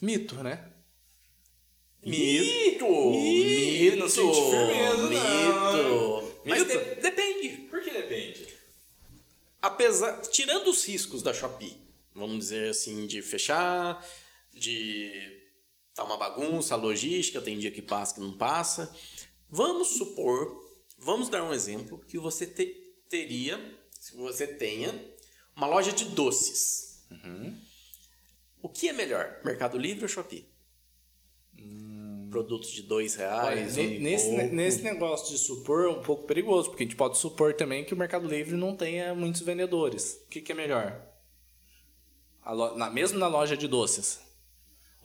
Mito, 0.02 0.36
né? 0.43 0.71
Mito! 2.04 2.86
Mito! 2.86 3.95
Não 3.98 4.10
sente 4.10 4.41
firmeza, 4.52 4.98
não. 4.98 6.21
Mito! 6.21 6.41
Mas 6.45 6.67
de- 6.67 6.95
depende. 7.02 7.50
Por 7.69 7.82
que 7.82 7.89
depende? 7.91 8.48
Apesar, 9.62 10.21
tirando 10.21 10.67
os 10.67 10.86
riscos 10.86 11.24
da 11.24 11.34
Shopee, 11.34 11.82
vamos 12.13 12.38
dizer 12.39 12.69
assim, 12.69 13.08
de 13.08 13.21
fechar, 13.21 14.06
de 14.54 15.12
tá 15.95 16.04
uma 16.04 16.17
bagunça, 16.17 16.76
a 16.76 16.78
logística, 16.78 17.41
tem 17.41 17.58
dia 17.58 17.71
que 17.71 17.82
passa, 17.82 18.13
que 18.15 18.21
não 18.21 18.34
passa. 18.38 18.93
Vamos 19.49 19.89
supor, 19.97 20.63
vamos 20.97 21.29
dar 21.29 21.43
um 21.43 21.53
exemplo, 21.53 21.99
que 22.08 22.17
você 22.17 22.45
te- 22.47 22.95
teria, 23.10 23.60
se 23.99 24.15
você 24.17 24.47
tenha, 24.47 24.93
uma 25.55 25.67
loja 25.67 25.91
de 25.91 26.05
doces. 26.05 27.05
O 28.62 28.67
que 28.69 28.89
é 28.89 28.93
melhor, 28.93 29.39
Mercado 29.45 29.77
Livre 29.77 30.03
ou 30.03 30.10
Shopee? 30.10 30.49
Produtos 32.29 32.71
de 32.71 32.81
dois 32.84 33.15
Olha, 33.17 33.27
reais, 33.55 33.77
um 33.77 33.81
ne- 33.81 33.95
e 33.95 33.99
nesse, 33.99 34.29
nesse 34.31 34.81
negócio 34.81 35.31
de 35.34 35.38
supor 35.38 35.86
é 35.86 35.89
um 35.89 36.01
pouco 36.01 36.25
perigoso, 36.25 36.69
porque 36.69 36.84
a 36.84 36.86
gente 36.86 36.95
pode 36.97 37.17
supor 37.17 37.53
também 37.53 37.86
que 37.86 37.93
o 37.93 37.97
Mercado 37.97 38.27
Livre 38.27 38.55
não 38.58 38.75
tenha 38.75 39.15
muitos 39.15 39.41
vendedores. 39.41 40.19
O 40.25 40.29
que, 40.29 40.41
que 40.41 40.51
é 40.51 40.55
melhor? 40.55 41.01
Lo- 42.45 42.75
na- 42.75 42.89
mesmo 42.89 43.17
na 43.17 43.27
loja 43.27 43.55
de 43.55 43.67
doces. 43.67 44.19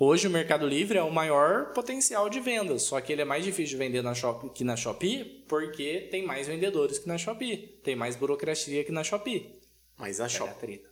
Hoje 0.02 0.26
o 0.26 0.30
Mercado 0.30 0.66
Livre 0.66 0.96
é 0.96 1.02
o 1.02 1.12
maior 1.12 1.74
potencial 1.74 2.30
de 2.30 2.40
vendas, 2.40 2.84
só 2.84 2.98
que 3.02 3.12
ele 3.12 3.20
é 3.20 3.24
mais 3.26 3.44
difícil 3.44 3.76
de 3.76 3.84
vender 3.84 4.02
na 4.02 4.14
Shopee, 4.14 4.48
que 4.48 4.64
na 4.64 4.74
Shopee 4.74 5.44
porque 5.46 6.08
tem 6.10 6.24
mais 6.24 6.46
vendedores 6.46 6.98
que 6.98 7.06
na 7.06 7.18
Shopee. 7.18 7.78
Tem 7.84 7.94
mais 7.94 8.16
burocracia 8.16 8.82
que 8.82 8.90
na 8.90 9.04
Shopee. 9.04 9.60
Mas 9.98 10.18
a 10.18 10.24
É 10.24 10.28
Shopee. 10.30 10.82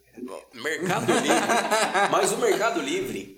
Mercado 0.52 1.10
Livre. 1.10 1.28
Mas 2.12 2.32
o 2.32 2.36
Mercado 2.36 2.82
Livre 2.82 3.37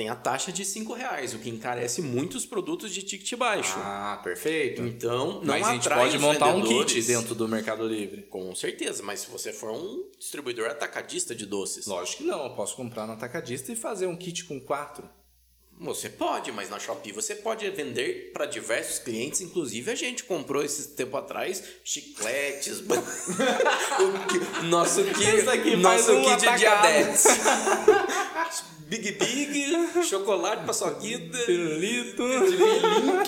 tem 0.00 0.08
a 0.08 0.16
taxa 0.16 0.50
de 0.50 0.64
5 0.64 0.94
reais, 0.94 1.34
o 1.34 1.38
que 1.38 1.50
encarece 1.50 2.00
muitos 2.00 2.46
produtos 2.46 2.90
de 2.90 3.02
ticket 3.02 3.38
baixo. 3.38 3.74
Ah, 3.76 4.18
perfeito. 4.24 4.80
Então, 4.80 5.42
não 5.42 5.52
Mas 5.52 5.66
a 5.66 5.72
gente 5.74 5.86
atrai 5.86 6.06
pode 6.06 6.18
montar 6.18 6.54
um 6.54 6.62
kit 6.62 7.02
dentro 7.02 7.34
do 7.34 7.46
Mercado 7.46 7.86
Livre. 7.86 8.22
Com 8.22 8.54
certeza, 8.54 9.02
mas 9.02 9.20
se 9.20 9.30
você 9.30 9.52
for 9.52 9.72
um 9.72 10.08
distribuidor 10.18 10.70
atacadista 10.70 11.34
de 11.34 11.44
doces, 11.44 11.84
Lógico 11.86 12.22
que 12.22 12.24
não, 12.24 12.44
eu 12.44 12.54
posso 12.54 12.74
comprar 12.76 13.06
no 13.06 13.12
atacadista 13.12 13.70
e 13.72 13.76
fazer 13.76 14.06
um 14.06 14.16
kit 14.16 14.46
com 14.46 14.58
quatro. 14.58 15.06
Você 15.80 16.10
pode, 16.10 16.52
mas 16.52 16.68
na 16.68 16.78
Shopee 16.78 17.10
você 17.10 17.34
pode 17.34 17.68
vender 17.70 18.30
para 18.34 18.44
diversos 18.44 18.98
clientes, 18.98 19.40
inclusive 19.40 19.90
a 19.90 19.94
gente 19.94 20.24
comprou 20.24 20.62
esse 20.62 20.88
tempo 20.88 21.16
atrás 21.16 21.62
chicletes, 21.82 22.82
o 24.60 24.62
nosso 24.64 25.02
kit, 25.04 25.76
nosso 25.76 26.12
um 26.12 26.22
kit 26.22 26.40
de 26.40 26.58
diabetes. 26.58 27.24
Big 28.90 29.12
Big, 29.12 30.02
chocolate 30.04 30.66
paçoquita, 30.66 31.38
Pirulito. 31.46 32.24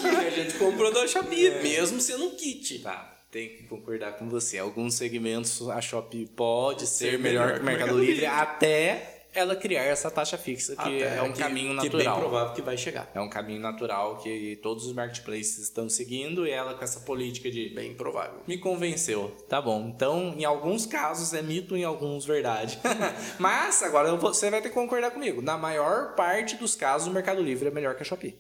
que 0.01 0.07
a 0.09 0.31
gente 0.31 0.55
comprou 0.59 0.93
da 0.93 1.07
Shopee, 1.07 1.51
mesmo 1.62 2.01
sendo 2.01 2.25
um 2.25 2.31
kit. 2.37 2.81
Tá, 2.81 3.17
tem 3.31 3.49
que 3.49 3.62
concordar 3.65 4.19
com 4.19 4.29
você. 4.29 4.59
Alguns 4.59 4.95
segmentos 4.95 5.69
a 5.71 5.81
Shopee 5.81 6.27
pode 6.27 6.87
ser, 6.88 7.12
Ser 7.12 7.19
melhor, 7.19 7.47
melhor 7.47 7.55
que 7.55 7.55
o 7.55 7.59
que 7.59 7.62
o 7.62 7.65
Mercado, 7.65 7.87
Mercado 7.87 7.99
Livre, 8.01 8.15
Livre. 8.15 8.27
até 8.27 9.12
ela 9.35 9.57
criar 9.57 9.83
essa 9.85 10.11
taxa 10.11 10.37
fixa, 10.37 10.75
que 10.77 10.81
Até 10.83 11.16
é 11.18 11.23
um 11.23 11.33
que- 11.33 11.38
caminho 11.38 11.79
Que 11.81 11.87
é 11.87 11.90
bem 11.90 11.99
natural. 11.99 12.18
provável 12.21 12.55
que 12.55 12.62
vai 12.62 12.77
chegar. 12.77 13.11
É 13.14 13.21
um 13.21 13.29
caminho 13.29 13.61
natural 13.61 14.18
que 14.18 14.57
todos 14.62 14.87
os 14.87 14.92
marketplaces 14.92 15.59
estão 15.59 15.88
seguindo 15.88 16.47
e 16.47 16.51
ela 16.51 16.75
com 16.75 16.85
essa 16.85 17.01
política 17.01 17.51
de 17.51 17.71
Bem 17.71 17.95
provável. 17.95 18.40
me 18.47 18.59
convenceu. 18.59 19.31
Tá 19.49 19.61
bom. 19.61 19.88
Então, 19.95 20.35
em 20.37 20.45
alguns 20.45 20.85
casos 20.87 21.33
é 21.35 21.42
mito, 21.42 21.77
em 21.77 21.85
alguns 21.85 22.25
verdade. 22.25 22.79
Mas 23.38 23.83
agora 23.83 24.14
você 24.16 24.51
vai 24.51 24.61
ter 24.61 24.68
que 24.68 24.75
concordar 24.75 25.11
comigo. 25.11 25.40
Na 25.42 25.57
maior 25.57 26.14
parte 26.14 26.57
dos 26.57 26.75
casos, 26.75 27.09
o 27.09 27.11
Mercado 27.11 27.42
Livre 27.42 27.68
é 27.68 27.71
melhor 27.71 27.95
que 27.95 28.03
a 28.03 28.05
Shopee. 28.05 28.38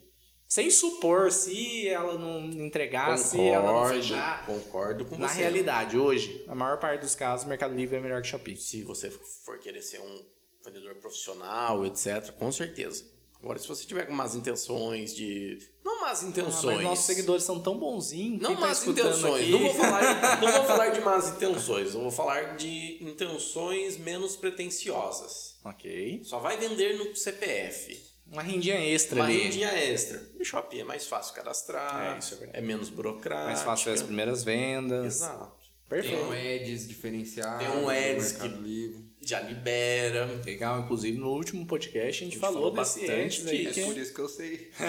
Sem 0.48 0.70
supor 0.70 1.32
se 1.32 1.88
ela 1.88 2.18
não 2.18 2.44
entregar, 2.50 3.16
se 3.16 3.40
ela 3.40 3.64
não 3.66 3.72
Concordo, 3.72 3.94
fechar. 4.02 4.44
concordo 4.46 5.04
com 5.06 5.16
Na 5.16 5.26
você. 5.28 5.38
realidade, 5.40 5.96
hoje, 5.96 6.44
a 6.46 6.54
maior 6.54 6.78
parte 6.78 7.00
dos 7.00 7.14
casos, 7.14 7.46
o 7.46 7.48
Mercado 7.48 7.74
Livre 7.74 7.96
é 7.96 8.00
melhor 8.00 8.20
que 8.20 8.28
a 8.28 8.30
Shopee. 8.32 8.56
se 8.58 8.82
você 8.82 9.10
for 9.10 9.58
querer 9.58 9.80
ser 9.80 10.00
um 10.00 10.20
vendedor 10.64 10.94
profissional, 10.96 11.84
etc., 11.86 12.30
com 12.32 12.50
certeza. 12.52 13.04
Agora, 13.42 13.58
se 13.58 13.66
você 13.66 13.84
tiver 13.84 14.06
com 14.06 14.12
más 14.12 14.36
intenções 14.36 15.14
de. 15.16 15.58
Não 15.84 16.00
más 16.02 16.22
Ah, 16.22 16.26
intenções. 16.28 16.76
mas 16.76 16.84
nossos 16.84 17.04
seguidores 17.06 17.42
são 17.42 17.58
tão 17.60 17.76
bonzinhos. 17.76 18.40
Não 18.40 18.54
tá 18.54 18.60
más 18.60 18.78
escutando 18.78 19.08
intenções. 19.08 19.48
Não, 19.50 19.58
vou 19.58 19.74
falar, 19.74 20.40
não 20.40 20.52
vou 20.52 20.64
falar 20.64 20.88
de 20.90 21.00
más 21.00 21.28
intenções. 21.28 21.94
Eu 21.94 22.00
vou 22.02 22.10
falar 22.12 22.56
de 22.56 23.02
intenções 23.02 23.96
menos 23.96 24.36
pretensiosas. 24.36 25.56
ok. 25.64 26.20
Só 26.24 26.38
vai 26.38 26.56
vender 26.56 26.96
no 26.98 27.14
CPF. 27.16 28.00
Uma 28.30 28.42
rendinha 28.42 28.76
extra 28.76 29.16
Uma 29.16 29.24
ali. 29.26 29.42
rendinha 29.42 29.68
extra. 29.74 30.22
No 30.38 30.44
Shopee 30.44 30.80
é 30.80 30.84
mais 30.84 31.06
fácil 31.06 31.34
cadastrar. 31.34 32.14
É, 32.14 32.18
isso 32.18 32.34
é 32.34 32.36
verdade. 32.38 32.64
menos 32.66 32.88
burocrático. 32.88 33.46
Mais 33.48 33.62
fácil 33.62 33.86
ver 33.86 33.92
as 33.94 34.02
primeiras 34.02 34.42
vendas. 34.44 35.16
Exato. 35.16 35.61
Tem 35.92 36.02
Perfeito. 36.02 36.24
um 36.24 36.32
Ads 36.32 36.88
diferenciado. 36.88 37.58
Tem 37.58 37.68
um 37.68 37.86
Mercado 37.86 38.56
que- 38.56 38.62
Livre. 38.62 39.12
Já 39.24 39.38
libera. 39.40 40.28
Legal, 40.44 40.80
inclusive 40.80 41.16
no 41.16 41.28
último 41.30 41.64
podcast 41.64 42.08
a 42.08 42.10
gente, 42.10 42.24
gente 42.34 42.38
falou, 42.40 42.54
falou 42.54 42.70
desse 42.72 43.00
bastante 43.00 43.22
ads 43.40 43.46
aí 43.46 43.58
disso. 43.66 43.74
que 43.74 43.80
É 43.80 43.84
por 43.84 43.96
isso 43.98 44.14
que 44.14 44.20
eu 44.20 44.28
sei. 44.28 44.70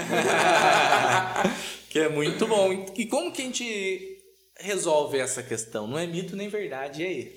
Que 1.90 2.00
é 2.00 2.10
muito 2.10 2.48
bom. 2.48 2.86
E 2.98 3.06
como 3.06 3.32
que 3.32 3.44
a 3.44 3.46
gente 3.46 4.18
resolve 4.58 5.20
essa 5.20 5.44
questão? 5.44 5.86
Não 5.86 6.00
é 6.00 6.08
mito 6.08 6.36
nem 6.36 6.48
verdade, 6.50 7.04
e 7.04 7.06
aí? 7.06 7.36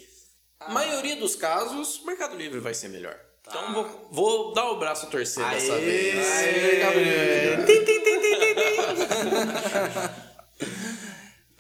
A 0.59 0.73
maioria 0.73 1.17
dos 1.17 1.37
casos, 1.37 1.99
o 2.01 2.07
Mercado 2.07 2.35
Livre 2.35 2.61
vai 2.61 2.73
ser 2.73 2.89
melhor. 2.89 3.15
Então 3.47 3.75
vou, 3.75 4.09
vou 4.11 4.55
dar 4.55 4.71
o 4.71 4.79
braço 4.79 5.05
a 5.07 5.11
torcer 5.11 5.47
dessa 5.51 5.77
vez. 5.79 6.15
Mercado 6.17 6.99
Livre. 6.99 7.67
Tim, 7.67 7.85
tim, 7.85 8.01
tim, 8.01 8.21
tim, 8.21 8.39
tim. 8.41 8.57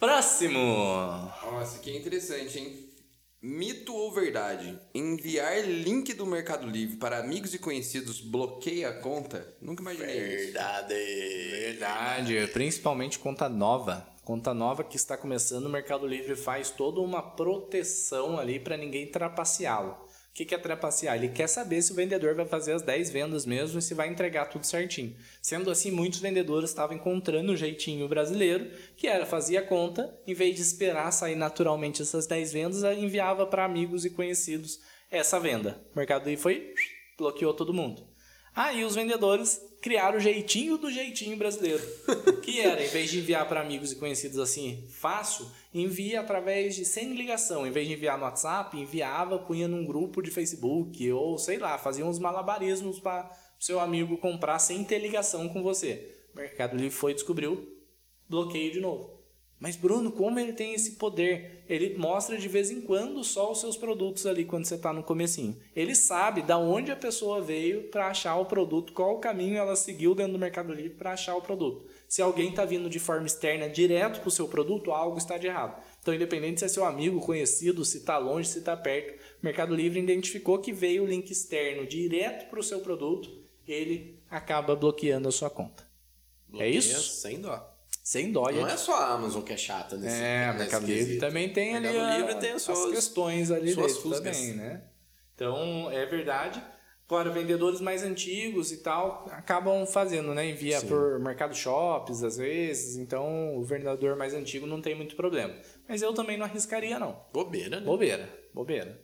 Próximo. 0.06 1.32
Aqui 1.74 1.90
é 1.90 1.96
interessante, 1.96 2.56
hein? 2.60 2.88
Mito 3.42 3.92
ou 3.92 4.12
verdade? 4.12 4.78
Enviar 4.94 5.60
link 5.62 6.14
do 6.14 6.24
Mercado 6.24 6.64
Livre 6.64 6.96
para 6.96 7.18
amigos 7.18 7.52
e 7.54 7.58
conhecidos 7.58 8.20
bloqueia 8.20 8.90
a 8.90 8.92
conta? 9.00 9.52
Nunca 9.60 9.82
imaginei 9.82 10.36
isso. 10.36 10.44
Verdade. 10.44 10.94
Verdade, 10.94 12.46
principalmente 12.52 13.18
conta 13.18 13.48
nova. 13.48 14.06
Conta 14.22 14.54
nova 14.54 14.84
que 14.84 14.96
está 14.96 15.16
começando, 15.16 15.66
o 15.66 15.70
Mercado 15.70 16.06
Livre 16.06 16.36
faz 16.36 16.70
toda 16.70 17.00
uma 17.00 17.20
proteção 17.20 18.38
ali 18.38 18.60
para 18.60 18.76
ninguém 18.76 19.08
trapaceá-lo. 19.08 20.05
O 20.36 20.38
que 20.38 20.44
que 20.44 20.54
é 20.54 20.58
trapacear? 20.58 21.16
Ele 21.16 21.30
quer 21.30 21.46
saber 21.46 21.80
se 21.80 21.92
o 21.92 21.94
vendedor 21.94 22.34
vai 22.34 22.44
fazer 22.44 22.72
as 22.72 22.82
10 22.82 23.08
vendas 23.08 23.46
mesmo 23.46 23.78
e 23.78 23.82
se 23.82 23.94
vai 23.94 24.06
entregar 24.06 24.44
tudo 24.44 24.66
certinho. 24.66 25.16
Sendo 25.40 25.70
assim, 25.70 25.90
muitos 25.90 26.20
vendedores 26.20 26.68
estavam 26.68 26.94
encontrando 26.94 27.52
o 27.52 27.56
jeitinho 27.56 28.06
brasileiro, 28.06 28.70
que 28.98 29.06
era 29.06 29.24
fazia 29.24 29.62
conta, 29.62 30.14
em 30.26 30.34
vez 30.34 30.54
de 30.54 30.60
esperar 30.60 31.10
sair 31.10 31.36
naturalmente 31.36 32.02
essas 32.02 32.26
10 32.26 32.52
vendas, 32.52 32.98
enviava 32.98 33.46
para 33.46 33.64
amigos 33.64 34.04
e 34.04 34.10
conhecidos 34.10 34.78
essa 35.10 35.40
venda. 35.40 35.80
O 35.94 35.98
Mercado 35.98 36.28
Livre 36.28 36.42
foi, 36.42 36.74
bloqueou 37.16 37.54
todo 37.54 37.72
mundo. 37.72 38.06
Aí 38.54 38.84
os 38.84 38.94
vendedores 38.94 39.58
criaram 39.86 40.18
o 40.18 40.20
jeitinho 40.20 40.76
do 40.76 40.90
jeitinho 40.90 41.36
brasileiro. 41.36 41.80
que 42.42 42.60
era, 42.60 42.84
em 42.84 42.88
vez 42.88 43.08
de 43.08 43.20
enviar 43.20 43.46
para 43.46 43.60
amigos 43.60 43.92
e 43.92 43.94
conhecidos 43.94 44.36
assim, 44.40 44.84
fácil, 44.88 45.46
envia 45.72 46.22
através 46.22 46.74
de 46.74 46.84
sem 46.84 47.14
ligação. 47.14 47.64
Em 47.64 47.70
vez 47.70 47.86
de 47.86 47.94
enviar 47.94 48.18
no 48.18 48.24
WhatsApp, 48.24 48.76
enviava, 48.76 49.38
punha 49.38 49.68
num 49.68 49.86
grupo 49.86 50.20
de 50.20 50.28
Facebook, 50.28 51.12
ou 51.12 51.38
sei 51.38 51.58
lá, 51.58 51.78
fazia 51.78 52.04
uns 52.04 52.18
malabarismos 52.18 52.98
para 52.98 53.30
seu 53.60 53.78
amigo 53.78 54.18
comprar 54.18 54.58
sem 54.58 54.82
ter 54.82 54.98
ligação 54.98 55.48
com 55.48 55.62
você. 55.62 56.16
O 56.34 56.36
Mercado 56.36 56.76
Livre 56.76 56.90
foi 56.90 57.12
e 57.12 57.14
descobriu, 57.14 57.72
bloqueio 58.28 58.72
de 58.72 58.80
novo. 58.80 59.15
Mas 59.58 59.74
Bruno, 59.74 60.12
como 60.12 60.38
ele 60.38 60.52
tem 60.52 60.74
esse 60.74 60.92
poder? 60.92 61.64
Ele 61.66 61.96
mostra 61.96 62.36
de 62.36 62.46
vez 62.46 62.70
em 62.70 62.82
quando 62.82 63.24
só 63.24 63.50
os 63.50 63.60
seus 63.60 63.76
produtos 63.76 64.26
ali 64.26 64.44
quando 64.44 64.66
você 64.66 64.74
está 64.74 64.92
no 64.92 65.02
comecinho. 65.02 65.56
Ele 65.74 65.94
sabe 65.94 66.42
da 66.42 66.58
onde 66.58 66.92
a 66.92 66.96
pessoa 66.96 67.40
veio 67.40 67.84
para 67.84 68.08
achar 68.08 68.36
o 68.36 68.44
produto, 68.44 68.92
qual 68.92 69.16
o 69.16 69.18
caminho 69.18 69.56
ela 69.56 69.74
seguiu 69.74 70.14
dentro 70.14 70.34
do 70.34 70.38
Mercado 70.38 70.74
Livre 70.74 70.90
para 70.90 71.12
achar 71.12 71.34
o 71.36 71.40
produto. 71.40 71.86
Se 72.06 72.20
alguém 72.20 72.50
está 72.50 72.64
vindo 72.66 72.90
de 72.90 72.98
forma 72.98 73.26
externa 73.26 73.68
direto 73.68 74.20
para 74.20 74.28
o 74.28 74.32
seu 74.32 74.46
produto, 74.46 74.92
algo 74.92 75.16
está 75.16 75.38
de 75.38 75.46
errado. 75.46 75.82
Então, 76.00 76.14
independente 76.14 76.60
se 76.60 76.66
é 76.66 76.68
seu 76.68 76.84
amigo, 76.84 77.20
conhecido, 77.20 77.84
se 77.84 77.98
está 77.98 78.18
longe, 78.18 78.48
se 78.48 78.58
está 78.58 78.76
perto, 78.76 79.14
o 79.42 79.44
Mercado 79.44 79.74
Livre 79.74 79.98
identificou 79.98 80.58
que 80.58 80.72
veio 80.72 81.02
o 81.02 81.06
link 81.06 81.30
externo 81.30 81.86
direto 81.86 82.48
para 82.50 82.60
o 82.60 82.62
seu 82.62 82.80
produto, 82.80 83.28
ele 83.66 84.20
acaba 84.30 84.76
bloqueando 84.76 85.28
a 85.28 85.32
sua 85.32 85.50
conta. 85.50 85.84
É 86.54 86.68
isso? 86.68 87.00
Sem 87.02 87.40
dó. 87.40 87.75
Sem 88.06 88.30
dó. 88.30 88.48
Não 88.52 88.68
é 88.68 88.76
só 88.76 88.94
a 88.94 89.14
Amazon 89.14 89.42
que 89.42 89.52
é 89.52 89.56
chata 89.56 89.96
nesse 89.96 90.14
É, 90.22 90.46
nesse 90.46 90.58
Mercado 90.60 90.86
Livre 90.86 91.04
quesito. 91.06 91.20
também 91.26 91.52
tem 91.52 91.76
ali 91.76 91.88
a- 91.88 92.16
Livre 92.18 92.36
tem 92.36 92.52
as 92.52 92.62
suas- 92.62 92.92
questões 92.92 93.50
ali 93.50 93.72
suas 93.72 93.94
dentro 93.94 94.10
também, 94.12 94.52
né? 94.54 94.84
Então, 95.34 95.90
é 95.90 96.06
verdade. 96.06 96.62
Agora, 97.08 97.30
vendedores 97.30 97.80
mais 97.80 98.04
antigos 98.04 98.70
e 98.70 98.76
tal 98.76 99.26
acabam 99.32 99.84
fazendo, 99.88 100.32
né? 100.34 100.48
Envia 100.48 100.80
por 100.82 101.18
mercado 101.18 101.52
shops, 101.56 102.22
às 102.22 102.36
vezes. 102.36 102.96
Então, 102.96 103.56
o 103.56 103.64
vendedor 103.64 104.14
mais 104.16 104.32
antigo 104.34 104.68
não 104.68 104.80
tem 104.80 104.94
muito 104.94 105.16
problema. 105.16 105.52
Mas 105.88 106.00
eu 106.00 106.14
também 106.14 106.36
não 106.36 106.46
arriscaria, 106.46 107.00
não. 107.00 107.24
Bobeira, 107.32 107.80
né? 107.80 107.86
Bobeira, 107.86 108.28
bobeira. 108.54 109.00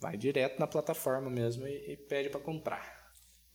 Vai 0.00 0.16
direto 0.16 0.58
na 0.58 0.66
plataforma 0.66 1.30
mesmo 1.30 1.68
e, 1.68 1.92
e 1.92 1.96
pede 1.96 2.30
pra 2.30 2.40
comprar. 2.40 2.97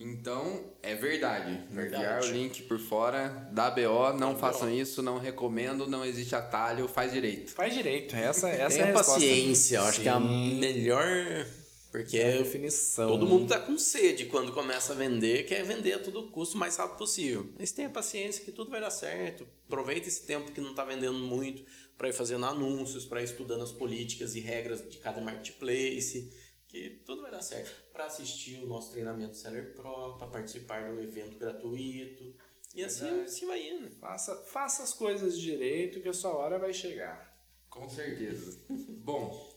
Então, 0.04 0.74
é 0.82 0.94
verdade. 0.96 1.62
Verdade. 1.72 2.04
Enviar 2.04 2.22
o 2.24 2.28
link 2.28 2.64
por 2.64 2.78
fora 2.78 3.48
da 3.54 3.72
BO, 3.72 4.14
não 4.20 4.38
façam 4.38 4.70
isso, 4.70 5.02
não 5.02 5.18
recomendo, 5.18 5.88
não 5.88 6.04
existe 6.04 6.36
atalho, 6.36 6.88
faz 6.88 7.12
direito. 7.14 7.52
Faz 7.52 7.74
direito. 7.74 8.14
Essa, 8.16 8.50
essa 8.50 8.70
Tenha 8.76 8.88
é 8.88 8.92
a 8.92 8.98
resposta. 8.98 9.14
paciência, 9.14 9.78
eu 9.78 9.84
acho 9.84 10.02
que 10.02 10.08
é 10.08 10.12
a 10.12 10.20
Sim. 10.20 10.60
melhor. 10.60 11.46
Porque 11.92 12.18
É 12.18 12.34
a 12.34 12.38
definição. 12.40 13.08
todo 13.08 13.28
mundo 13.28 13.48
tá 13.48 13.60
com 13.60 13.78
sede 13.78 14.26
quando 14.26 14.52
começa 14.52 14.94
a 14.94 14.96
vender, 14.96 15.44
quer 15.46 15.64
vender 15.64 15.94
a 15.94 16.00
todo 16.00 16.24
custo 16.32 16.56
o 16.56 16.60
mais 16.60 16.76
rápido 16.76 16.98
possível. 16.98 17.48
Mas 17.58 17.72
tenha 17.72 17.88
paciência 17.88 18.44
que 18.44 18.52
tudo 18.52 18.72
vai 18.72 18.82
dar 18.82 18.90
certo. 18.90 19.48
Aproveita 19.68 20.08
esse 20.08 20.26
tempo 20.26 20.52
que 20.52 20.60
não 20.60 20.74
tá 20.74 20.84
vendendo 20.84 21.20
muito 21.20 21.64
para 21.96 22.10
ir 22.10 22.14
fazendo 22.14 22.48
anúncios, 22.48 23.06
para 23.06 23.22
ir 23.22 23.26
estudando 23.26 23.62
as 23.64 23.72
políticas 23.72 24.34
e 24.36 24.40
regras 24.40 24.84
de 24.90 24.98
cada 24.98 25.22
marketplace, 25.22 26.32
que 26.68 26.90
tudo 27.06 27.22
vai 27.22 27.30
dar 27.30 27.44
certo. 27.44 27.72
Para 27.94 28.06
assistir 28.06 28.58
o 28.64 28.68
nosso 28.68 28.92
treinamento 28.92 29.38
Seller 29.38 29.76
Pro, 29.76 30.18
para 30.18 30.28
participar 30.28 30.84
de 30.84 30.92
um 30.98 31.00
evento 31.00 31.38
gratuito. 31.38 32.34
E 32.74 32.84
assim, 32.84 33.22
assim 33.22 33.46
vai 33.46 33.62
indo. 33.62 33.90
Faça, 33.92 34.36
faça 34.48 34.82
as 34.82 34.94
coisas 34.94 35.40
direito 35.40 36.02
que 36.02 36.10
a 36.10 36.14
sua 36.14 36.32
hora 36.36 36.58
vai 36.58 36.74
chegar. 36.74 37.32
Com 37.70 37.88
certeza. 37.88 38.60
Bom, 38.70 39.48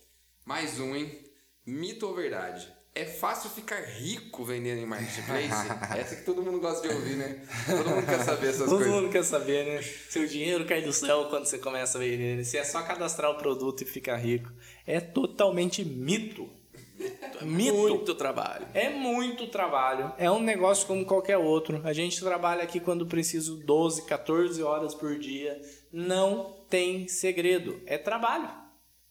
mais 0.45 0.78
um, 0.78 0.95
hein? 0.95 1.24
Mito 1.64 2.07
ou 2.07 2.14
verdade? 2.14 2.70
É 2.95 3.05
fácil 3.05 3.51
ficar 3.51 3.82
rico 3.84 4.43
vendendo 4.45 4.78
em 4.80 4.87
marketplace? 4.87 5.68
Essa 5.99 6.16
que 6.16 6.24
todo 6.24 6.43
mundo 6.43 6.61
gosta 6.61 6.87
de 6.89 6.95
ouvir, 6.95 7.16
né? 7.16 7.47
Todo 7.66 7.91
mundo 7.91 8.07
quer 8.07 8.24
saber 8.24 8.49
essas 8.49 8.68
Todo 8.68 8.78
coisas. 8.78 8.95
mundo 8.95 9.11
quer 9.11 9.22
saber, 9.22 9.66
né? 9.66 9.82
Se 9.82 10.18
o 10.18 10.26
dinheiro 10.26 10.64
cai 10.64 10.80
do 10.80 10.93
céu 10.95 11.26
quando 11.28 11.45
você 11.45 11.59
começa 11.59 11.99
a 11.99 12.01
vender. 12.01 12.43
Se 12.45 12.57
é 12.57 12.64
só 12.64 12.82
cadastrar 12.82 13.30
o 13.30 13.37
produto 13.37 13.82
e 13.82 13.84
ficar 13.84 14.16
rico. 14.16 14.51
É 14.87 14.99
totalmente 14.99 15.84
mito. 15.84 16.49
Mito. 17.42 17.74
Muito 17.74 18.14
trabalho. 18.14 18.66
É 18.72 18.88
muito 18.88 19.47
trabalho. 19.49 20.12
É 20.16 20.30
um 20.30 20.40
negócio 20.40 20.86
como 20.86 21.05
qualquer 21.05 21.36
outro. 21.36 21.80
A 21.84 21.92
gente 21.92 22.20
trabalha 22.20 22.62
aqui 22.62 22.80
quando 22.80 23.07
preciso 23.07 23.57
12, 23.64 24.07
14 24.07 24.62
horas 24.62 24.94
por 24.94 25.18
dia. 25.18 25.61
Não 25.92 26.64
tem 26.68 27.07
segredo. 27.09 27.80
É 27.86 27.99
trabalho. 27.99 28.49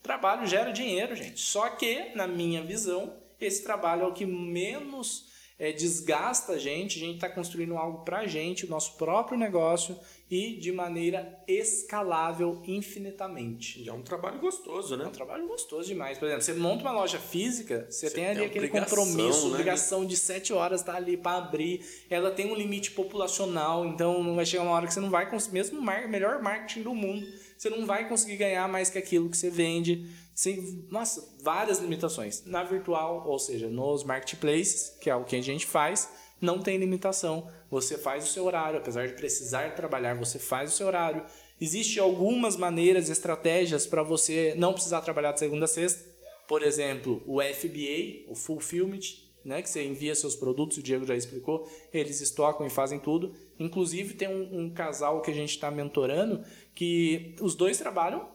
Trabalho 0.02 0.46
gera 0.46 0.72
dinheiro, 0.72 1.16
gente. 1.16 1.40
Só 1.40 1.70
que, 1.70 2.12
na 2.16 2.28
minha 2.28 2.64
visão, 2.64 3.16
esse 3.40 3.64
trabalho 3.64 4.04
é 4.04 4.08
o 4.08 4.14
que 4.14 4.26
menos 4.26 5.34
é, 5.58 5.72
desgasta 5.72 6.54
a 6.54 6.58
gente. 6.58 6.98
A 6.98 7.06
gente 7.06 7.16
está 7.16 7.30
construindo 7.30 7.78
algo 7.78 8.04
pra 8.04 8.28
gente, 8.28 8.66
o 8.66 8.70
nosso 8.70 8.98
próprio 8.98 9.38
negócio 9.38 9.98
e 10.30 10.56
de 10.58 10.72
maneira 10.72 11.40
escalável 11.48 12.62
infinitamente. 12.66 13.82
E 13.82 13.90
é 13.90 13.94
um 13.94 14.02
trabalho 14.02 14.40
gostoso, 14.40 14.96
É 14.96 14.98
né? 14.98 15.06
um 15.06 15.12
trabalho 15.12 15.48
gostoso 15.48 15.88
demais. 15.88 16.18
Por 16.18 16.26
exemplo, 16.26 16.44
você 16.44 16.54
monta 16.54 16.82
uma 16.84 16.92
loja 16.92 17.20
física, 17.20 17.86
você, 17.90 18.10
Você 18.10 18.16
tem 18.16 18.26
ali 18.28 18.40
tem 18.40 18.48
aquele 18.48 18.70
compromisso, 18.70 19.48
né? 19.48 19.54
obrigação 19.54 20.06
de 20.06 20.18
7 20.18 20.52
horas 20.54 20.82
estar 20.82 20.96
ali 20.96 21.16
para 21.16 21.38
abrir. 21.38 21.86
Ela 22.10 22.32
tem 22.32 22.52
um 22.52 22.56
limite 22.56 22.92
populacional, 22.92 23.86
então 23.86 24.24
não 24.24 24.36
vai 24.36 24.46
chegar 24.46 24.64
uma 24.64 24.72
hora 24.72 24.88
que 24.88 24.94
você 24.94 25.00
não 25.00 25.10
vai 25.12 25.30
conseguir, 25.30 25.54
mesmo 25.54 25.80
o 25.80 25.84
melhor 26.10 26.42
marketing 26.42 26.82
do 26.82 26.94
mundo, 26.96 27.26
você 27.58 27.70
não 27.70 27.86
vai 27.86 28.10
conseguir 28.10 28.38
ganhar 28.38 28.68
mais 28.68 28.90
que 28.90 28.98
aquilo 28.98 29.30
que 29.30 29.38
você 29.38 29.50
vende. 29.50 30.10
Sem, 30.34 30.86
nossa, 30.92 31.34
várias 31.42 31.80
limitações. 31.80 32.44
Na 32.46 32.64
virtual, 32.64 33.24
ou 33.26 33.40
seja, 33.40 33.70
nos 33.70 34.04
marketplaces, 34.04 34.90
que 35.00 35.10
é 35.10 35.16
o 35.16 35.24
que 35.24 35.36
a 35.36 35.42
gente 35.42 35.66
faz, 35.66 36.10
não 36.46 36.60
tem 36.60 36.78
limitação. 36.78 37.50
Você 37.70 37.98
faz 37.98 38.24
o 38.24 38.28
seu 38.28 38.46
horário, 38.46 38.80
apesar 38.80 39.08
de 39.08 39.14
precisar 39.14 39.76
trabalhar, 39.76 40.16
você 40.16 40.40
faz 40.40 40.72
o 40.72 40.78
seu 40.78 40.88
horário. 40.88 41.26
Existem 41.60 42.02
algumas 42.02 42.56
maneiras, 42.56 43.10
estratégias 43.10 43.86
para 43.88 44.04
você 44.04 44.54
não 44.58 44.74
precisar 44.74 45.02
trabalhar 45.02 45.32
de 45.32 45.40
segunda 45.40 45.66
a 45.66 45.68
sexta. 45.68 46.06
Por 46.48 46.62
exemplo, 46.62 47.24
o 47.26 47.42
FBA, 47.42 48.30
o 48.30 48.36
Fulfillment, 48.36 49.26
né, 49.44 49.62
que 49.62 49.70
você 49.70 49.84
envia 49.84 50.16
seus 50.16 50.36
produtos, 50.36 50.78
o 50.78 50.84
Diego 50.84 51.06
já 51.06 51.16
explicou, 51.16 51.70
eles 51.92 52.22
estocam 52.22 52.66
e 52.66 52.70
fazem 52.70 53.00
tudo. 53.00 53.34
Inclusive, 53.60 54.14
tem 54.14 54.28
um, 54.28 54.62
um 54.62 54.70
casal 54.70 55.22
que 55.22 55.32
a 55.32 55.34
gente 55.34 55.52
está 55.52 55.72
mentorando 55.72 56.44
que 56.74 57.36
os 57.42 57.56
dois 57.56 57.78
trabalham, 57.78 58.30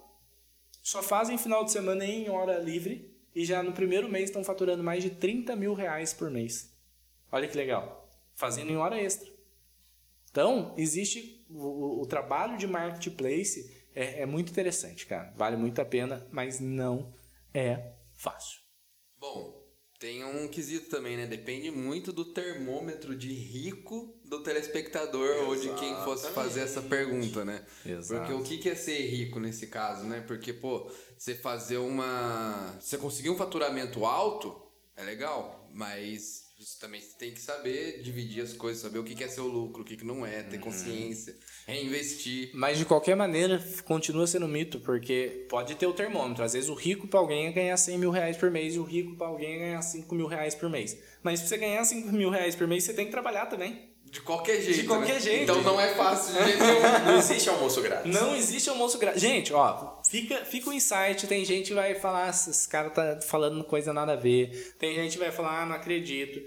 só 0.82 1.02
fazem 1.02 1.36
final 1.36 1.64
de 1.64 1.72
semana 1.72 2.04
em 2.04 2.30
hora 2.30 2.58
livre 2.58 3.14
e 3.34 3.44
já 3.44 3.62
no 3.62 3.72
primeiro 3.72 4.08
mês 4.08 4.24
estão 4.24 4.42
faturando 4.42 4.82
mais 4.82 5.02
de 5.02 5.10
30 5.10 5.54
mil 5.54 5.74
reais 5.74 6.12
por 6.12 6.30
mês. 6.30 6.74
Olha 7.30 7.46
que 7.46 7.56
legal. 7.56 7.99
Fazendo 8.40 8.70
em 8.72 8.76
hora 8.78 8.98
extra. 8.98 9.28
Então, 10.30 10.74
existe 10.78 11.44
o, 11.50 12.00
o- 12.00 12.06
trabalho 12.06 12.56
de 12.56 12.66
marketplace 12.66 13.70
é, 13.94 14.22
é 14.22 14.26
muito 14.26 14.50
interessante, 14.50 15.04
cara. 15.04 15.30
Vale 15.36 15.58
muito 15.58 15.78
a 15.78 15.84
pena, 15.84 16.26
mas 16.32 16.58
não 16.58 17.12
é 17.52 17.92
fácil. 18.16 18.60
Bom, 19.18 19.62
tem 19.98 20.24
um 20.24 20.48
quesito 20.48 20.88
também, 20.88 21.18
né? 21.18 21.26
Depende 21.26 21.70
muito 21.70 22.14
do 22.14 22.24
termômetro 22.24 23.14
de 23.14 23.30
rico 23.30 24.18
do 24.24 24.42
telespectador 24.42 25.48
ou 25.48 25.54
de 25.54 25.68
quem 25.74 25.94
fosse 26.04 26.30
fazer 26.30 26.60
essa 26.60 26.80
pergunta, 26.80 27.44
né? 27.44 27.62
Exato. 27.84 28.20
Porque 28.26 28.32
o 28.32 28.42
que 28.42 28.56
que 28.56 28.70
é 28.70 28.74
ser 28.74 28.98
rico 29.06 29.38
nesse 29.38 29.66
caso, 29.66 30.04
né? 30.04 30.22
Porque, 30.26 30.54
pô, 30.54 30.90
você 31.18 31.34
fazer 31.34 31.76
uma. 31.76 32.74
Você 32.80 32.96
conseguir 32.96 33.28
um 33.28 33.36
faturamento 33.36 34.06
alto 34.06 34.62
é 34.96 35.02
legal, 35.02 35.68
mas 35.74 36.39
você 36.60 36.78
também 36.78 37.00
tem 37.18 37.32
que 37.32 37.40
saber 37.40 38.02
dividir 38.02 38.42
as 38.42 38.52
coisas, 38.52 38.82
saber 38.82 38.98
o 38.98 39.04
que 39.04 39.24
é 39.24 39.28
seu 39.28 39.46
lucro, 39.46 39.80
o 39.80 39.84
que 39.84 39.96
que 39.96 40.04
não 40.04 40.26
é, 40.26 40.42
ter 40.42 40.58
consciência, 40.58 41.34
reinvestir. 41.66 42.50
Mas 42.52 42.76
de 42.76 42.84
qualquer 42.84 43.16
maneira, 43.16 43.58
continua 43.86 44.26
sendo 44.26 44.46
mito, 44.46 44.78
porque 44.80 45.46
pode 45.48 45.74
ter 45.76 45.86
o 45.86 45.94
termômetro. 45.94 46.44
Às 46.44 46.52
vezes 46.52 46.68
o 46.68 46.74
rico 46.74 47.08
para 47.08 47.18
alguém 47.18 47.46
é 47.46 47.52
ganhar 47.52 47.76
100 47.78 47.96
mil 47.96 48.10
reais 48.10 48.36
por 48.36 48.50
mês 48.50 48.74
e 48.74 48.78
o 48.78 48.82
rico 48.82 49.16
para 49.16 49.28
alguém 49.28 49.54
é 49.54 49.58
ganhar 49.58 49.80
5 49.80 50.14
mil 50.14 50.26
reais 50.26 50.54
por 50.54 50.68
mês. 50.68 50.98
Mas 51.22 51.40
para 51.40 51.48
você 51.48 51.56
ganhar 51.56 51.82
5 51.82 52.12
mil 52.12 52.28
reais 52.28 52.54
por 52.54 52.66
mês, 52.66 52.84
você 52.84 52.92
tem 52.92 53.06
que 53.06 53.10
trabalhar 53.10 53.46
também. 53.46 53.88
De 54.10 54.20
qualquer 54.20 54.60
jeito. 54.60 54.86
qualquer 54.86 55.14
né? 55.14 55.20
jeito. 55.20 55.42
Então 55.44 55.62
não 55.62 55.80
é 55.80 55.94
fácil 55.94 56.34
de 56.34 56.44
jeito 56.44 56.64
nenhum. 56.64 57.04
Não 57.06 57.16
existe 57.16 57.48
almoço 57.48 57.80
grátis. 57.80 58.12
Não 58.12 58.36
existe 58.36 58.68
almoço 58.68 58.98
grátis. 58.98 59.22
Gente, 59.22 59.52
ó, 59.52 59.99
fica, 60.10 60.44
fica 60.44 60.68
o 60.68 60.72
insight. 60.72 61.26
Tem 61.26 61.44
gente 61.44 61.68
que 61.68 61.74
vai 61.74 61.94
falar, 61.94 62.26
"Ah, 62.26 62.30
esse 62.30 62.68
cara 62.68 62.90
tá 62.90 63.20
falando 63.22 63.62
coisa 63.62 63.92
nada 63.92 64.12
a 64.14 64.16
ver. 64.16 64.74
Tem 64.78 64.94
gente 64.94 65.12
que 65.12 65.18
vai 65.18 65.30
falar, 65.30 65.62
ah, 65.62 65.66
não 65.66 65.76
acredito. 65.76 66.40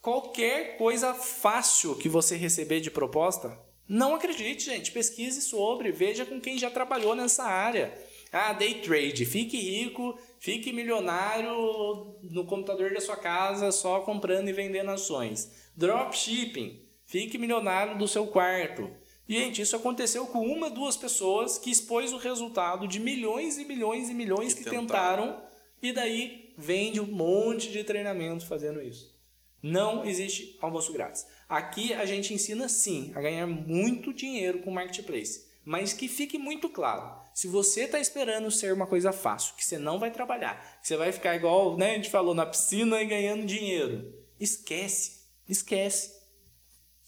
Qualquer 0.00 0.78
coisa 0.78 1.12
fácil 1.12 1.94
que 1.94 2.08
você 2.08 2.34
receber 2.34 2.80
de 2.80 2.90
proposta, 2.90 3.58
não 3.86 4.14
acredite, 4.14 4.64
gente. 4.64 4.90
Pesquise 4.90 5.42
sobre, 5.42 5.92
veja 5.92 6.24
com 6.24 6.40
quem 6.40 6.56
já 6.56 6.70
trabalhou 6.70 7.14
nessa 7.14 7.44
área. 7.44 7.92
Ah, 8.32 8.52
day 8.52 8.74
trade, 8.74 9.26
fique 9.26 9.58
rico, 9.58 10.18
fique 10.38 10.72
milionário 10.72 12.16
no 12.22 12.46
computador 12.46 12.94
da 12.94 13.00
sua 13.00 13.16
casa 13.16 13.70
só 13.72 14.00
comprando 14.00 14.48
e 14.48 14.52
vendendo 14.52 14.92
ações. 14.92 15.50
Dropshipping, 15.76 16.80
fique 17.04 17.36
milionário 17.36 17.98
do 17.98 18.06
seu 18.08 18.26
quarto. 18.28 18.88
Gente, 19.30 19.62
isso 19.62 19.76
aconteceu 19.76 20.26
com 20.26 20.40
uma, 20.46 20.68
duas 20.68 20.96
pessoas 20.96 21.56
que 21.56 21.70
expôs 21.70 22.12
o 22.12 22.16
resultado 22.16 22.88
de 22.88 22.98
milhões 22.98 23.58
e 23.58 23.64
milhões 23.64 24.08
e 24.10 24.14
milhões 24.14 24.54
que, 24.54 24.64
Que 24.64 24.70
tentaram. 24.70 25.26
tentaram. 25.26 25.42
e 25.82 25.92
daí 25.92 26.52
vende 26.58 27.00
um 27.00 27.06
monte 27.06 27.70
de 27.70 27.84
treinamento 27.84 28.46
fazendo 28.46 28.82
isso. 28.82 29.18
Não 29.62 30.04
existe 30.04 30.58
almoço 30.60 30.92
grátis. 30.92 31.26
Aqui 31.48 31.92
a 31.92 32.04
gente 32.04 32.34
ensina 32.34 32.68
sim 32.68 33.12
a 33.14 33.20
ganhar 33.20 33.46
muito 33.46 34.12
dinheiro 34.12 34.60
com 34.60 34.70
marketplace, 34.70 35.46
mas 35.64 35.92
que 35.92 36.08
fique 36.08 36.38
muito 36.38 36.68
claro. 36.68 37.20
Se 37.32 37.46
você 37.46 37.82
está 37.82 38.00
esperando 38.00 38.50
ser 38.50 38.72
uma 38.72 38.86
coisa 38.86 39.12
fácil, 39.12 39.54
que 39.54 39.64
você 39.64 39.78
não 39.78 39.98
vai 39.98 40.10
trabalhar, 40.10 40.80
que 40.80 40.88
você 40.88 40.96
vai 40.96 41.12
ficar 41.12 41.36
igual, 41.36 41.76
né, 41.76 41.92
a 41.92 41.94
gente 41.94 42.10
falou 42.10 42.34
na 42.34 42.44
piscina 42.46 43.00
e 43.00 43.06
ganhando 43.06 43.46
dinheiro, 43.46 44.12
esquece, 44.40 45.20
esquece. 45.48 46.19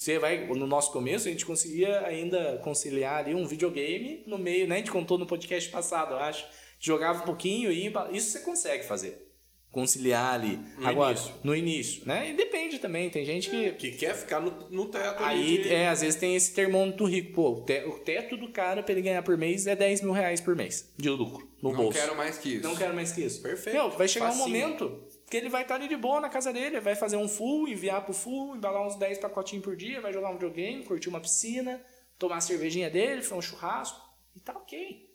Você 0.02 0.18
vai, 0.18 0.44
no 0.48 0.66
nosso 0.66 0.90
começo, 0.90 1.28
a 1.28 1.30
gente 1.30 1.46
conseguia 1.46 2.00
ainda 2.04 2.58
conciliar 2.64 3.20
ali 3.20 3.36
um 3.36 3.46
videogame 3.46 4.24
no 4.26 4.36
meio, 4.36 4.66
né? 4.66 4.74
A 4.74 4.78
gente 4.78 4.90
contou 4.90 5.16
no 5.16 5.26
podcast 5.26 5.70
passado, 5.70 6.14
eu 6.14 6.18
acho. 6.18 6.44
Jogava 6.80 7.22
um 7.22 7.24
pouquinho 7.24 7.70
e 7.70 7.84
ia- 7.84 8.08
isso 8.10 8.32
você 8.32 8.40
consegue 8.40 8.84
fazer. 8.84 9.28
Conciliar 9.70 10.34
ali. 10.34 10.58
No 10.76 10.88
Agora, 10.88 11.12
início. 11.16 11.34
no 11.44 11.54
início, 11.56 12.02
né? 12.04 12.30
E 12.30 12.34
depende 12.34 12.80
também, 12.80 13.08
tem 13.10 13.24
gente 13.24 13.48
que. 13.48 13.70
Que 13.74 13.92
quer 13.92 14.14
ficar 14.16 14.40
no, 14.40 14.68
no 14.70 14.86
teto 14.86 15.22
Aí, 15.22 15.62
de- 15.62 15.68
é, 15.72 15.88
às 15.88 16.00
vezes 16.02 16.18
tem 16.18 16.34
esse 16.34 16.52
termômetro 16.52 17.06
rico. 17.06 17.32
Pô, 17.32 17.50
o 17.52 17.60
te- 17.64 17.84
o 17.86 17.92
teto 18.00 18.36
do 18.36 18.48
cara 18.50 18.82
pra 18.82 18.92
ele 18.92 19.02
ganhar 19.02 19.22
por 19.22 19.38
mês 19.38 19.68
é 19.68 19.76
10 19.76 20.00
mil 20.02 20.12
reais 20.12 20.40
por 20.40 20.56
mês 20.56 20.92
de 20.98 21.08
lucro 21.08 21.48
no 21.62 21.70
Não 21.70 21.76
bolso. 21.76 21.96
quero 21.98 22.16
mais 22.16 22.36
que 22.38 22.56
isso. 22.56 22.62
Não 22.64 22.74
quero 22.76 22.92
mais 22.92 23.12
que 23.12 23.22
isso. 23.22 23.40
Perfeito. 23.40 23.76
Meu, 23.76 23.90
vai 23.90 24.08
chegar 24.08 24.26
um 24.26 24.32
Facinho. 24.32 24.46
momento 24.48 25.04
que 25.32 25.38
ele 25.38 25.48
vai 25.48 25.62
estar 25.62 25.76
ali 25.76 25.88
de 25.88 25.96
boa 25.96 26.20
na 26.20 26.28
casa 26.28 26.52
dele, 26.52 26.78
vai 26.78 26.94
fazer 26.94 27.16
um 27.16 27.26
full, 27.26 27.66
enviar 27.66 28.04
pro 28.04 28.12
full, 28.12 28.54
embalar 28.54 28.86
uns 28.86 28.96
10 28.96 29.16
pacotinhos 29.16 29.64
por 29.64 29.74
dia, 29.74 29.98
vai 29.98 30.12
jogar 30.12 30.28
um 30.28 30.34
videogame, 30.34 30.84
curtir 30.84 31.08
uma 31.08 31.22
piscina, 31.22 31.82
tomar 32.18 32.36
a 32.36 32.40
cervejinha 32.42 32.90
dele, 32.90 33.22
foi 33.22 33.38
um 33.38 33.40
churrasco, 33.40 33.98
e 34.36 34.40
tá 34.40 34.52
ok. 34.52 35.10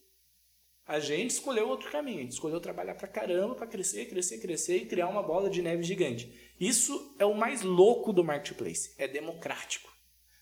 A 0.88 0.99
gente 0.99 1.30
escolheu 1.30 1.70
outro 1.70 1.91
caminho, 1.91 2.18
a 2.18 2.22
gente 2.24 2.32
escolheu 2.32 2.59
trabalhar 2.59 2.95
pra 2.95 3.07
caramba, 3.07 3.53
pra 3.53 3.68
crescer, 3.68 4.07
crescer, 4.07 4.39
crescer 4.39 4.78
e 4.78 4.86
criar 4.88 5.07
uma 5.07 5.22
bola 5.22 5.51
de 5.51 5.61
neve 5.61 5.84
gigante. 5.84 6.34
Isso 6.59 7.15
é 7.20 7.26
o 7.26 7.36
mais 7.36 7.61
louco 7.61 8.11
do 8.11 8.24
marketplace, 8.24 8.95
é 8.97 9.07
democrático. 9.07 9.95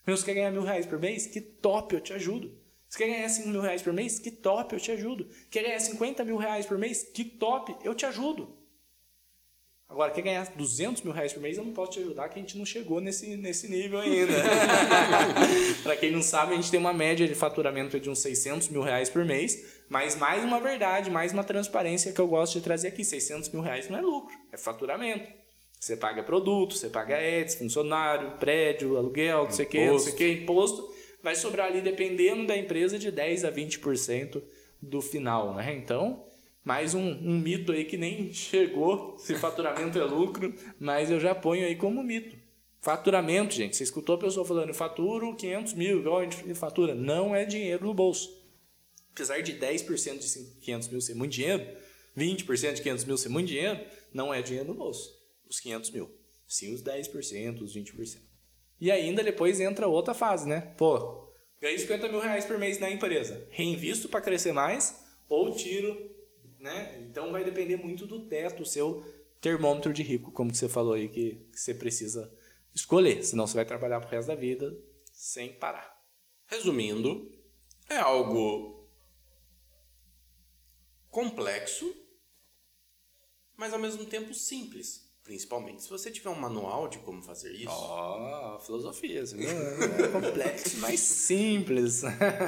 Meu, 0.07 0.15
você 0.15 0.23
quer 0.23 0.35
ganhar 0.35 0.51
mil 0.51 0.63
reais 0.63 0.85
por 0.85 0.97
mês? 0.97 1.27
Que 1.27 1.41
top, 1.41 1.95
eu 1.95 1.99
te 1.99 2.13
ajudo. 2.13 2.57
Você 2.87 2.99
quer 2.99 3.09
ganhar 3.09 3.27
5 3.27 3.49
mil 3.49 3.59
reais 3.59 3.81
por 3.81 3.91
mês? 3.91 4.19
Que 4.19 4.31
top, 4.31 4.73
eu 4.73 4.79
te 4.79 4.91
ajudo. 4.93 5.27
Quer 5.51 5.63
ganhar 5.63 5.79
50 5.81 6.23
mil 6.23 6.37
reais 6.37 6.65
por 6.65 6.77
mês? 6.77 7.03
Que 7.03 7.25
top, 7.25 7.75
eu 7.83 7.93
te 7.93 8.05
ajudo. 8.05 8.63
Agora, 9.87 10.11
quer 10.11 10.21
ganhar 10.21 10.45
200 10.55 11.03
mil 11.03 11.13
reais 11.13 11.31
por 11.31 11.41
mês? 11.41 11.57
Eu 11.57 11.63
não 11.63 11.71
posso 11.71 11.91
te 11.91 11.99
ajudar, 11.99 12.27
que 12.27 12.39
a 12.39 12.41
gente 12.41 12.57
não 12.57 12.65
chegou 12.65 12.99
nesse, 12.99 13.37
nesse 13.37 13.69
nível 13.69 13.99
ainda. 13.99 14.33
Para 15.83 15.95
quem 15.95 16.11
não 16.11 16.21
sabe, 16.21 16.53
a 16.53 16.55
gente 16.55 16.71
tem 16.71 16.79
uma 16.79 16.93
média 16.93 17.27
de 17.27 17.35
faturamento 17.35 17.99
de 17.99 18.09
uns 18.09 18.19
600 18.19 18.69
mil 18.69 18.81
reais 18.81 19.09
por 19.09 19.23
mês. 19.23 19.83
Mas 19.87 20.15
mais 20.15 20.43
uma 20.43 20.59
verdade, 20.59 21.11
mais 21.11 21.31
uma 21.31 21.43
transparência 21.43 22.11
que 22.11 22.19
eu 22.19 22.27
gosto 22.27 22.53
de 22.53 22.61
trazer 22.61 22.87
aqui. 22.87 23.05
600 23.05 23.49
mil 23.49 23.61
reais 23.61 23.87
não 23.87 23.99
é 23.99 24.01
lucro, 24.01 24.35
é 24.51 24.57
faturamento. 24.57 25.31
Você 25.79 25.95
paga 25.95 26.23
produto, 26.23 26.73
você 26.73 26.89
paga 26.89 27.15
ads, 27.15 27.55
funcionário, 27.55 28.37
prédio, 28.39 28.97
aluguel, 28.97 29.43
não 29.43 29.51
sei 29.51 29.65
o 29.65 29.69
que, 29.69 29.85
não 29.85 29.99
sei 29.99 30.13
o 30.13 30.15
que, 30.15 30.31
imposto 30.31 30.95
vai 31.25 31.35
sobrar 31.35 31.65
ali, 31.65 31.81
dependendo 31.81 32.45
da 32.45 32.55
empresa, 32.55 32.99
de 32.99 33.11
10% 33.11 33.45
a 33.47 33.51
20% 33.51 34.43
do 34.79 35.01
final, 35.01 35.55
né? 35.55 35.73
Então, 35.75 36.23
mais 36.65 36.95
um, 36.95 36.99
um, 36.99 37.39
mito 37.39 37.71
aí 37.71 37.85
que 37.85 37.95
nem 37.95 38.33
chegou 38.33 39.15
se 39.19 39.35
faturamento 39.35 39.99
é 39.99 40.03
lucro, 40.03 40.51
mas 40.79 41.11
eu 41.11 41.19
já 41.19 41.35
ponho 41.35 41.63
aí 41.63 41.75
como 41.75 42.03
mito. 42.03 42.35
Faturamento, 42.81 43.53
gente. 43.53 43.75
Você 43.75 43.83
escutou 43.83 44.15
a 44.15 44.19
pessoa 44.19 44.45
falando, 44.45 44.73
faturo 44.73 45.35
500 45.35 45.73
mil, 45.73 45.99
igual 45.99 46.19
a 46.19 46.23
gente 46.23 46.53
fatura. 46.55 46.95
Não 46.95 47.35
é 47.35 47.45
dinheiro 47.45 47.85
no 47.85 47.93
bolso. 47.93 48.43
Apesar 49.13 49.41
de 49.41 49.53
10% 49.53 50.17
de 50.17 50.59
500 50.61 50.87
mil 50.89 51.01
ser 51.01 51.13
muito 51.13 51.33
dinheiro, 51.33 51.65
20% 52.17 52.73
de 52.73 52.81
500 52.81 53.05
mil 53.05 53.17
ser 53.17 53.29
muito 53.29 53.47
dinheiro, 53.47 53.79
não 54.11 54.33
é 54.33 54.41
dinheiro 54.41 54.67
no 54.67 54.73
bolso. 54.73 55.13
Os 55.47 55.59
500 55.59 55.91
mil. 55.91 56.11
Sim, 56.47 56.73
os 56.73 56.83
10%, 56.83 57.61
os 57.61 57.75
20%. 57.75 58.17
E 58.81 58.91
ainda 58.91 59.23
depois 59.23 59.59
entra 59.59 59.87
outra 59.87 60.13
fase, 60.13 60.47
né? 60.47 60.73
Pô, 60.77 61.31
ganhei 61.61 61.77
50 61.77 62.09
mil 62.09 62.19
reais 62.19 62.45
por 62.45 62.57
mês 62.57 62.79
na 62.79 62.89
empresa. 62.89 63.47
Reinvisto 63.51 64.09
para 64.09 64.21
crescer 64.21 64.51
mais 64.51 64.99
ou 65.29 65.55
tiro, 65.55 66.14
né? 66.65 66.99
Então 67.01 67.31
vai 67.31 67.43
depender 67.43 67.77
muito 67.77 68.07
do 68.07 68.27
teto, 68.27 68.65
seu 68.65 69.05
termômetro 69.39 69.93
de 69.93 70.01
rico, 70.01 70.31
como 70.31 70.53
você 70.53 70.67
falou 70.67 70.93
aí, 70.93 71.07
que, 71.07 71.35
que 71.51 71.59
você 71.59 71.73
precisa 71.73 72.35
escolher. 72.73 73.23
Senão 73.23 73.45
você 73.45 73.53
vai 73.53 73.65
trabalhar 73.65 74.01
pro 74.01 74.09
resto 74.09 74.27
da 74.27 74.35
vida 74.35 74.75
sem 75.13 75.53
parar. 75.53 75.95
Resumindo, 76.47 77.31
é 77.87 77.97
algo 77.97 78.89
complexo, 81.09 81.95
mas 83.55 83.71
ao 83.71 83.79
mesmo 83.79 84.05
tempo 84.05 84.33
simples. 84.33 85.04
Principalmente 85.25 85.81
se 85.81 85.89
você 85.89 86.11
tiver 86.11 86.29
um 86.29 86.39
manual 86.39 86.87
de 86.87 86.99
como 86.99 87.19
fazer 87.23 87.51
isso. 87.51 87.67
Ó, 87.67 88.57
oh, 88.57 88.59
filosofias. 88.59 89.33
é 89.33 90.07
complexo, 90.09 90.77
mas 90.77 90.99
simples. 90.99 92.03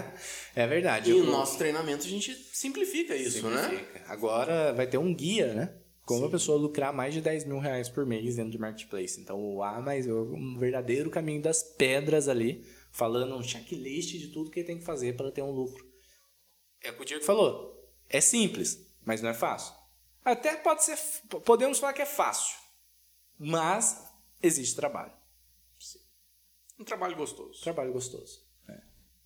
é 0.56 0.68
verdade. 0.68 1.10
E 1.10 1.14
o 1.16 1.26
nosso 1.26 1.58
treinamento 1.58 2.06
a 2.06 2.10
gente 2.10 2.32
simplifica 2.54 3.16
isso, 3.16 3.50
né? 3.50 3.64
simplifica. 3.64 4.00
né? 4.00 4.06
Agora 4.08 4.74
vai 4.74 4.86
ter 4.86 5.00
um 5.00 5.12
guia, 5.12 5.56
né? 5.56 5.76
Como 6.04 6.20
Sim. 6.20 6.28
a 6.28 6.30
pessoa 6.30 6.58
lucrar 6.60 6.94
mais 6.94 7.16
de 7.16 7.20
10 7.20 7.46
mil 7.46 7.58
reais 7.58 7.90
por 7.90 8.06
mês 8.06 8.36
dentro 8.36 8.52
de 8.52 8.60
marketplace. 8.60 9.20
Então, 9.20 9.44
o 9.44 9.64
A, 9.64 9.82
mas 9.82 10.06
é 10.06 10.14
um 10.14 10.56
verdadeiro 10.60 11.10
caminho 11.10 11.42
das 11.42 11.64
pedras 11.64 12.28
ali, 12.28 12.64
falando 12.92 13.36
um 13.36 13.42
checklist 13.42 14.12
de 14.20 14.28
tudo 14.28 14.52
que 14.52 14.60
ele 14.60 14.68
tem 14.68 14.78
que 14.78 14.86
fazer 14.86 15.18
para 15.18 15.32
ter 15.32 15.42
um 15.42 15.52
lucro. 15.52 15.84
É 16.84 16.92
o 16.92 16.96
que 16.96 17.02
o 17.02 17.06
Diego 17.06 17.26
falou. 17.26 17.76
É 18.08 18.22
simples, 18.22 18.80
mas 19.04 19.20
não 19.20 19.32
é 19.32 19.34
fácil. 19.34 19.74
Até 20.24 20.56
pode 20.58 20.84
ser, 20.86 20.98
podemos 21.44 21.80
falar 21.80 21.94
que 21.94 22.04
é 22.04 22.06
fácil 22.06 22.67
mas 23.40 24.06
existe 24.42 24.76
trabalho. 24.76 25.12
Sim. 25.80 26.00
Um 26.80 26.84
trabalho 26.84 27.16
gostoso. 27.16 27.62
Trabalho 27.62 27.94
gostoso. 27.94 28.42
É. 28.68 28.80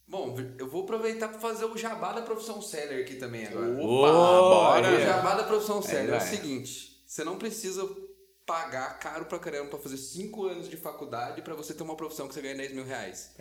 Bom, 0.08 0.36
eu 0.58 0.70
vou 0.70 0.84
aproveitar 0.84 1.30
para 1.30 1.40
fazer 1.40 1.66
o 1.66 1.78
jabá 1.78 2.14
da 2.14 2.22
profissão 2.22 2.62
seller 2.62 3.04
aqui 3.04 3.16
também 3.16 3.48
agora. 3.48 3.72
Opa, 3.72 4.12
bora! 4.12 4.96
O 4.96 5.00
jabá 5.00 5.36
da 5.36 5.44
profissão 5.44 5.82
seller 5.82 6.14
é, 6.14 6.18
é 6.18 6.18
o 6.18 6.22
seguinte: 6.22 7.04
você 7.06 7.24
não 7.24 7.38
precisa 7.38 7.88
pagar 8.46 9.00
caro 9.00 9.26
pra 9.26 9.40
caramba 9.40 9.70
pra 9.70 9.80
fazer 9.80 9.98
5 9.98 10.46
anos 10.46 10.70
de 10.70 10.76
faculdade 10.76 11.42
para 11.42 11.56
você 11.56 11.74
ter 11.74 11.84
uma 11.84 11.96
profissão 11.96 12.28
que 12.28 12.34
você 12.34 12.42
ganha 12.42 12.56
10 12.56 12.74
mil 12.74 12.86
reais. 12.86 13.32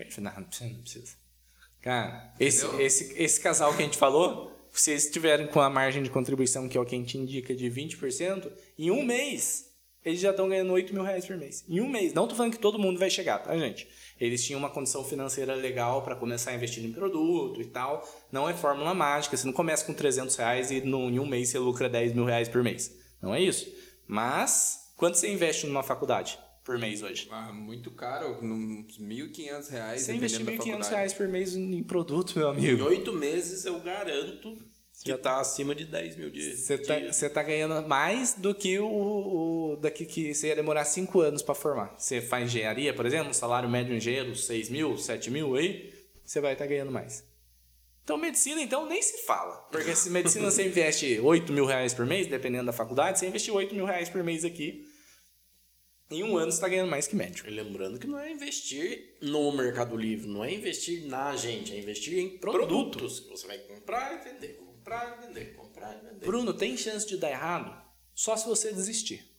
Não, 0.70 0.76
não 0.76 0.82
precisa. 0.82 1.16
Cara, 1.80 2.34
esse, 2.38 2.66
esse, 2.80 3.14
esse 3.20 3.40
casal 3.40 3.74
que 3.74 3.82
a 3.82 3.84
gente 3.84 3.96
falou, 3.96 4.52
se 4.70 4.90
eles 4.90 5.10
tiverem 5.10 5.46
com 5.46 5.60
a 5.60 5.70
margem 5.70 6.02
de 6.02 6.10
contribuição, 6.10 6.68
que 6.68 6.76
é 6.76 6.80
o 6.80 6.84
que 6.84 6.94
a 6.94 6.98
gente 6.98 7.16
indica, 7.16 7.54
de 7.54 7.70
20%, 7.70 8.52
em 8.78 8.90
um 8.90 9.02
mês 9.02 9.69
eles 10.04 10.20
já 10.20 10.30
estão 10.30 10.48
ganhando 10.48 10.72
8 10.72 10.94
mil 10.94 11.02
reais 11.02 11.26
por 11.26 11.36
mês. 11.36 11.64
Em 11.68 11.80
um 11.80 11.88
mês. 11.88 12.14
Não 12.14 12.26
tô 12.26 12.34
falando 12.34 12.52
que 12.52 12.58
todo 12.58 12.78
mundo 12.78 12.98
vai 12.98 13.10
chegar, 13.10 13.38
tá, 13.38 13.56
gente? 13.56 13.86
Eles 14.18 14.44
tinham 14.44 14.58
uma 14.58 14.70
condição 14.70 15.04
financeira 15.04 15.54
legal 15.54 16.02
para 16.02 16.16
começar 16.16 16.52
a 16.52 16.54
investir 16.54 16.84
em 16.84 16.92
produto 16.92 17.60
e 17.60 17.66
tal. 17.66 18.06
Não 18.32 18.48
é 18.48 18.54
fórmula 18.54 18.94
mágica. 18.94 19.36
Você 19.36 19.46
não 19.46 19.52
começa 19.52 19.84
com 19.84 19.92
300 19.92 20.34
reais 20.36 20.70
e 20.70 20.80
no, 20.80 21.10
em 21.10 21.18
um 21.18 21.26
mês 21.26 21.50
você 21.50 21.58
lucra 21.58 21.88
10 21.88 22.14
mil 22.14 22.24
reais 22.24 22.48
por 22.48 22.62
mês. 22.62 22.96
Não 23.20 23.34
é 23.34 23.40
isso. 23.40 23.70
Mas, 24.06 24.92
quanto 24.96 25.18
você 25.18 25.30
investe 25.30 25.66
numa 25.66 25.82
faculdade 25.82 26.38
por 26.64 26.78
mês 26.78 27.02
hoje? 27.02 27.28
Ah, 27.30 27.52
muito 27.52 27.90
caro. 27.90 28.38
Uns 28.42 28.98
1.500 28.98 29.70
reais. 29.70 30.02
Você 30.02 30.14
investir 30.14 30.44
1.500 30.44 30.88
reais 30.88 31.12
por 31.12 31.28
mês 31.28 31.54
em 31.54 31.82
produto, 31.82 32.38
meu 32.38 32.48
amigo. 32.48 32.82
Em 32.82 32.82
oito 32.82 33.12
meses 33.12 33.66
eu 33.66 33.78
garanto 33.80 34.56
já 35.04 35.14
está 35.14 35.40
acima 35.40 35.74
de 35.74 35.86
10 35.86 36.16
mil 36.16 36.30
dias. 36.30 36.60
Você 36.60 36.74
está 36.74 37.28
tá 37.30 37.42
ganhando 37.42 37.86
mais 37.88 38.34
do 38.34 38.54
que 38.54 38.78
o, 38.78 38.86
o 38.86 39.76
daqui 39.76 40.04
que 40.04 40.34
você 40.34 40.48
ia 40.48 40.56
demorar 40.56 40.84
5 40.84 41.20
anos 41.20 41.42
para 41.42 41.54
formar. 41.54 41.94
Você 41.96 42.20
faz 42.20 42.44
engenharia, 42.44 42.92
por 42.92 43.06
exemplo, 43.06 43.32
salário 43.32 43.68
médio 43.68 43.94
engenheiro 43.94 44.36
6 44.36 44.68
mil, 44.68 44.98
7 44.98 45.30
mil 45.30 45.54
aí, 45.56 45.90
você 46.24 46.40
vai 46.40 46.52
estar 46.52 46.64
tá 46.64 46.70
ganhando 46.70 46.92
mais. 46.92 47.24
Então, 48.04 48.18
medicina, 48.18 48.60
então, 48.60 48.86
nem 48.86 49.00
se 49.00 49.24
fala. 49.24 49.56
Porque 49.70 49.94
se 49.94 50.10
medicina 50.10 50.50
você 50.50 50.66
investe 50.66 51.18
8 51.20 51.52
mil 51.52 51.64
reais 51.64 51.94
por 51.94 52.04
mês, 52.04 52.26
dependendo 52.26 52.66
da 52.66 52.72
faculdade, 52.72 53.18
você 53.18 53.26
investiu 53.26 53.54
8 53.54 53.74
mil 53.74 53.86
reais 53.86 54.08
por 54.08 54.22
mês 54.22 54.44
aqui. 54.44 54.84
Em 56.10 56.24
um 56.24 56.36
ano 56.36 56.50
você 56.50 56.56
está 56.56 56.68
ganhando 56.68 56.90
mais 56.90 57.06
que 57.06 57.14
médico. 57.14 57.48
E 57.48 57.52
lembrando 57.52 57.98
que 57.98 58.06
não 58.06 58.18
é 58.18 58.32
investir 58.32 59.16
no 59.22 59.52
Mercado 59.52 59.96
Livre, 59.96 60.26
não 60.26 60.44
é 60.44 60.52
investir 60.52 61.06
na 61.06 61.36
gente, 61.36 61.72
é 61.72 61.78
investir 61.78 62.18
em 62.18 62.36
produtos, 62.36 62.96
produtos 62.96 63.20
que 63.20 63.28
você 63.30 63.46
vai 63.46 63.58
comprar 63.58 64.20
e 64.20 64.28
vender 64.28 64.69
comprar 64.90 65.18
e 65.18 65.26
vender, 65.26 65.54
comprar 65.54 65.96
e 65.96 66.06
vender. 66.06 66.26
Bruno, 66.26 66.52
tem 66.52 66.76
chance 66.76 67.06
de 67.06 67.16
dar 67.16 67.30
errado? 67.30 67.80
Só 68.14 68.36
se 68.36 68.46
você 68.46 68.72
desistir. 68.72 69.30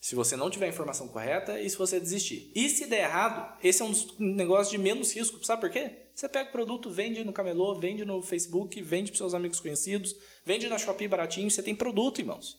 Se 0.00 0.14
você 0.14 0.36
não 0.36 0.48
tiver 0.48 0.66
a 0.66 0.68
informação 0.68 1.08
correta 1.08 1.60
e 1.60 1.68
se 1.68 1.76
você 1.76 1.98
desistir. 1.98 2.52
E 2.54 2.68
se 2.68 2.86
der 2.86 3.04
errado, 3.04 3.58
esse 3.62 3.82
é 3.82 3.84
um 3.84 3.90
dos 3.90 4.18
negócios 4.18 4.70
de 4.70 4.78
menos 4.78 5.12
risco. 5.12 5.44
Sabe 5.44 5.60
por 5.60 5.70
quê? 5.70 6.06
Você 6.14 6.28
pega 6.28 6.48
o 6.48 6.52
produto, 6.52 6.90
vende 6.90 7.24
no 7.24 7.32
camelô, 7.32 7.74
vende 7.78 8.04
no 8.04 8.22
Facebook, 8.22 8.80
vende 8.80 9.10
para 9.10 9.18
seus 9.18 9.34
amigos 9.34 9.60
conhecidos, 9.60 10.14
vende 10.44 10.68
na 10.68 10.78
Shopee 10.78 11.08
baratinho, 11.08 11.50
você 11.50 11.62
tem 11.62 11.74
produto, 11.74 12.20
irmãos. 12.20 12.58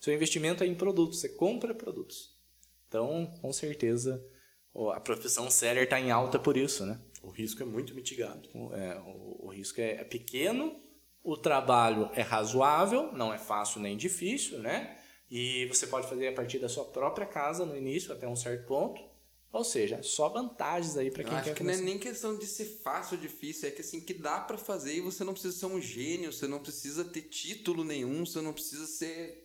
Seu 0.00 0.12
investimento 0.14 0.62
é 0.62 0.66
em 0.66 0.74
produtos, 0.74 1.20
você 1.20 1.30
compra 1.30 1.74
produtos. 1.74 2.36
Então, 2.88 3.26
com 3.40 3.52
certeza, 3.52 4.22
a 4.92 5.00
profissão 5.00 5.50
seller 5.50 5.84
está 5.84 5.98
em 5.98 6.10
alta 6.10 6.38
por 6.38 6.56
isso, 6.56 6.84
né? 6.84 7.00
O 7.22 7.30
risco 7.30 7.62
é 7.62 7.66
muito 7.66 7.94
mitigado. 7.94 8.48
É, 8.74 9.00
o, 9.06 9.46
o 9.46 9.48
risco 9.48 9.80
é, 9.80 9.92
é 9.92 10.04
pequeno 10.04 10.78
o 11.22 11.36
trabalho 11.36 12.10
é 12.14 12.22
razoável, 12.22 13.12
não 13.12 13.32
é 13.32 13.38
fácil 13.38 13.80
nem 13.80 13.96
difícil, 13.96 14.58
né? 14.58 14.98
E 15.30 15.66
você 15.66 15.86
pode 15.86 16.08
fazer 16.08 16.28
a 16.28 16.32
partir 16.32 16.58
da 16.58 16.68
sua 16.68 16.84
própria 16.84 17.26
casa 17.26 17.64
no 17.64 17.76
início, 17.76 18.12
até 18.12 18.28
um 18.28 18.36
certo 18.36 18.66
ponto. 18.66 19.00
Ou 19.52 19.64
seja, 19.64 20.02
só 20.02 20.30
vantagens 20.30 20.96
aí 20.96 21.10
para 21.10 21.24
quem 21.24 21.34
acho 21.34 21.44
quer 21.44 21.52
que 21.52 21.58
começar. 21.58 21.82
não 21.82 21.88
é 21.88 21.90
nem 21.90 21.98
questão 21.98 22.36
de 22.38 22.46
ser 22.46 22.64
fácil 22.82 23.16
ou 23.16 23.20
difícil, 23.22 23.68
é 23.68 23.70
que 23.70 23.82
assim, 23.82 24.00
que 24.00 24.14
dá 24.14 24.40
para 24.40 24.56
fazer 24.56 24.94
e 24.94 25.00
você 25.00 25.24
não 25.24 25.34
precisa 25.34 25.56
ser 25.56 25.66
um 25.66 25.80
gênio, 25.80 26.32
você 26.32 26.46
não 26.46 26.58
precisa 26.58 27.04
ter 27.04 27.22
título 27.22 27.84
nenhum, 27.84 28.24
você 28.24 28.40
não 28.40 28.52
precisa 28.52 28.86
ser 28.86 29.41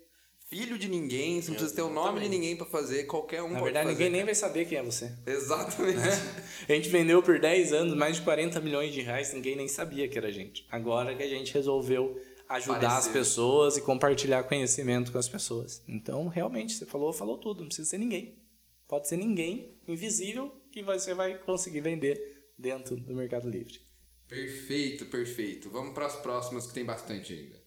filho 0.47 0.77
de 0.77 0.87
ninguém, 0.87 1.41
você 1.41 1.49
não 1.49 1.57
precisa 1.57 1.75
ter 1.75 1.81
o 1.81 1.89
nome 1.89 2.21
de 2.21 2.29
ninguém 2.29 2.55
para 2.55 2.65
fazer, 2.65 3.03
qualquer 3.03 3.43
um 3.43 3.49
Na 3.51 3.61
verdade, 3.61 3.87
fazer. 3.87 3.97
ninguém 3.97 4.09
nem 4.09 4.25
vai 4.25 4.35
saber 4.35 4.65
quem 4.65 4.77
é 4.77 4.83
você. 4.83 5.11
Exatamente. 5.25 5.99
a 6.67 6.73
gente 6.73 6.89
vendeu 6.89 7.21
por 7.21 7.39
10 7.39 7.73
anos 7.73 7.93
mais 7.93 8.15
de 8.15 8.21
40 8.21 8.59
milhões 8.61 8.93
de 8.93 9.01
reais, 9.01 9.33
ninguém 9.33 9.55
nem 9.55 9.67
sabia 9.67 10.07
que 10.07 10.17
era 10.17 10.27
a 10.27 10.31
gente. 10.31 10.65
Agora 10.71 11.15
que 11.15 11.21
a 11.21 11.27
gente 11.27 11.53
resolveu 11.53 12.19
ajudar 12.49 12.97
as 12.97 13.09
pessoas 13.09 13.75
e 13.75 13.81
compartilhar 13.81 14.43
conhecimento 14.43 15.11
com 15.11 15.17
as 15.17 15.27
pessoas. 15.27 15.83
Então, 15.87 16.27
realmente, 16.27 16.73
você 16.73 16.85
falou, 16.85 17.11
falou 17.11 17.37
tudo, 17.37 17.59
não 17.59 17.67
precisa 17.67 17.89
ser 17.89 17.97
ninguém. 17.97 18.37
Pode 18.87 19.07
ser 19.09 19.17
ninguém 19.17 19.77
invisível 19.85 20.49
que 20.71 20.81
você 20.81 21.13
vai 21.13 21.37
conseguir 21.39 21.81
vender 21.81 22.45
dentro 22.57 22.95
do 22.95 23.13
Mercado 23.13 23.49
Livre. 23.49 23.81
Perfeito, 24.29 25.05
perfeito. 25.07 25.69
Vamos 25.69 25.93
para 25.93 26.05
as 26.05 26.15
próximas 26.15 26.67
que 26.67 26.73
tem 26.73 26.85
bastante 26.85 27.33
ainda. 27.33 27.61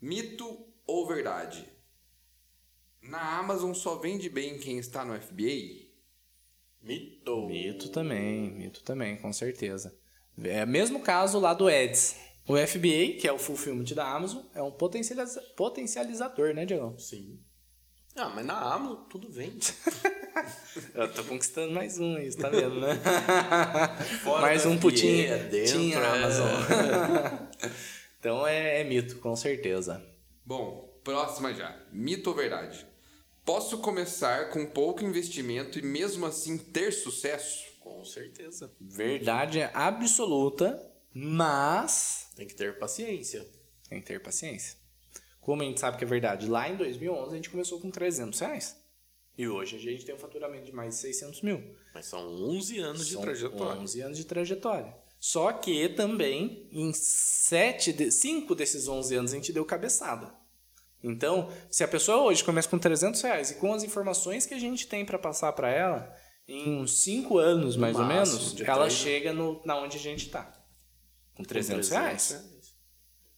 Mito 0.00 0.64
ou 0.86 1.08
verdade? 1.08 1.68
Na 3.02 3.38
Amazon 3.38 3.72
só 3.72 3.96
vende 3.96 4.28
bem 4.28 4.58
quem 4.58 4.78
está 4.78 5.04
no 5.04 5.18
FBA? 5.20 5.88
Mito. 6.82 7.46
Mito 7.46 7.88
também, 7.90 8.50
mito 8.50 8.82
também, 8.82 9.16
com 9.16 9.32
certeza. 9.32 9.96
É 10.42 10.64
o 10.64 10.68
mesmo 10.68 11.00
caso 11.00 11.38
lá 11.38 11.52
do 11.52 11.68
Eds. 11.68 12.16
O 12.46 12.56
FBA, 12.56 13.18
que 13.20 13.28
é 13.28 13.32
o 13.32 13.38
Fulfillment 13.38 13.94
da 13.94 14.06
Amazon, 14.08 14.42
é 14.54 14.62
um 14.62 14.70
potencializa 14.70 15.40
potencializador, 15.56 16.54
né, 16.54 16.64
Diego? 16.64 16.98
Sim. 16.98 17.38
Ah, 18.16 18.28
mas 18.30 18.44
na 18.44 18.58
Amazon 18.58 19.04
tudo 19.08 19.30
vende. 19.30 19.72
Eu 20.94 21.12
tô 21.12 21.24
conquistando 21.24 21.72
mais 21.72 21.98
um 21.98 22.16
aí, 22.16 22.34
tá 22.34 22.48
vendo, 22.48 22.80
né? 22.80 22.98
Fora 24.22 24.42
mais 24.42 24.64
um 24.64 24.78
putinho 24.78 25.26
é 25.26 25.38
dentro, 25.38 25.72
tinha 25.78 25.98
é. 25.98 26.06
Amazon. 26.06 26.48
então 28.18 28.46
é, 28.46 28.80
é 28.80 28.84
mito, 28.84 29.18
com 29.18 29.34
certeza. 29.36 30.04
Bom, 30.44 31.00
próxima 31.04 31.52
já. 31.52 31.76
Mito 31.92 32.30
ou 32.30 32.36
verdade? 32.36 32.86
Posso 33.44 33.78
começar 33.78 34.50
com 34.50 34.64
pouco 34.66 35.04
investimento 35.04 35.78
e 35.78 35.82
mesmo 35.82 36.26
assim 36.26 36.56
ter 36.58 36.92
sucesso? 36.92 37.64
Com 37.80 38.04
certeza. 38.04 38.72
Verdade 38.80 39.58
é 39.60 39.70
absoluta, 39.74 40.80
mas 41.12 42.28
Tem 42.36 42.46
que 42.46 42.54
ter 42.54 42.78
paciência. 42.78 43.46
tem 43.88 44.00
que 44.00 44.06
ter 44.06 44.20
paciência. 44.22 44.78
Como 45.40 45.62
a 45.62 45.64
gente 45.64 45.80
sabe 45.80 45.96
que 45.96 46.04
é 46.04 46.06
verdade, 46.06 46.46
lá 46.46 46.68
em 46.68 46.76
2011 46.76 47.32
a 47.32 47.36
gente 47.36 47.50
começou 47.50 47.80
com 47.80 47.90
300 47.90 48.38
reais. 48.38 48.76
E 49.36 49.48
hoje 49.48 49.76
a 49.76 49.78
gente 49.78 50.04
tem 50.04 50.14
um 50.14 50.18
faturamento 50.18 50.66
de 50.66 50.72
mais 50.72 50.96
de 50.96 51.00
600 51.00 51.40
mil. 51.42 51.74
Mas 51.94 52.06
são 52.06 52.20
11 52.20 52.78
anos 52.78 53.06
de 53.06 53.14
São 53.14 53.22
trajetória. 53.22 53.80
11 53.80 54.00
anos 54.02 54.18
de 54.18 54.24
trajetória. 54.26 54.94
Só 55.18 55.52
que 55.52 55.88
também, 55.90 56.68
em 56.70 56.92
7 56.92 57.92
de, 57.92 58.10
5 58.10 58.54
desses 58.54 58.86
11 58.86 59.14
anos, 59.14 59.32
a 59.32 59.36
gente 59.36 59.52
deu 59.52 59.64
cabeçada. 59.64 60.32
Então, 61.02 61.50
se 61.70 61.82
a 61.82 61.88
pessoa 61.88 62.22
hoje 62.22 62.44
começa 62.44 62.68
com 62.68 62.78
300 62.78 63.20
reais 63.22 63.50
e 63.50 63.54
com 63.54 63.72
as 63.72 63.82
informações 63.82 64.46
que 64.46 64.54
a 64.54 64.58
gente 64.58 64.86
tem 64.86 65.04
para 65.04 65.18
passar 65.18 65.52
para 65.52 65.70
ela, 65.70 66.14
em 66.46 66.80
uns 66.80 67.02
5 67.02 67.38
anos 67.38 67.76
mais 67.76 67.96
ou 67.96 68.04
máximo, 68.04 68.38
menos, 68.38 68.54
de 68.54 68.64
ela 68.64 68.84
três, 68.86 68.92
né? 68.94 68.98
chega 68.98 69.32
no, 69.32 69.62
na 69.64 69.76
onde 69.76 69.96
a 69.96 70.00
gente 70.00 70.26
está. 70.26 70.52
Com 71.34 71.42
300, 71.42 71.88
300 71.88 71.90
reais. 71.90 72.50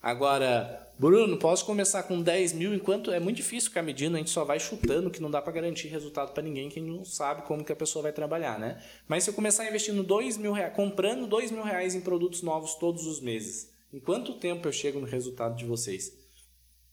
Agora, 0.01 0.93
Bruno, 0.99 1.37
posso 1.37 1.65
começar 1.65 2.03
com 2.03 2.21
10 2.21 2.55
mil 2.55 2.75
enquanto 2.75 3.13
é 3.13 3.21
muito 3.21 3.37
difícil 3.37 3.71
ficar 3.71 3.83
medindo, 3.83 4.17
a 4.17 4.19
gente 4.19 4.31
só 4.31 4.45
vai 4.45 4.59
chutando 4.59 5.11
que 5.11 5.23
não 5.23 5.31
dá 5.31 5.41
para 5.41 5.53
garantir 5.53 5.89
resultado 5.89 6.33
para 6.33 6.43
ninguém 6.43 6.69
que 6.69 6.81
não 6.81 7.05
sabe 7.05 7.43
como 7.43 7.65
que 7.65 7.73
a 7.73 7.77
pessoa 7.77 8.03
vai 8.03 8.13
trabalhar, 8.13 8.59
né? 8.59 8.83
Mas 9.07 9.23
se 9.23 9.31
eu 9.31 9.35
começar 9.35 9.67
investindo 9.67 10.03
2 10.03 10.39
mil 10.39 10.53
reais, 10.53 10.75
comprando 10.75 11.27
2 11.29 11.53
mil 11.53 11.63
reais 11.63 11.95
em 11.95 12.01
produtos 12.01 12.43
novos 12.43 12.75
todos 12.75 13.07
os 13.07 13.21
meses, 13.21 13.73
em 13.93 14.01
quanto 14.01 14.35
tempo 14.35 14.67
eu 14.67 14.73
chego 14.73 14.99
no 14.99 15.07
resultado 15.07 15.55
de 15.55 15.65
vocês? 15.65 16.22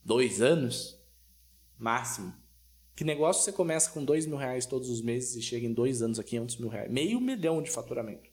Dois 0.03 0.41
anos? 0.41 0.97
Máximo. 1.77 2.33
Que 2.95 3.03
negócio 3.03 3.43
você 3.43 3.51
começa 3.51 3.91
com 3.91 4.03
2 4.03 4.25
mil 4.25 4.35
reais 4.37 4.65
todos 4.65 4.89
os 4.89 5.01
meses 5.01 5.35
e 5.35 5.41
chega 5.41 5.65
em 5.65 5.73
dois 5.73 6.01
anos 6.01 6.19
a 6.19 6.23
500 6.23 6.57
mil 6.57 6.69
reais? 6.69 6.91
Meio 6.91 7.19
milhão 7.21 7.61
de 7.61 7.69
faturamento. 7.71 8.29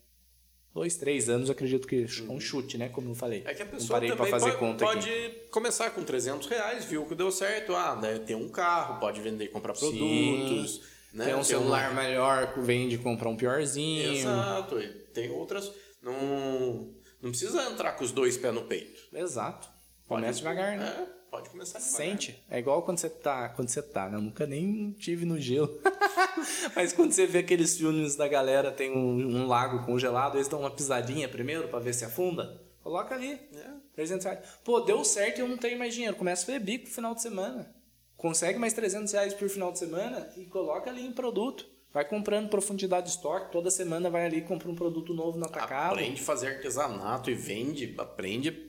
Dois, 0.74 0.96
três 0.96 1.28
anos, 1.30 1.48
acredito 1.48 1.86
que 1.86 2.04
é 2.04 2.30
um 2.30 2.38
chute, 2.40 2.76
né? 2.76 2.88
Como 2.90 3.08
eu 3.10 3.14
falei. 3.14 3.42
É 3.46 3.54
que 3.54 3.62
a 3.62 3.66
pessoa 3.66 3.98
também 4.00 4.16
fazer 4.28 4.46
pode, 4.52 4.58
conta 4.58 4.84
pode 4.84 5.08
aqui. 5.08 5.48
começar 5.50 5.90
com 5.90 6.02
300 6.04 6.48
reais, 6.48 6.84
viu 6.84 7.06
que 7.06 7.14
deu 7.14 7.30
certo. 7.30 7.74
Ah, 7.74 7.96
né, 7.96 8.18
tem 8.18 8.36
um 8.36 8.48
carro, 8.48 9.00
pode 9.00 9.20
vender 9.20 9.44
e 9.44 9.48
comprar 9.48 9.72
produtos. 9.72 10.82
Né? 11.14 11.24
Tem 11.26 11.32
um 11.34 11.36
Tem 11.38 11.44
celular 11.44 11.92
uma- 11.92 12.02
melhor, 12.02 12.52
vende 12.60 12.98
comprar 12.98 13.30
um 13.30 13.36
piorzinho. 13.36 14.12
Exato. 14.12 14.78
e 14.78 14.86
Tem 15.14 15.30
outras... 15.30 15.72
Não, 16.02 16.92
não 17.22 17.30
precisa 17.30 17.70
entrar 17.70 17.92
com 17.92 18.04
os 18.04 18.12
dois 18.12 18.36
pés 18.36 18.52
no 18.52 18.64
peito. 18.64 19.00
Exato. 19.14 19.66
Começa 20.06 20.38
devagar, 20.40 20.76
né? 20.76 20.86
É, 20.86 21.15
pode 21.30 21.50
começar 21.50 21.78
devagar. 21.78 21.96
Sente. 21.96 22.44
É 22.50 22.58
igual 22.58 22.82
quando 22.82 22.98
você 22.98 23.10
tá. 23.10 23.48
Quando 23.50 23.68
você 23.68 23.82
tá, 23.82 24.08
né? 24.08 24.16
Eu 24.16 24.22
nunca 24.22 24.46
nem 24.46 24.92
tive 24.92 25.24
no 25.24 25.38
gelo. 25.40 25.80
Mas 26.74 26.92
quando 26.92 27.12
você 27.12 27.26
vê 27.26 27.38
aqueles 27.38 27.76
filmes 27.76 28.16
da 28.16 28.28
galera, 28.28 28.70
tem 28.72 28.90
um, 28.90 29.42
um 29.42 29.46
lago 29.46 29.84
congelado, 29.84 30.36
eles 30.36 30.48
dão 30.48 30.60
uma 30.60 30.70
pisadinha 30.70 31.28
primeiro 31.28 31.68
pra 31.68 31.78
ver 31.78 31.94
se 31.94 32.04
afunda. 32.04 32.60
Coloca 32.82 33.14
ali. 33.14 33.32
É. 33.32 33.76
300 33.94 34.24
reais. 34.24 34.48
Pô, 34.64 34.80
deu 34.80 35.04
certo 35.04 35.38
e 35.38 35.40
eu 35.40 35.48
não 35.48 35.56
tenho 35.56 35.78
mais 35.78 35.94
dinheiro. 35.94 36.16
Começa 36.16 36.44
a 36.44 36.54
ver 36.54 36.60
bico 36.60 36.86
no 36.86 36.94
final 36.94 37.14
de 37.14 37.22
semana. 37.22 37.74
Consegue 38.16 38.58
mais 38.58 38.72
300 38.72 39.12
reais 39.12 39.34
por 39.34 39.48
final 39.48 39.72
de 39.72 39.78
semana 39.78 40.30
e 40.36 40.44
coloca 40.46 40.88
ali 40.90 41.04
em 41.04 41.12
produto. 41.12 41.66
Vai 41.92 42.04
comprando 42.04 42.48
profundidade 42.48 43.06
de 43.06 43.12
estoque. 43.12 43.50
Toda 43.50 43.70
semana 43.70 44.10
vai 44.10 44.26
ali 44.26 44.38
e 44.38 44.42
compra 44.42 44.70
um 44.70 44.74
produto 44.74 45.14
novo 45.14 45.38
na 45.38 45.46
atacado. 45.46 45.94
Aprende 45.94 46.20
a 46.20 46.24
fazer 46.24 46.48
artesanato 46.48 47.30
e 47.30 47.34
vende. 47.34 47.94
Aprende... 47.98 48.65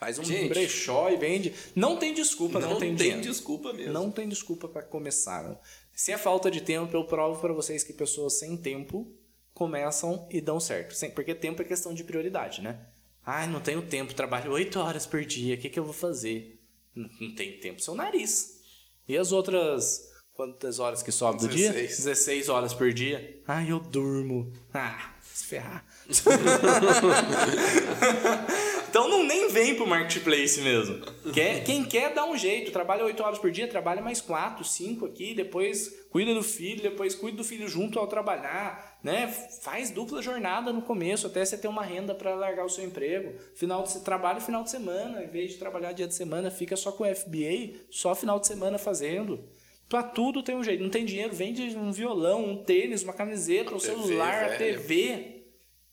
Faz 0.00 0.18
um 0.18 0.24
Gente. 0.24 0.48
brechó 0.48 1.10
e 1.10 1.16
vende. 1.18 1.52
Não 1.76 1.98
tem 1.98 2.14
desculpa, 2.14 2.58
não, 2.58 2.78
tem, 2.78 2.94
dinheiro. 2.94 3.20
desculpa 3.20 3.70
mesmo. 3.70 3.92
Não 3.92 4.10
tem 4.10 4.26
desculpa 4.26 4.66
para 4.66 4.82
começar. 4.82 5.60
Se 5.92 6.10
é 6.10 6.16
falta 6.16 6.50
de 6.50 6.62
tempo, 6.62 6.96
eu 6.96 7.04
provo 7.04 7.38
para 7.38 7.52
vocês 7.52 7.84
que 7.84 7.92
pessoas 7.92 8.38
sem 8.38 8.56
tempo 8.56 9.14
começam 9.52 10.26
e 10.30 10.40
dão 10.40 10.58
certo. 10.58 10.96
Porque 11.14 11.34
tempo 11.34 11.60
é 11.60 11.66
questão 11.66 11.92
de 11.92 12.02
prioridade, 12.02 12.62
né? 12.62 12.80
Ai, 13.26 13.46
não 13.46 13.60
tenho 13.60 13.82
tempo, 13.82 14.14
trabalho 14.14 14.52
8 14.52 14.80
horas 14.80 15.04
por 15.04 15.22
dia, 15.22 15.54
o 15.54 15.58
que, 15.58 15.68
que 15.68 15.78
eu 15.78 15.84
vou 15.84 15.92
fazer? 15.92 16.58
Não, 16.94 17.10
não 17.20 17.34
tem 17.34 17.60
tempo, 17.60 17.82
seu 17.82 17.94
nariz. 17.94 18.58
E 19.06 19.18
as 19.18 19.32
outras 19.32 20.08
quantas 20.32 20.78
horas 20.78 21.02
que 21.02 21.12
sobra 21.12 21.46
do 21.46 21.48
dia? 21.48 21.70
16. 21.70 22.04
16 22.04 22.48
horas 22.48 22.72
por 22.72 22.90
dia. 22.90 23.42
Ai, 23.46 23.70
eu 23.70 23.78
durmo. 23.78 24.50
Ah, 24.72 25.14
se 25.22 25.44
ferrar. 25.44 25.84
Então 28.90 29.08
não 29.08 29.22
nem 29.22 29.48
vem 29.48 29.76
pro 29.76 29.86
marketplace 29.86 30.60
mesmo. 30.60 31.00
Quer, 31.32 31.62
quem 31.64 31.84
quer 31.84 32.12
dá 32.12 32.26
um 32.26 32.36
jeito, 32.36 32.72
trabalha 32.72 33.04
8 33.04 33.22
horas 33.22 33.38
por 33.38 33.48
dia, 33.48 33.68
trabalha 33.68 34.02
mais 34.02 34.20
4, 34.20 34.64
5 34.64 35.06
aqui, 35.06 35.32
depois 35.32 36.06
cuida 36.10 36.34
do 36.34 36.42
filho, 36.42 36.82
depois 36.82 37.14
cuida 37.14 37.36
do 37.36 37.44
filho 37.44 37.68
junto 37.68 38.00
ao 38.00 38.08
trabalhar, 38.08 38.98
né? 39.00 39.28
Faz 39.62 39.90
dupla 39.92 40.20
jornada 40.20 40.72
no 40.72 40.82
começo, 40.82 41.28
até 41.28 41.44
você 41.44 41.56
ter 41.56 41.68
uma 41.68 41.84
renda 41.84 42.16
para 42.16 42.34
largar 42.34 42.64
o 42.64 42.68
seu 42.68 42.84
emprego. 42.84 43.38
Final 43.54 43.84
de, 43.84 44.00
trabalha 44.00 44.40
final 44.40 44.64
de 44.64 44.70
semana, 44.70 45.22
em 45.22 45.28
vez 45.28 45.52
de 45.52 45.58
trabalhar 45.58 45.92
dia 45.92 46.08
de 46.08 46.14
semana, 46.14 46.50
fica 46.50 46.76
só 46.76 46.90
com 46.90 47.04
o 47.04 47.14
FBA, 47.14 47.78
só 47.90 48.12
final 48.16 48.40
de 48.40 48.48
semana 48.48 48.76
fazendo. 48.76 49.48
Pra 49.88 50.02
tudo 50.02 50.42
tem 50.42 50.56
um 50.56 50.64
jeito. 50.64 50.82
Não 50.82 50.90
tem 50.90 51.04
dinheiro, 51.04 51.32
vende 51.32 51.76
um 51.76 51.92
violão, 51.92 52.44
um 52.44 52.64
tênis, 52.64 53.04
uma 53.04 53.12
camiseta, 53.12 53.72
um 53.72 53.78
TV, 53.78 53.86
celular, 53.86 54.44
a. 54.44 54.56
TV. 54.56 55.44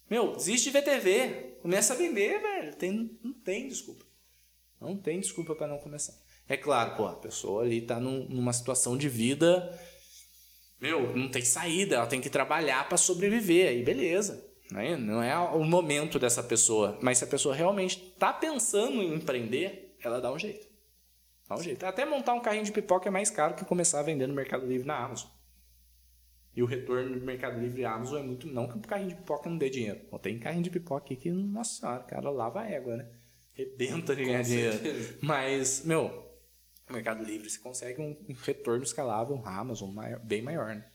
Meu, 0.10 0.34
desiste 0.36 0.66
de 0.66 0.72
ver 0.72 0.84
TV. 0.84 1.47
Começa 1.68 1.93
a 1.93 1.97
vender, 1.97 2.39
velho. 2.41 2.74
Tem, 2.76 3.20
não 3.22 3.34
tem 3.34 3.68
desculpa. 3.68 4.05
Não 4.80 4.95
tem 4.95 5.20
desculpa 5.20 5.53
pra 5.53 5.68
não 5.68 5.78
começar. 5.80 6.13
É 6.47 6.55
claro, 6.55 6.95
pô, 6.95 7.05
a 7.07 7.15
pessoa 7.18 7.63
ali 7.63 7.82
tá 7.82 7.99
num- 7.99 8.26
numa 8.30 8.53
situação 8.53 8.95
de 8.97 9.09
vida. 9.09 9.78
Meu, 10.80 11.13
não 11.13 11.28
tem 11.28 11.43
saída, 11.43 11.97
ela 11.97 12.07
tem 12.07 12.22
que 12.22 12.30
trabalhar 12.30 12.88
pra 12.88 12.97
sobreviver. 12.97 13.68
Aí 13.68 13.84
beleza. 13.84 14.49
Né? 14.72 14.95
Não 14.95 15.22
é 15.22 15.38
o 15.38 15.61
momento 15.65 16.18
dessa 16.18 16.41
pessoa. 16.41 16.97
Mas 17.01 17.18
se 17.18 17.26
a 17.26 17.28
pessoa 17.28 17.53
realmente 17.53 17.97
tá 18.18 18.32
pensando 18.32 19.03
em 19.03 19.13
empreender, 19.15 19.93
ela 20.01 20.22
dá 20.22 20.32
um 20.32 20.39
jeito. 20.39 20.65
Dá 21.49 21.55
um 21.55 21.61
jeito. 21.61 21.86
Até 21.86 22.05
montar 22.05 22.34
um 22.34 22.39
carrinho 22.39 22.63
de 22.63 22.72
pipoca 22.72 23.09
é 23.09 23.11
mais 23.11 23.30
caro 23.30 23.55
que 23.55 23.65
começar 23.65 23.99
a 23.99 24.03
vender 24.03 24.26
no 24.26 24.34
Mercado 24.34 24.65
Livre 24.65 24.88
na 24.88 24.97
Amazon. 25.03 25.30
E 26.58 26.64
o 26.64 26.66
retorno 26.66 27.20
do 27.20 27.24
Mercado 27.24 27.60
Livre 27.60 27.84
e 27.84 27.86
Amazon 27.86 28.18
é 28.20 28.24
muito. 28.24 28.47
Não 28.47 28.68
que 28.68 28.76
o 28.76 28.82
carrinho 28.82 29.10
de 29.10 29.16
pipoca 29.16 29.47
não 29.47 29.60
dê 29.60 29.70
dinheiro. 29.70 30.01
Não 30.12 30.18
tem 30.18 30.39
carrinho 30.39 30.64
de 30.64 30.72
pipoca 30.72 31.05
aqui 31.05 31.16
que, 31.16 31.30
nossa 31.32 31.80
senhora, 31.80 31.99
o 32.01 32.08
cara 32.08 32.30
lava 32.32 32.62
a 32.62 32.68
égua, 32.68 32.97
né? 32.97 33.08
Rebenta 33.53 34.16
de 34.16 34.26
ganhar 34.26 34.41
dinheiro. 34.41 34.80
Mas, 35.22 35.86
meu, 35.86 36.28
Mercado 36.89 37.24
Livre 37.24 37.47
você 37.47 37.60
consegue 37.60 38.01
um, 38.01 38.18
um 38.28 38.34
retorno 38.34 38.84
escalável, 38.84 39.36
um 39.36 39.45
Amazon 39.47 39.91
maior- 39.93 40.20
bem 40.20 40.41
maior, 40.41 40.74
né? 40.74 40.89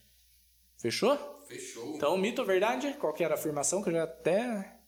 Fechou? 0.77 1.17
Fechou. 1.47 1.95
Então, 1.95 2.19
mito 2.19 2.41
ou 2.41 2.47
verdade? 2.47 2.97
Qual 2.99 3.13
que 3.13 3.23
era 3.23 3.35
a 3.35 3.39
afirmação 3.39 3.85
que 3.85 3.89
eu 3.91 3.93
já 3.93 4.03
até. 4.03 4.79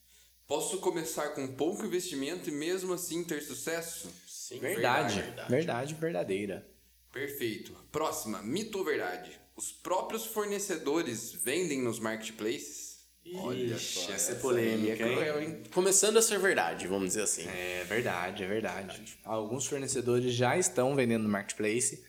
Posso 0.45 0.79
começar 0.81 1.29
com 1.37 1.47
pouco 1.55 1.87
investimento 1.87 2.51
e 2.51 2.53
mesmo 2.53 2.93
assim 2.93 3.23
ter 3.23 3.41
sucesso? 3.43 4.13
Sim, 4.27 4.59
Verdade. 4.59 5.21
verdade. 5.21 5.51
Verdade, 5.51 5.95
verdadeira. 5.95 6.74
Perfeito. 7.15 7.73
Próxima, 7.93 8.43
mito 8.43 8.79
ou 8.79 8.85
verdade? 8.85 9.31
Os 9.57 9.71
próprios 9.71 10.27
fornecedores 10.27 11.33
vendem 11.33 11.81
nos 11.81 12.01
marketplaces? 12.01 12.95
Ixi, 13.25 14.13
essa 14.13 14.33
é 14.33 14.35
polêmica, 14.35 15.03
é 15.05 15.09
hein? 15.09 15.15
cruel, 15.15 15.41
hein? 15.41 15.63
Começando 15.73 16.17
a 16.17 16.23
ser 16.23 16.41
verdade, 16.41 16.89
vamos 16.89 17.11
dizer 17.11 17.23
assim. 17.23 17.47
É 17.47 17.85
verdade, 17.85 18.43
é 18.43 18.47
verdade. 18.49 19.17
Alguns 19.25 19.65
fornecedores 19.67 20.35
já 20.35 20.59
estão 20.59 20.95
vendendo 20.97 21.23
no 21.23 21.29
marketplace. 21.29 22.05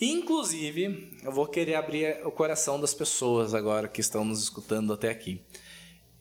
Inclusive, 0.00 1.18
eu 1.22 1.30
vou 1.30 1.46
querer 1.46 1.74
abrir 1.74 2.26
o 2.26 2.32
coração 2.32 2.80
das 2.80 2.94
pessoas 2.94 3.54
agora 3.54 3.86
que 3.86 4.00
estão 4.00 4.24
nos 4.24 4.42
escutando 4.42 4.94
até 4.94 5.10
aqui. 5.10 5.44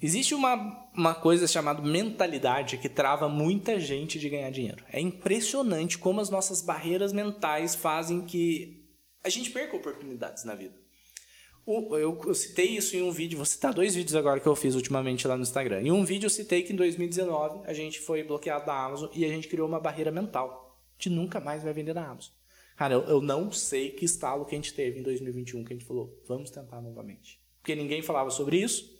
Existe 0.02 0.34
uma, 0.34 0.89
uma 0.95 1.14
coisa 1.14 1.45
chamada 1.47 1.82
mentalidade 1.82 2.78
que 2.78 2.88
trava 2.88 3.28
muita 3.28 3.80
gente 3.80 4.18
de 4.18 4.30
ganhar 4.30 4.50
dinheiro. 4.50 4.84
É 4.91 5.00
impressionante 5.00 5.97
como 5.97 6.22
as 6.22 6.30
nossas 6.30 6.62
barreiras 6.62 7.12
mentais 7.12 7.76
fazem 7.76 8.22
que 8.22 8.86
a 9.24 9.30
gente 9.30 9.52
perca 9.52 9.76
oportunidades 9.76 10.45
na 10.45 10.56
vida. 10.56 10.74
O- 11.66 11.95
eu, 11.97 12.20
eu 12.26 12.34
citei 12.34 12.68
isso 12.78 12.95
em 12.95 13.02
um 13.04 13.12
vídeo, 13.12 13.36
vou 13.38 13.45
citar 13.45 13.74
dois 13.74 13.93
vídeos 13.93 14.16
agora 14.16 14.39
que 14.39 14.47
eu 14.47 14.56
fiz 14.56 14.74
ultimamente 14.74 15.28
lá 15.28 15.36
no 15.36 15.43
Instagram. 15.43 15.82
Em 15.82 15.91
um 15.91 16.06
vídeo 16.06 16.26
eu 16.28 16.30
citei 16.32 16.64
que 16.64 16.72
em 16.72 16.76
2019 16.76 17.62
a 17.66 17.74
gente 17.74 18.00
foi 18.00 18.24
bloqueado 18.24 18.66
da 18.66 18.74
Amazon 18.86 19.10
e 19.14 19.26
a 19.26 19.28
gente 19.28 19.47
criou 19.50 19.68
uma 19.68 19.80
barreira 19.80 20.12
mental. 20.12 20.82
Gente 20.97 21.14
nunca 21.14 21.39
mais 21.39 21.62
vai 21.62 21.74
vender 21.74 21.93
na 21.93 22.06
Amazon. 22.10 22.32
Cara, 22.78 22.93
eu, 22.93 23.02
eu 23.04 23.22
não 23.22 23.52
sei 23.52 23.91
que 23.91 24.06
estalo 24.06 24.45
que 24.45 24.56
a 24.56 24.58
gente 24.58 24.74
teve 24.74 25.00
em 25.00 25.04
2021 25.04 25.66
que 25.66 25.74
a 25.74 25.76
gente 25.76 25.86
falou, 25.86 26.18
vamos 26.26 26.50
tentar 26.50 26.82
novamente. 26.82 27.39
Porque 27.62 27.76
ninguém 27.76 28.02
falava 28.02 28.30
sobre 28.30 28.58
isso. 28.58 28.97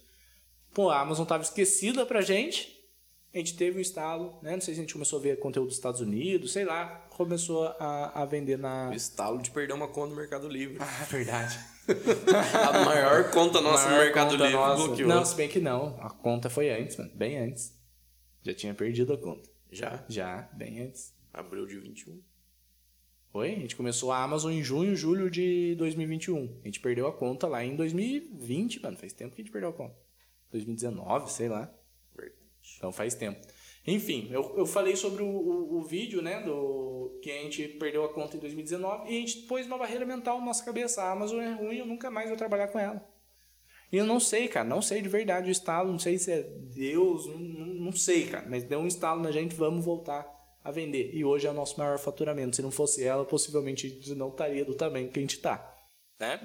Pô, 0.74 0.90
a 0.90 1.00
Amazon 1.00 1.26
tava 1.26 1.44
esquecida 1.44 2.06
pra 2.06 2.22
gente. 2.22 2.78
A 3.34 3.38
gente 3.38 3.56
teve 3.56 3.78
um 3.78 3.82
estalo, 3.82 4.40
né? 4.42 4.54
Não 4.54 4.62
sei 4.62 4.74
se 4.74 4.80
a 4.80 4.84
gente 4.84 4.94
começou 4.94 5.20
a 5.20 5.22
ver 5.22 5.40
conteúdo 5.40 5.68
dos 5.68 5.76
Estados 5.76 6.02
Unidos, 6.02 6.52
sei 6.52 6.66
lá. 6.66 7.08
Começou 7.12 7.68
a, 7.80 8.22
a 8.22 8.26
vender 8.26 8.58
na. 8.58 8.90
O 8.90 8.94
estalo 8.94 9.40
de 9.40 9.52
perder 9.52 9.74
uma 9.74 9.88
conta 9.88 10.10
no 10.10 10.16
Mercado 10.16 10.48
Livre. 10.48 10.78
Ah, 10.82 11.06
verdade. 11.06 11.60
a 11.90 12.86
maior 12.86 13.32
conta 13.32 13.62
nossa 13.62 13.86
Maior 13.86 13.98
no 13.98 14.04
Mercado 14.04 14.36
Livre 14.36 14.54
nossa. 14.54 14.84
bloqueou. 14.84 15.10
Não, 15.10 15.26
se 15.26 15.36
bem 15.36 15.50
que 15.50 15.60
não. 15.60 15.98
A 16.02 16.10
conta 16.10 16.50
foi 16.50 16.70
antes, 16.70 16.98
mano. 16.98 17.12
Bem 17.16 17.38
antes. 17.38 17.74
Já 18.44 18.54
tinha 18.54 18.74
perdido 18.74 19.14
a 19.14 19.18
conta. 19.18 19.50
Já? 19.72 20.04
Já, 20.08 20.50
bem 20.54 20.82
antes. 20.82 21.14
Abril 21.34 21.66
de 21.66 21.80
21. 21.80 22.20
Foi? 23.32 23.54
A 23.54 23.60
gente 23.60 23.76
começou 23.76 24.12
a 24.12 24.24
Amazon 24.24 24.52
em 24.52 24.64
junho, 24.64 24.96
julho 24.96 25.30
de 25.30 25.76
2021. 25.76 26.60
A 26.64 26.68
gente 26.68 26.80
perdeu 26.80 27.08
a 27.08 27.14
conta 27.14 27.48
lá 27.48 27.64
em 27.64 27.76
2020, 27.76 28.82
mano. 28.82 28.98
Faz 28.98 29.14
tempo 29.14 29.36
que 29.36 29.42
a 29.42 29.44
gente 29.44 29.52
perdeu 29.52 29.70
a 29.70 29.74
conta. 29.74 29.96
2019, 30.52 31.32
sei 31.32 31.50
lá. 31.50 31.74
Então 32.78 32.92
faz 32.92 33.16
tempo. 33.16 33.40
Enfim, 33.88 34.28
eu, 34.32 34.56
eu 34.58 34.66
falei 34.66 34.96
sobre 34.96 35.24
o, 35.24 35.28
o, 35.28 35.78
o 35.78 35.84
vídeo, 35.84 36.22
né? 36.22 36.42
Do 36.42 37.20
que 37.22 37.32
a 37.32 37.42
gente 37.42 37.68
perdeu 37.68 38.04
a 38.04 38.14
conta 38.14 38.38
em 38.38 38.40
2019 38.40 39.10
e 39.10 39.18
a 39.18 39.20
gente 39.20 39.42
pôs 39.48 39.66
uma 39.66 39.78
barreira 39.78 40.06
mental 40.06 40.40
na 40.40 40.46
nossa 40.46 40.64
cabeça. 40.64 41.02
A 41.02 41.12
Amazon 41.12 41.42
é 41.42 41.54
ruim, 41.54 41.78
eu 41.78 41.86
nunca 41.86 42.12
mais 42.12 42.28
vou 42.28 42.38
trabalhar 42.38 42.68
com 42.68 42.80
ela. 42.80 43.04
E 43.92 43.98
eu 43.98 44.06
não 44.06 44.20
sei, 44.20 44.48
cara, 44.48 44.68
não 44.68 44.82
sei 44.82 45.02
de 45.02 45.10
verdade 45.10 45.50
o 45.50 45.52
estalo, 45.52 45.92
não 45.92 45.98
sei 45.98 46.20
se 46.20 46.32
é 46.32 46.44
Deus, 46.44 47.26
não, 47.26 47.40
não, 47.40 47.92
sei, 47.92 48.28
cara, 48.28 48.48
mas 48.48 48.64
deu 48.64 48.80
um 48.80 48.86
estalo 48.86 49.22
na 49.22 49.32
gente, 49.32 49.56
vamos 49.56 49.84
voltar 49.84 50.28
a 50.64 50.70
vender. 50.70 51.10
E 51.14 51.26
hoje 51.26 51.48
é 51.48 51.50
o 51.50 51.54
nosso 51.54 51.80
maior 51.80 51.98
faturamento. 51.98 52.56
Se 52.56 52.62
não 52.62 52.70
fosse 52.70 53.04
ela, 53.04 53.26
possivelmente 53.26 53.88
a 53.88 53.90
gente 53.90 54.14
não 54.14 54.30
estaria 54.30 54.64
do 54.64 54.76
tamanho 54.76 55.10
que 55.10 55.18
a 55.18 55.22
gente 55.22 55.38
está. 55.38 55.76
Né? 56.20 56.40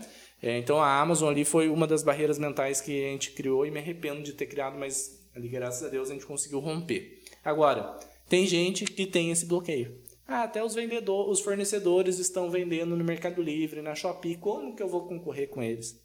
É, 0.45 0.59
então 0.59 0.78
a 0.78 1.01
Amazon 1.01 1.30
ali 1.30 1.42
foi 1.42 1.70
uma 1.70 1.86
das 1.86 2.03
barreiras 2.03 2.38
mentais 2.38 2.78
que 2.78 2.92
a 3.03 3.09
gente 3.12 3.30
criou 3.30 3.64
e 3.64 3.70
me 3.70 3.78
arrependo 3.78 4.22
de 4.22 4.34
ter 4.34 4.45
criado, 4.45 4.78
mas 4.78 5.26
ali, 5.34 5.49
graças 5.49 5.82
a 5.82 5.88
Deus, 5.88 6.11
a 6.11 6.12
gente 6.12 6.26
conseguiu 6.26 6.61
romper. 6.61 7.22
Agora, 7.42 7.99
tem 8.28 8.47
gente 8.47 8.84
que 8.84 9.07
tem 9.07 9.30
esse 9.30 9.47
bloqueio. 9.47 9.99
Ah, 10.28 10.42
até 10.42 10.62
os 10.62 10.74
vendedores, 10.74 11.32
os 11.32 11.40
fornecedores 11.40 12.18
estão 12.18 12.51
vendendo 12.51 12.95
no 12.95 13.03
Mercado 13.03 13.40
Livre, 13.40 13.80
na 13.80 13.95
Shopee, 13.95 14.36
como 14.36 14.76
que 14.76 14.82
eu 14.82 14.88
vou 14.88 15.09
concorrer 15.09 15.49
com 15.49 15.62
eles? 15.62 15.99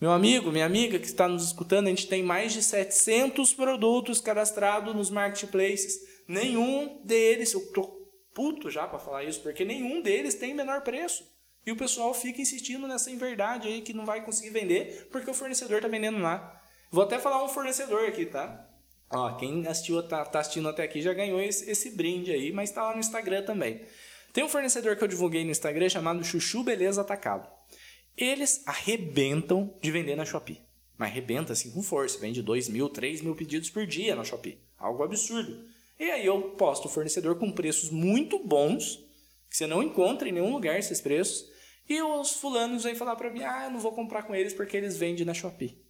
Meu 0.00 0.12
amigo, 0.12 0.50
minha 0.50 0.64
amiga 0.64 0.98
que 0.98 1.06
está 1.06 1.28
nos 1.28 1.44
escutando, 1.44 1.88
a 1.88 1.90
gente 1.90 2.08
tem 2.08 2.22
mais 2.22 2.54
de 2.54 2.62
700 2.62 3.52
produtos 3.52 4.18
cadastrados 4.18 4.96
nos 4.96 5.10
marketplaces. 5.10 6.00
Nenhum 6.26 7.02
deles, 7.04 7.52
eu 7.52 7.70
tô 7.74 7.82
puto 8.32 8.70
já 8.70 8.86
para 8.86 8.98
falar 8.98 9.24
isso, 9.24 9.42
porque 9.42 9.62
nenhum 9.62 10.00
deles 10.00 10.36
tem 10.36 10.54
menor 10.54 10.80
preço. 10.80 11.22
E 11.68 11.70
o 11.70 11.76
pessoal 11.76 12.14
fica 12.14 12.40
insistindo 12.40 12.88
nessa 12.88 13.10
inverdade 13.10 13.68
aí 13.68 13.82
que 13.82 13.92
não 13.92 14.06
vai 14.06 14.24
conseguir 14.24 14.48
vender 14.48 15.06
porque 15.12 15.30
o 15.30 15.34
fornecedor 15.34 15.82
tá 15.82 15.86
vendendo 15.86 16.16
lá. 16.16 16.62
Vou 16.90 17.04
até 17.04 17.18
falar 17.18 17.44
um 17.44 17.48
fornecedor 17.50 18.08
aqui, 18.08 18.24
tá? 18.24 18.66
Ó, 19.10 19.36
quem 19.36 19.66
assistiu, 19.66 20.02
tá, 20.02 20.24
tá 20.24 20.40
assistindo 20.40 20.66
até 20.66 20.82
aqui 20.82 21.02
já 21.02 21.12
ganhou 21.12 21.38
esse, 21.42 21.70
esse 21.70 21.90
brinde 21.90 22.32
aí, 22.32 22.50
mas 22.52 22.70
tá 22.70 22.84
lá 22.84 22.94
no 22.94 23.00
Instagram 23.00 23.42
também. 23.42 23.82
Tem 24.32 24.42
um 24.42 24.48
fornecedor 24.48 24.96
que 24.96 25.04
eu 25.04 25.08
divulguei 25.08 25.44
no 25.44 25.50
Instagram 25.50 25.90
chamado 25.90 26.24
Chuchu 26.24 26.64
Beleza 26.64 27.02
Atacado. 27.02 27.46
Eles 28.16 28.62
arrebentam 28.64 29.76
de 29.82 29.90
vender 29.90 30.16
na 30.16 30.24
Shopee. 30.24 30.62
Mas 30.96 31.10
arrebenta 31.10 31.52
assim 31.52 31.70
com 31.70 31.82
força. 31.82 32.18
Vende 32.18 32.40
2 32.40 32.70
mil, 32.70 32.88
3 32.88 33.20
mil 33.20 33.36
pedidos 33.36 33.68
por 33.68 33.86
dia 33.86 34.16
na 34.16 34.24
Shopee. 34.24 34.58
Algo 34.78 35.02
absurdo. 35.02 35.68
E 36.00 36.10
aí 36.10 36.24
eu 36.24 36.40
posto 36.52 36.86
o 36.86 36.90
fornecedor 36.90 37.38
com 37.38 37.52
preços 37.52 37.90
muito 37.90 38.38
bons, 38.38 39.04
que 39.50 39.56
você 39.58 39.66
não 39.66 39.82
encontra 39.82 40.26
em 40.26 40.32
nenhum 40.32 40.50
lugar 40.50 40.78
esses 40.78 41.02
preços. 41.02 41.47
E 41.88 42.02
os 42.02 42.32
fulanos 42.34 42.84
vêm 42.84 42.94
falar 42.94 43.16
para 43.16 43.30
mim, 43.30 43.42
ah, 43.42 43.64
eu 43.64 43.70
não 43.70 43.80
vou 43.80 43.92
comprar 43.92 44.22
com 44.22 44.34
eles 44.34 44.52
porque 44.52 44.76
eles 44.76 44.98
vendem 44.98 45.24
na 45.24 45.32
Shopee. 45.32 45.82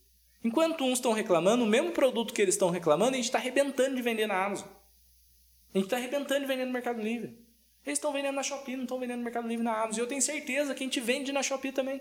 Enquanto 0.44 0.84
uns 0.84 0.98
estão 0.98 1.12
reclamando, 1.12 1.64
o 1.64 1.66
mesmo 1.66 1.90
produto 1.90 2.32
que 2.32 2.40
eles 2.40 2.54
estão 2.54 2.70
reclamando, 2.70 3.12
a 3.12 3.16
gente 3.16 3.24
está 3.24 3.38
arrebentando 3.38 3.96
de 3.96 4.02
vender 4.02 4.26
na 4.26 4.44
Amazon. 4.44 4.68
A 5.74 5.78
gente 5.78 5.86
está 5.86 5.96
arrebentando 5.96 6.40
de 6.40 6.46
vender 6.46 6.64
no 6.64 6.72
Mercado 6.72 7.02
Livre. 7.02 7.36
Eles 7.84 7.98
estão 7.98 8.12
vendendo 8.12 8.36
na 8.36 8.42
Shopee, 8.42 8.76
não 8.76 8.84
estão 8.84 9.00
vendendo 9.00 9.18
no 9.18 9.24
Mercado 9.24 9.48
Livre 9.48 9.64
na 9.64 9.82
Amazon. 9.82 9.98
E 9.98 10.00
eu 10.00 10.06
tenho 10.06 10.22
certeza 10.22 10.74
que 10.74 10.84
a 10.84 10.86
gente 10.86 11.00
vende 11.00 11.32
na 11.32 11.42
Shopee 11.42 11.72
também. 11.72 12.00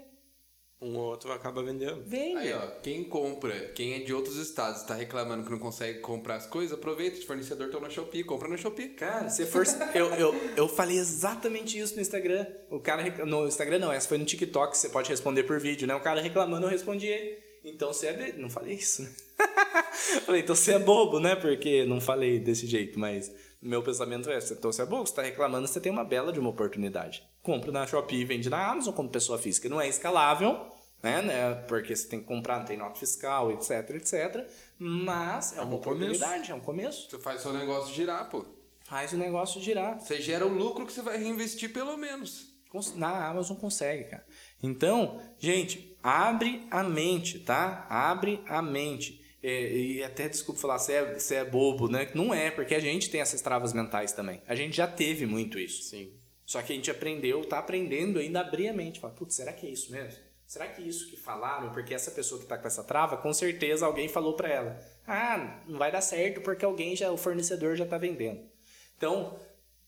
Um 0.80 0.96
ou 0.96 1.06
outro 1.06 1.32
acaba 1.32 1.64
vendendo. 1.64 2.04
Vende. 2.06 2.38
Aí, 2.38 2.54
ó, 2.54 2.68
quem 2.84 3.04
compra, 3.04 3.70
quem 3.70 3.96
é 3.96 4.00
de 4.00 4.14
outros 4.14 4.36
estados, 4.38 4.84
tá 4.84 4.94
reclamando 4.94 5.44
que 5.44 5.50
não 5.50 5.58
consegue 5.58 6.00
comprar 6.02 6.36
as 6.36 6.46
coisas, 6.46 6.78
aproveita, 6.78 7.18
os 7.18 7.24
fornecedores 7.24 7.74
estão 7.74 7.82
na 7.82 7.90
Shopee, 7.90 8.24
compra 8.24 8.48
na 8.48 8.58
Shopee. 8.58 8.90
Cara, 8.90 9.28
se 9.30 9.46
for. 9.48 9.66
eu, 9.96 10.06
eu, 10.14 10.36
eu 10.56 10.68
falei 10.68 10.98
exatamente 11.00 11.80
isso 11.80 11.96
no 11.96 12.02
Instagram. 12.02 12.46
O 12.70 12.80
cara. 12.80 13.02
rec- 13.02 13.26
No 13.26 13.48
Instagram 13.48 13.80
não, 13.80 13.92
essa 13.92 14.08
foi 14.08 14.20
no 14.20 14.26
TikTok, 14.26 14.78
você 14.78 14.90
pode 14.90 15.10
responder 15.10 15.44
por 15.44 15.60
vídeo, 15.60 15.88
né? 15.88 15.96
O 15.96 16.00
cara 16.00 16.22
reclamando, 16.22 16.68
eu 16.68 16.70
respondi 16.72 17.08
ele. 17.08 17.38
Então 17.64 17.92
você 17.92 18.08
é. 18.08 18.14
be- 18.14 18.40
Não 18.40 18.50
falei 18.50 18.76
isso, 18.76 19.02
né? 19.02 19.10
falei, 20.26 20.42
então 20.42 20.56
você 20.56 20.74
é 20.74 20.80
bobo, 20.80 21.20
né? 21.20 21.36
Porque 21.36 21.86
não 21.86 22.00
falei 22.00 22.40
desse 22.40 22.68
jeito, 22.68 23.00
mas 23.00 23.34
meu 23.60 23.82
pensamento 23.82 24.30
é: 24.30 24.38
então 24.52 24.72
você 24.72 24.84
é 24.84 24.86
bobo, 24.86 25.08
você 25.08 25.16
tá 25.16 25.22
reclamando, 25.24 25.68
você 25.68 25.80
tem 25.82 25.92
uma 25.92 26.04
bela 26.06 26.32
de 26.32 26.40
uma 26.40 26.50
oportunidade. 26.50 27.24
Compra 27.48 27.72
na 27.72 27.88
Shopee 27.88 28.20
e 28.20 28.26
vende 28.26 28.50
na 28.50 28.72
Amazon 28.72 28.94
como 28.94 29.08
pessoa 29.08 29.38
física. 29.38 29.70
Não 29.70 29.80
é 29.80 29.88
escalável, 29.88 30.68
né? 31.02 31.22
né? 31.22 31.56
Porque 31.66 31.96
você 31.96 32.06
tem 32.06 32.20
que 32.20 32.26
comprar, 32.26 32.60
não 32.60 32.66
tem 32.66 32.76
nota 32.76 33.00
fiscal, 33.00 33.50
etc, 33.54 33.90
etc. 33.92 34.46
Mas 34.78 35.54
é 35.56 35.62
uma 35.62 35.78
um 35.78 35.80
começo. 35.80 36.12
oportunidade, 36.12 36.52
é 36.52 36.56
um 36.56 36.60
começo. 36.60 37.10
Você 37.10 37.18
faz 37.20 37.42
seu 37.42 37.54
negócio 37.54 37.96
girar, 37.96 38.30
pô. 38.30 38.46
Faz 38.84 39.14
o 39.14 39.18
negócio 39.18 39.62
girar. 39.62 39.98
Você 39.98 40.20
gera 40.20 40.46
o 40.46 40.50
lucro 40.54 40.86
que 40.86 40.92
você 40.92 41.02
vai 41.02 41.18
reinvestir 41.18 41.72
pelo 41.72 41.96
menos. 41.96 42.54
Na 42.96 43.30
Amazon 43.30 43.56
consegue, 43.56 44.04
cara. 44.04 44.26
Então, 44.62 45.22
gente, 45.40 45.98
abre 46.04 46.68
a 46.70 46.84
mente, 46.84 47.40
tá? 47.40 47.88
Abre 47.90 48.44
a 48.46 48.62
mente. 48.62 49.24
É, 49.42 49.72
e 49.74 50.04
até, 50.04 50.28
desculpa 50.28 50.60
falar, 50.60 50.80
você 50.80 50.94
é, 50.94 51.14
você 51.18 51.36
é 51.36 51.46
bobo, 51.46 51.88
né? 51.88 52.12
Não 52.14 52.34
é, 52.34 52.52
porque 52.52 52.76
a 52.76 52.80
gente 52.82 53.10
tem 53.10 53.22
essas 53.22 53.42
travas 53.42 53.72
mentais 53.72 54.12
também. 54.12 54.42
A 54.46 54.54
gente 54.54 54.76
já 54.76 54.86
teve 54.86 55.26
muito 55.26 55.58
isso. 55.58 55.84
Sim. 55.84 56.12
Só 56.48 56.62
que 56.62 56.72
a 56.72 56.76
gente 56.76 56.90
aprendeu, 56.90 57.44
tá 57.44 57.60
aprendendo 57.60 58.20
ainda 58.20 58.40
a 58.40 58.42
abrir 58.42 58.70
a 58.70 58.74
mente. 58.74 59.02
Fala, 59.02 59.14
putz, 59.14 59.36
será 59.36 59.52
que 59.52 59.68
é 59.68 59.70
isso 59.70 59.92
mesmo? 59.92 60.18
Será 60.46 60.66
que 60.66 60.82
isso 60.82 61.10
que 61.10 61.18
falaram, 61.18 61.74
porque 61.74 61.94
essa 61.94 62.10
pessoa 62.10 62.40
que 62.40 62.48
tá 62.48 62.58
com 62.58 62.66
essa 62.66 62.82
trava, 62.86 63.18
com 63.18 63.34
certeza 63.34 63.86
alguém 63.86 64.08
falou 64.08 64.34
para 64.34 64.48
ela. 64.48 64.80
Ah, 65.06 65.60
não 65.68 65.78
vai 65.78 65.92
dar 65.92 66.00
certo 66.00 66.40
porque 66.40 66.64
alguém 66.64 66.96
já, 66.96 67.12
o 67.12 67.18
fornecedor 67.18 67.76
já 67.76 67.86
tá 67.86 67.98
vendendo. 67.98 68.50
Então, 68.96 69.38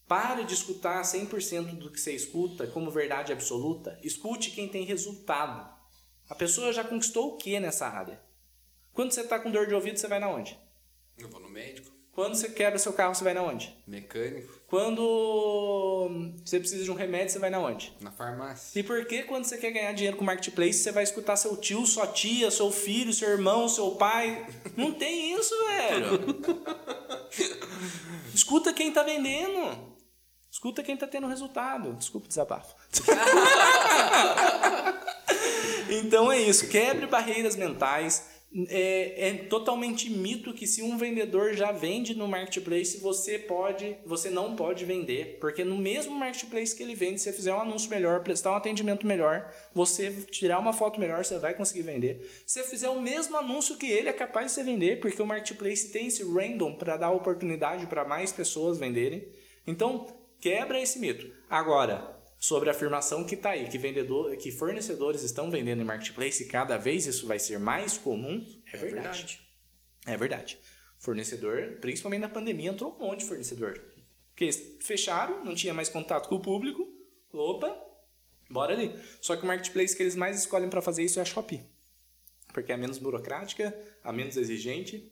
pare 0.05 0.43
de 0.43 0.53
escutar 0.53 1.01
100% 1.01 1.77
do 1.77 1.89
que 1.89 1.99
você 1.99 2.11
escuta 2.11 2.67
como 2.67 2.91
verdade 2.91 3.31
absoluta. 3.31 3.97
Escute 4.03 4.51
quem 4.51 4.67
tem 4.67 4.83
resultado. 4.83 5.73
A 6.29 6.35
pessoa 6.35 6.73
já 6.73 6.83
conquistou 6.83 7.29
o 7.29 7.37
que 7.37 7.57
nessa 7.57 7.87
área? 7.87 8.19
Quando 8.91 9.13
você 9.13 9.23
tá 9.23 9.39
com 9.39 9.49
dor 9.49 9.65
de 9.65 9.73
ouvido, 9.73 9.97
você 9.97 10.09
vai 10.09 10.19
na 10.19 10.27
onde? 10.29 10.59
Eu 11.17 11.29
vou 11.29 11.39
no 11.39 11.49
médico, 11.49 11.89
Quando 12.11 12.35
você 12.35 12.49
quebra 12.49 12.77
seu 12.77 12.91
carro, 12.91 13.15
você 13.15 13.23
vai 13.23 13.33
na 13.33 13.43
onde? 13.43 13.73
mecânico, 13.87 14.58
Quando 14.69 16.11
você 16.45 16.59
precisa 16.59 16.83
de 16.83 16.91
um 16.91 16.93
remédio, 16.93 17.31
você 17.31 17.39
vai 17.39 17.49
na 17.49 17.59
onde? 17.59 17.91
na 17.99 18.11
farmácia. 18.11 18.79
E 18.79 18.83
por 18.83 19.03
que 19.05 19.23
quando 19.23 19.45
você 19.45 19.57
quer 19.57 19.71
ganhar 19.71 19.91
dinheiro 19.93 20.15
com 20.15 20.23
marketplace, 20.23 20.73
você 20.73 20.91
vai 20.91 21.03
escutar 21.03 21.35
seu 21.37 21.57
tio, 21.57 21.87
sua 21.87 22.05
tia, 22.05 22.51
seu 22.51 22.71
filho, 22.71 23.11
seu 23.11 23.29
irmão, 23.29 23.67
seu 23.67 23.91
pai? 23.91 24.45
Não 24.77 24.91
tem 24.91 25.33
isso, 25.33 25.55
velho. 25.65 26.19
Escuta 28.31 28.71
quem 28.71 28.91
tá 28.91 29.01
vendendo. 29.01 29.97
Escuta 30.51 30.83
quem 30.83 30.95
tá 30.95 31.07
tendo 31.07 31.25
resultado. 31.25 31.95
Desculpa 31.95 32.25
o 32.25 32.29
desabafo. 32.29 32.75
então 35.89 36.31
é 36.31 36.41
isso. 36.41 36.67
Quebre 36.67 37.07
barreiras 37.07 37.55
mentais. 37.55 38.38
É, 38.67 39.29
é 39.29 39.33
totalmente 39.43 40.09
mito 40.09 40.53
que 40.53 40.65
se 40.65 40.81
um 40.81 40.97
vendedor 40.97 41.53
já 41.53 41.71
vende 41.71 42.15
no 42.15 42.27
marketplace, 42.27 42.97
você 42.97 43.37
pode, 43.37 43.95
você 44.03 44.31
não 44.31 44.55
pode 44.55 44.85
vender, 44.85 45.37
porque 45.39 45.63
no 45.63 45.77
mesmo 45.77 46.15
marketplace 46.15 46.75
que 46.75 46.81
ele 46.81 46.95
vende, 46.95 47.19
se 47.19 47.25
você 47.25 47.33
fizer 47.33 47.53
um 47.53 47.61
anúncio 47.61 47.89
melhor, 47.91 48.23
prestar 48.23 48.51
um 48.51 48.55
atendimento 48.55 49.05
melhor, 49.05 49.53
você 49.71 50.11
tirar 50.31 50.57
uma 50.57 50.73
foto 50.73 50.99
melhor, 50.99 51.23
você 51.23 51.37
vai 51.37 51.53
conseguir 51.53 51.83
vender. 51.83 52.27
Se 52.47 52.59
você 52.59 52.67
fizer 52.67 52.89
o 52.89 52.99
mesmo 52.99 53.37
anúncio 53.37 53.77
que 53.77 53.85
ele, 53.85 54.09
é 54.09 54.13
capaz 54.13 54.47
de 54.47 54.53
você 54.53 54.63
vender, 54.63 54.99
porque 54.99 55.21
o 55.21 55.27
marketplace 55.27 55.91
tem 55.91 56.07
esse 56.07 56.23
random 56.23 56.73
para 56.73 56.97
dar 56.97 57.11
oportunidade 57.11 57.85
para 57.85 58.03
mais 58.03 58.31
pessoas 58.31 58.79
venderem. 58.79 59.27
Então, 59.67 60.07
quebra 60.39 60.81
esse 60.81 60.97
mito. 60.97 61.31
Agora, 61.47 62.18
sobre 62.39 62.69
a 62.69 62.71
afirmação 62.71 63.25
que 63.25 63.35
está 63.35 63.51
aí, 63.51 63.67
que 63.67 63.77
vendedor, 63.77 64.35
que 64.37 64.49
fornecedores 64.49 65.23
estão 65.23 65.51
vendendo 65.51 65.81
em 65.81 65.85
marketplace 65.85 66.41
e 66.41 66.47
cada 66.47 66.77
vez 66.77 67.05
isso 67.05 67.27
vai 67.27 67.37
ser 67.37 67.59
mais 67.59 67.97
comum, 67.97 68.45
é, 68.71 68.77
verdade. 68.77 69.41
É 70.07 70.15
verdade. 70.15 70.57
Fornecedor, 70.97 71.77
principalmente 71.81 72.21
na 72.21 72.29
pandemia, 72.29 72.71
entrou 72.71 72.95
um 72.95 73.07
monte 73.07 73.19
de 73.19 73.25
fornecedor. 73.25 73.79
Porque 74.29 74.45
eles 74.45 74.77
fecharam, 74.79 75.43
não 75.43 75.53
tinha 75.53 75.73
mais 75.73 75.89
contato 75.89 76.29
com 76.29 76.35
o 76.35 76.41
público. 76.41 76.87
Opa, 77.33 77.77
bora 78.49 78.73
ali. 78.73 78.97
Só 79.21 79.35
que 79.35 79.43
o 79.43 79.45
marketplace 79.45 79.95
que 79.95 80.01
eles 80.01 80.15
mais 80.15 80.39
escolhem 80.39 80.69
para 80.69 80.81
fazer 80.81 81.03
isso 81.03 81.19
é 81.19 81.21
a 81.21 81.25
Shopee. 81.25 81.61
Porque 82.53 82.71
é 82.71 82.77
menos 82.77 82.97
burocrática, 82.97 83.77
a 84.01 84.13
menos 84.13 84.37
exigente. 84.37 85.11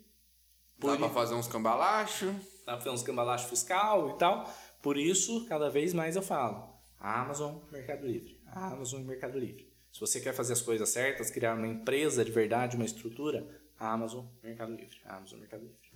Dá 0.79 0.95
pra 0.95 1.09
fazer 1.09 1.35
uns 1.35 1.47
cambalachos. 1.47 2.33
Dá 2.65 2.73
pra 2.73 2.77
fazer 2.77 2.89
uns 2.89 3.03
cambalachos 3.03 3.49
fiscal 3.49 4.11
e 4.11 4.17
tal. 4.17 4.49
Por 4.81 4.97
isso, 4.97 5.45
cada 5.45 5.69
vez 5.69 5.93
mais 5.93 6.15
eu 6.15 6.21
falo. 6.21 6.76
Amazon, 6.99 7.57
Mercado 7.71 8.05
Livre. 8.05 8.39
Amazon 8.47 9.01
e 9.01 9.03
Mercado 9.03 9.39
Livre. 9.39 9.71
Se 9.91 9.99
você 9.99 10.19
quer 10.19 10.33
fazer 10.33 10.53
as 10.53 10.61
coisas 10.61 10.89
certas, 10.89 11.29
criar 11.29 11.55
uma 11.55 11.67
empresa 11.67 12.23
de 12.23 12.31
verdade, 12.31 12.75
uma 12.75 12.85
estrutura, 12.85 13.47
Amazon, 13.79 14.25
Mercado 14.43 14.73
Livre. 14.73 14.97
Amazon, 15.05 15.39
Mercado 15.39 15.63
Livre. 15.63 15.87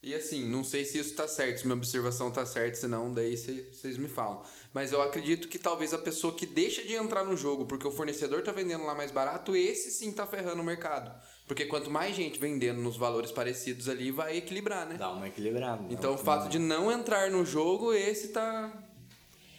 E 0.00 0.14
assim, 0.14 0.48
não 0.48 0.62
sei 0.62 0.84
se 0.84 0.96
isso 0.98 1.16
tá 1.16 1.26
certo, 1.26 1.58
se 1.58 1.66
minha 1.66 1.76
observação 1.76 2.30
tá 2.30 2.46
certa, 2.46 2.76
senão 2.76 3.12
daí 3.12 3.36
vocês 3.36 3.98
me 3.98 4.06
falam. 4.06 4.42
Mas 4.72 4.92
eu 4.92 5.02
acredito 5.02 5.48
que 5.48 5.58
talvez 5.58 5.92
a 5.92 5.98
pessoa 5.98 6.32
que 6.32 6.46
deixa 6.46 6.82
de 6.82 6.94
entrar 6.94 7.24
no 7.24 7.36
jogo 7.36 7.66
porque 7.66 7.86
o 7.86 7.90
fornecedor 7.90 8.42
tá 8.42 8.52
vendendo 8.52 8.84
lá 8.84 8.94
mais 8.94 9.10
barato, 9.10 9.56
esse 9.56 9.90
sim 9.90 10.12
tá 10.12 10.24
ferrando 10.24 10.62
o 10.62 10.64
mercado. 10.64 11.10
Porque 11.48 11.66
quanto 11.66 11.90
mais 11.90 12.14
gente 12.14 12.38
vendendo 12.38 12.80
nos 12.80 12.96
valores 12.96 13.32
parecidos 13.32 13.88
ali, 13.88 14.12
vai 14.12 14.36
equilibrar, 14.36 14.86
né? 14.86 14.96
Dá 14.96 15.10
uma 15.10 15.26
equilibrada. 15.26 15.82
Então 15.90 16.14
o 16.14 16.18
fato 16.18 16.48
de 16.48 16.60
não 16.60 16.92
entrar 16.92 17.28
no 17.30 17.44
jogo, 17.44 17.92
esse 17.92 18.28
tá. 18.28 18.72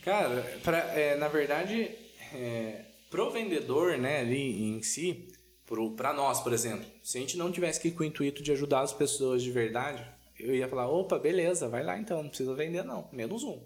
Cara, 0.04 0.42
pra, 0.64 0.78
é, 0.98 1.16
na 1.18 1.28
verdade, 1.28 1.92
é, 2.34 2.86
pro 3.10 3.32
vendedor, 3.32 3.98
né, 3.98 4.20
ali 4.20 4.64
em 4.64 4.82
si, 4.82 5.28
pro, 5.66 5.92
pra 5.92 6.14
nós, 6.14 6.42
por 6.42 6.54
exemplo, 6.54 6.86
se 7.04 7.18
a 7.18 7.22
gente 7.22 7.38
não 7.38 7.52
tivesse 7.52 7.80
que 7.80 7.92
com 7.92 8.04
o 8.04 8.06
intuito 8.06 8.42
de 8.42 8.52
ajudar 8.52 8.82
as 8.82 8.94
pessoas 8.94 9.44
de 9.44 9.52
verdade, 9.52 10.06
eu 10.40 10.56
ia 10.56 10.68
falar, 10.68 10.90
opa, 10.90 11.20
beleza, 11.20 11.68
vai 11.68 11.84
lá 11.84 11.98
então, 11.98 12.24
não 12.24 12.30
precisa 12.30 12.56
vender 12.56 12.84
não, 12.84 13.10
menos 13.12 13.44
um. 13.44 13.62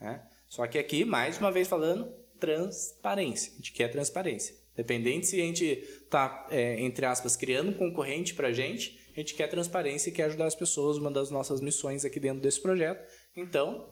Né? 0.00 0.22
Só 0.48 0.66
que 0.66 0.78
aqui, 0.78 1.04
mais 1.04 1.38
uma 1.38 1.50
vez 1.50 1.66
falando, 1.66 2.12
transparência. 2.38 3.52
A 3.52 3.56
gente 3.56 3.72
quer 3.72 3.88
transparência. 3.88 4.54
Dependente 4.76 5.26
se 5.26 5.40
a 5.40 5.44
gente 5.44 5.64
está, 5.64 6.46
é, 6.50 6.80
entre 6.80 7.06
aspas, 7.06 7.36
criando 7.36 7.70
um 7.70 7.74
concorrente 7.74 8.34
para 8.34 8.48
a 8.48 8.52
gente, 8.52 8.98
a 9.14 9.20
gente 9.20 9.34
quer 9.34 9.46
transparência 9.46 10.10
e 10.10 10.12
quer 10.12 10.24
ajudar 10.24 10.46
as 10.46 10.54
pessoas, 10.54 10.96
uma 10.96 11.10
das 11.10 11.30
nossas 11.30 11.60
missões 11.60 12.04
aqui 12.04 12.18
dentro 12.18 12.40
desse 12.40 12.60
projeto. 12.60 13.06
Então, 13.36 13.86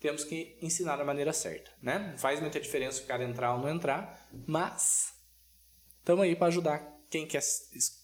temos 0.00 0.24
que 0.24 0.58
ensinar 0.60 0.96
da 0.96 1.04
maneira 1.04 1.32
certa. 1.32 1.70
Né? 1.82 1.98
Não 1.98 2.18
faz 2.18 2.40
muita 2.40 2.60
diferença 2.60 3.02
o 3.02 3.06
cara 3.06 3.24
entrar 3.24 3.54
ou 3.54 3.60
não 3.60 3.68
entrar, 3.68 4.28
mas 4.46 5.14
estamos 5.98 6.24
aí 6.24 6.36
para 6.36 6.48
ajudar 6.48 6.96
quem 7.10 7.26
quer, 7.26 7.42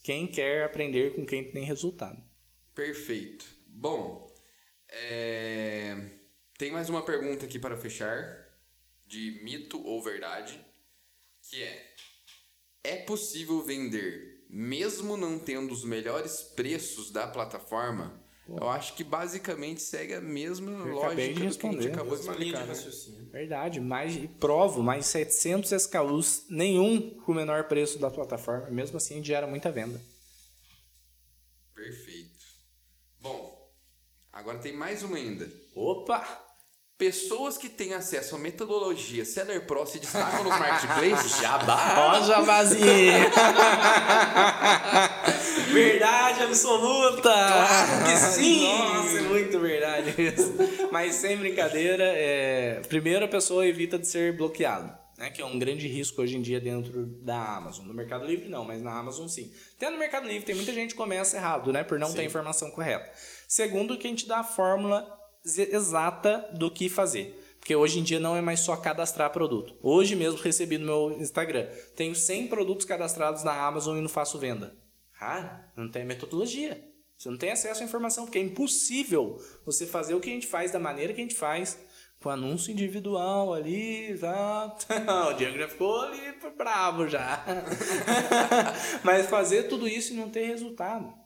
quem 0.03 0.27
quer 0.27 0.65
aprender 0.65 1.15
com 1.15 1.25
quem 1.25 1.51
tem 1.51 1.63
resultado. 1.63 2.21
Perfeito. 2.73 3.45
Bom, 3.67 4.33
é... 4.89 5.95
tem 6.57 6.71
mais 6.71 6.89
uma 6.89 7.05
pergunta 7.05 7.45
aqui 7.45 7.59
para 7.59 7.77
fechar, 7.77 8.43
de 9.05 9.41
mito 9.43 9.81
ou 9.85 10.01
verdade, 10.01 10.59
que 11.41 11.61
é: 11.61 11.95
é 12.83 12.95
possível 12.97 13.61
vender 13.61 14.33
mesmo 14.55 15.17
não 15.17 15.39
tendo 15.39 15.73
os 15.73 15.83
melhores 15.83 16.43
preços 16.43 17.09
da 17.09 17.25
plataforma? 17.25 18.22
Eu 18.47 18.69
acho 18.69 18.93
que 18.95 19.03
basicamente 19.05 19.81
segue 19.81 20.13
a 20.15 20.21
mesma 20.21 20.71
Eu 20.71 20.95
lógica 20.95 21.15
de 21.21 21.29
do 21.29 21.35
que 21.35 21.41
a 21.41 21.45
responder. 21.45 21.81
gente 21.83 21.93
acabou 21.93 22.15
de 22.17 22.21
explicar. 22.29 22.59
né? 22.61 22.65
raciocínio. 22.67 23.25
Verdade, 23.31 23.79
mais 23.79 24.15
e 24.15 24.27
provo, 24.27 24.83
mais 24.83 25.05
700 25.05 25.71
SKUs, 25.71 26.45
nenhum 26.49 27.11
com 27.21 27.31
o 27.31 27.35
menor 27.35 27.63
preço 27.69 27.97
da 27.99 28.11
plataforma. 28.11 28.69
Mesmo 28.69 28.97
assim, 28.97 29.23
gera 29.23 29.47
muita 29.47 29.71
venda. 29.71 29.99
Perfeito. 31.73 32.45
Bom, 33.19 33.71
agora 34.31 34.59
tem 34.59 34.73
mais 34.75 35.03
uma 35.03 35.17
ainda. 35.17 35.49
Opa! 35.75 36.52
Pessoas 36.97 37.57
que 37.57 37.69
têm 37.69 37.93
acesso 37.95 38.35
à 38.35 38.39
metodologia 38.39 39.25
Seller 39.25 39.65
Pro 39.65 39.83
se 39.85 39.99
destacam 39.99 40.43
nos 40.43 40.59
marketplaces? 40.59 41.37
Jabá! 41.41 41.95
Ó, 41.97 42.21
Jabazinho! 42.21 42.85
verdade 45.73 46.43
absoluta! 46.43 47.23
Claro 47.23 48.05
que 48.05 48.15
sim! 48.15 48.67
Nossa, 48.67 49.17
é 49.17 49.21
muito 49.21 49.59
verdade 49.59 50.13
isso. 50.21 50.53
Mas 50.91 51.15
sem 51.15 51.35
brincadeira, 51.35 52.03
é... 52.03 52.79
primeiro 52.87 53.25
a 53.25 53.27
pessoa 53.27 53.65
evita 53.65 53.97
de 53.97 54.07
ser 54.07 54.37
bloqueado. 54.37 55.01
Né, 55.17 55.29
que 55.29 55.41
é 55.41 55.45
um 55.45 55.59
grande 55.59 55.87
risco 55.87 56.23
hoje 56.23 56.37
em 56.37 56.41
dia 56.41 56.59
dentro 56.59 57.05
da 57.05 57.55
Amazon. 57.55 57.85
No 57.85 57.93
Mercado 57.93 58.25
Livre 58.25 58.49
não, 58.49 58.65
mas 58.65 58.81
na 58.81 58.97
Amazon 58.97 59.27
sim. 59.27 59.53
Até 59.77 59.89
no 59.89 59.97
Mercado 59.97 60.27
Livre 60.27 60.45
tem 60.45 60.55
muita 60.55 60.73
gente 60.73 60.91
que 60.91 60.97
começa 60.97 61.37
errado, 61.37 61.71
né? 61.71 61.83
Por 61.83 61.99
não 61.99 62.11
ter 62.11 62.21
a 62.21 62.25
informação 62.25 62.71
correta. 62.71 63.09
Segundo, 63.47 63.97
que 63.97 64.07
a 64.07 64.09
gente 64.09 64.27
dá 64.27 64.39
a 64.39 64.43
fórmula 64.43 65.22
exata 65.45 66.49
do 66.53 66.71
que 66.71 66.89
fazer. 66.89 67.39
Porque 67.59 67.75
hoje 67.75 67.99
em 67.99 68.03
dia 68.03 68.19
não 68.19 68.35
é 68.35 68.41
mais 68.41 68.59
só 68.59 68.75
cadastrar 68.75 69.31
produto. 69.31 69.73
Hoje 69.81 70.15
mesmo 70.15 70.39
recebi 70.39 70.77
no 70.77 70.85
meu 70.85 71.17
Instagram. 71.21 71.65
Tenho 71.95 72.13
100 72.13 72.47
produtos 72.47 72.85
cadastrados 72.85 73.43
na 73.43 73.53
Amazon 73.53 73.97
e 73.97 74.01
não 74.01 74.09
faço 74.09 74.37
venda. 74.37 74.75
Ah, 75.19 75.63
não 75.77 75.89
tem 75.89 76.03
metodologia. 76.03 76.83
Você 77.17 77.29
não 77.29 77.37
tem 77.37 77.51
acesso 77.51 77.81
à 77.81 77.85
informação, 77.85 78.25
porque 78.25 78.37
é 78.37 78.41
impossível 78.41 79.41
você 79.65 79.85
fazer 79.85 80.13
o 80.13 80.19
que 80.19 80.29
a 80.29 80.33
gente 80.33 80.45
faz 80.45 80.71
da 80.71 80.79
maneira 80.79 81.13
que 81.13 81.21
a 81.21 81.23
gente 81.23 81.35
faz, 81.35 81.79
com 82.19 82.29
anúncio 82.29 82.71
individual 82.71 83.53
ali, 83.53 84.17
tá? 84.17 84.75
o 85.29 85.33
Diego 85.33 85.57
já 85.57 85.69
ficou 85.69 86.01
ali 86.01 86.33
bravo 86.57 87.07
já. 87.07 87.45
Mas 89.03 89.27
fazer 89.27 89.69
tudo 89.69 89.87
isso 89.87 90.11
e 90.11 90.17
não 90.17 90.29
ter 90.29 90.45
resultado. 90.45 91.22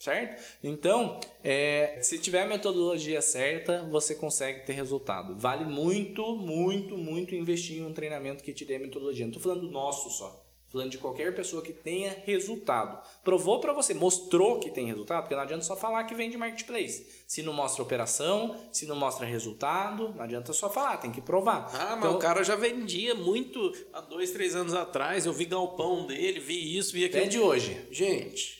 Certo? 0.00 0.42
Então, 0.64 1.20
é, 1.44 1.98
se 2.00 2.18
tiver 2.18 2.40
a 2.40 2.46
metodologia 2.46 3.20
certa, 3.20 3.82
você 3.90 4.14
consegue 4.14 4.64
ter 4.64 4.72
resultado. 4.72 5.36
Vale 5.36 5.66
muito, 5.66 6.34
muito, 6.36 6.96
muito 6.96 7.34
investir 7.34 7.82
em 7.82 7.84
um 7.84 7.92
treinamento 7.92 8.42
que 8.42 8.54
te 8.54 8.64
dê 8.64 8.76
a 8.76 8.80
metodologia. 8.80 9.26
Não 9.26 9.30
estou 9.30 9.42
falando 9.42 9.66
do 9.66 9.70
nosso 9.70 10.08
só. 10.08 10.42
Falando 10.68 10.90
de 10.90 10.98
qualquer 10.98 11.34
pessoa 11.34 11.60
que 11.62 11.72
tenha 11.72 12.16
resultado. 12.24 13.04
Provou 13.22 13.60
para 13.60 13.74
você, 13.74 13.92
mostrou 13.92 14.58
que 14.58 14.70
tem 14.70 14.86
resultado, 14.86 15.22
porque 15.22 15.34
não 15.34 15.42
adianta 15.42 15.64
só 15.64 15.76
falar 15.76 16.04
que 16.04 16.14
vende 16.14 16.38
marketplace. 16.38 17.24
Se 17.26 17.42
não 17.42 17.52
mostra 17.52 17.82
operação, 17.82 18.56
se 18.72 18.86
não 18.86 18.96
mostra 18.96 19.26
resultado, 19.26 20.14
não 20.14 20.22
adianta 20.22 20.52
só 20.54 20.70
falar, 20.70 20.96
tem 20.98 21.10
que 21.10 21.20
provar. 21.20 21.68
Ah, 21.74 21.96
mas 21.96 21.98
Então, 21.98 22.14
o 22.14 22.18
cara 22.18 22.42
já 22.42 22.56
vendia 22.56 23.14
muito 23.16 23.72
há 23.92 24.00
dois, 24.00 24.30
três 24.30 24.54
anos 24.54 24.72
atrás. 24.72 25.26
Eu 25.26 25.32
vi 25.32 25.44
galpão 25.44 26.06
dele, 26.06 26.40
vi 26.40 26.78
isso, 26.78 26.92
vi 26.92 27.04
aquilo. 27.04 27.24
é 27.24 27.26
de 27.26 27.40
hoje. 27.40 27.86
Gente, 27.90 28.59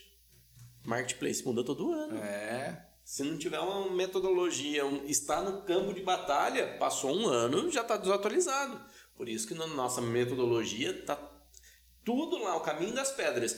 marketplace 0.84 1.44
muda 1.44 1.64
todo 1.64 1.92
ano. 1.92 2.16
É. 2.18 2.86
Se 3.04 3.22
não 3.24 3.36
tiver 3.36 3.58
uma 3.58 3.90
metodologia, 3.90 4.86
um, 4.86 5.04
está 5.06 5.42
no 5.42 5.62
campo 5.62 5.92
de 5.92 6.00
batalha, 6.00 6.76
passou 6.78 7.10
um 7.14 7.26
ano, 7.26 7.70
já 7.70 7.80
está 7.82 7.96
desatualizado. 7.96 8.80
Por 9.16 9.28
isso 9.28 9.48
que 9.48 9.54
na 9.54 9.66
nossa 9.66 10.00
metodologia 10.00 10.90
está 10.92 11.18
tudo 12.04 12.38
lá, 12.38 12.56
o 12.56 12.60
caminho 12.60 12.94
das 12.94 13.10
pedras. 13.10 13.56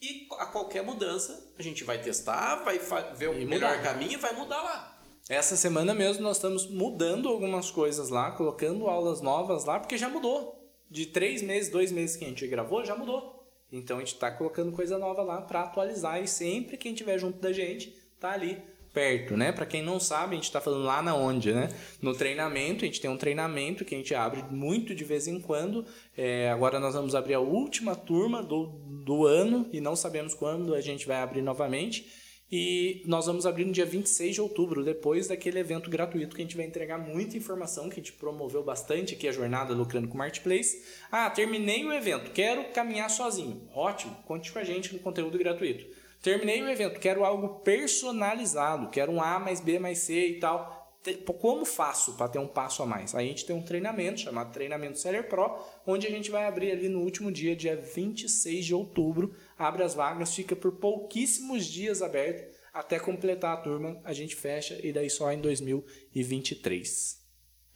E 0.00 0.26
a 0.38 0.46
qualquer 0.46 0.82
mudança, 0.82 1.52
a 1.58 1.62
gente 1.62 1.84
vai 1.84 2.00
testar, 2.00 2.56
vai 2.64 2.78
ver 3.14 3.28
o 3.30 3.38
E 3.38 3.44
melhor 3.44 3.76
mudar. 3.76 3.82
caminho 3.82 4.12
e 4.12 4.16
vai 4.16 4.34
mudar 4.34 4.62
lá. 4.62 4.98
Essa 5.28 5.56
semana 5.56 5.92
mesmo 5.94 6.22
nós 6.22 6.36
estamos 6.36 6.66
mudando 6.70 7.28
algumas 7.28 7.70
coisas 7.70 8.10
lá, 8.10 8.30
colocando 8.32 8.86
aulas 8.86 9.20
novas 9.20 9.64
lá, 9.64 9.80
porque 9.80 9.98
já 9.98 10.08
mudou. 10.08 10.54
De 10.88 11.06
três 11.06 11.42
meses, 11.42 11.70
dois 11.70 11.90
meses 11.90 12.16
que 12.16 12.24
a 12.24 12.28
gente 12.28 12.46
gravou, 12.46 12.84
já 12.84 12.94
mudou. 12.94 13.35
Então 13.72 13.96
a 13.96 14.00
gente 14.00 14.14
está 14.14 14.30
colocando 14.30 14.72
coisa 14.72 14.98
nova 14.98 15.22
lá 15.22 15.42
para 15.42 15.62
atualizar 15.62 16.22
e 16.22 16.28
sempre 16.28 16.76
quem 16.76 16.92
estiver 16.92 17.18
junto 17.18 17.38
da 17.40 17.52
gente 17.52 17.94
tá 18.18 18.30
ali 18.32 18.62
perto, 18.96 19.36
né? 19.36 19.52
Para 19.52 19.66
quem 19.66 19.82
não 19.82 20.00
sabe, 20.00 20.32
a 20.32 20.36
gente 20.36 20.44
está 20.44 20.58
falando 20.58 20.84
lá 20.84 21.02
na 21.02 21.14
onde, 21.14 21.52
né? 21.52 21.68
No 22.00 22.14
treinamento, 22.14 22.82
a 22.82 22.86
gente 22.86 22.98
tem 22.98 23.10
um 23.10 23.16
treinamento 23.18 23.84
que 23.84 23.94
a 23.94 23.98
gente 23.98 24.14
abre 24.14 24.42
muito 24.50 24.94
de 24.94 25.04
vez 25.04 25.28
em 25.28 25.38
quando. 25.38 25.84
É, 26.16 26.48
agora 26.50 26.80
nós 26.80 26.94
vamos 26.94 27.14
abrir 27.14 27.34
a 27.34 27.40
última 27.40 27.94
turma 27.94 28.42
do, 28.42 28.68
do 29.04 29.26
ano 29.26 29.68
e 29.70 29.82
não 29.82 29.94
sabemos 29.94 30.32
quando 30.32 30.74
a 30.74 30.80
gente 30.80 31.06
vai 31.06 31.18
abrir 31.18 31.42
novamente. 31.42 32.10
E 32.50 33.02
nós 33.06 33.26
vamos 33.26 33.44
abrir 33.44 33.64
no 33.64 33.72
dia 33.72 33.84
26 33.84 34.34
de 34.34 34.40
outubro, 34.40 34.84
depois 34.84 35.26
daquele 35.26 35.58
evento 35.58 35.90
gratuito 35.90 36.36
que 36.36 36.42
a 36.42 36.44
gente 36.44 36.56
vai 36.56 36.64
entregar 36.64 36.96
muita 36.96 37.36
informação, 37.36 37.88
que 37.88 37.94
a 37.94 38.02
gente 38.02 38.12
promoveu 38.12 38.62
bastante 38.62 39.14
aqui 39.14 39.26
a 39.26 39.32
jornada 39.32 39.74
Lucrando 39.74 40.06
com 40.06 40.16
Marketplace. 40.16 40.84
Ah, 41.10 41.28
terminei 41.28 41.84
o 41.84 41.92
evento, 41.92 42.30
quero 42.30 42.72
caminhar 42.72 43.10
sozinho. 43.10 43.68
Ótimo, 43.74 44.16
conte 44.26 44.52
com 44.52 44.60
a 44.60 44.64
gente 44.64 44.92
no 44.92 45.00
conteúdo 45.00 45.36
gratuito. 45.36 45.86
Terminei 46.22 46.62
o 46.62 46.68
evento, 46.68 47.00
quero 47.00 47.24
algo 47.24 47.60
personalizado, 47.60 48.90
quero 48.90 49.12
um 49.12 49.20
A 49.20 49.38
mais 49.40 49.60
B 49.60 49.78
mais 49.78 49.98
C 49.98 50.26
e 50.28 50.40
tal. 50.40 50.75
Como 51.14 51.64
faço 51.64 52.14
para 52.14 52.28
ter 52.28 52.38
um 52.38 52.46
passo 52.46 52.82
a 52.82 52.86
mais? 52.86 53.14
Aí 53.14 53.26
a 53.26 53.28
gente 53.28 53.44
tem 53.44 53.54
um 53.54 53.62
treinamento 53.62 54.20
chamado 54.20 54.52
Treinamento 54.52 54.98
Seller 54.98 55.28
Pro, 55.28 55.58
onde 55.86 56.06
a 56.06 56.10
gente 56.10 56.30
vai 56.30 56.46
abrir 56.46 56.72
ali 56.72 56.88
no 56.88 57.00
último 57.00 57.30
dia, 57.30 57.54
dia 57.54 57.76
26 57.76 58.64
de 58.64 58.74
outubro. 58.74 59.34
Abre 59.58 59.82
as 59.82 59.94
vagas, 59.94 60.34
fica 60.34 60.56
por 60.56 60.72
pouquíssimos 60.72 61.66
dias 61.66 62.02
aberto. 62.02 62.54
Até 62.72 62.98
completar 62.98 63.54
a 63.54 63.60
turma, 63.60 64.00
a 64.04 64.12
gente 64.12 64.36
fecha 64.36 64.78
e 64.86 64.92
daí 64.92 65.08
só 65.08 65.32
em 65.32 65.40
2023. 65.40 67.24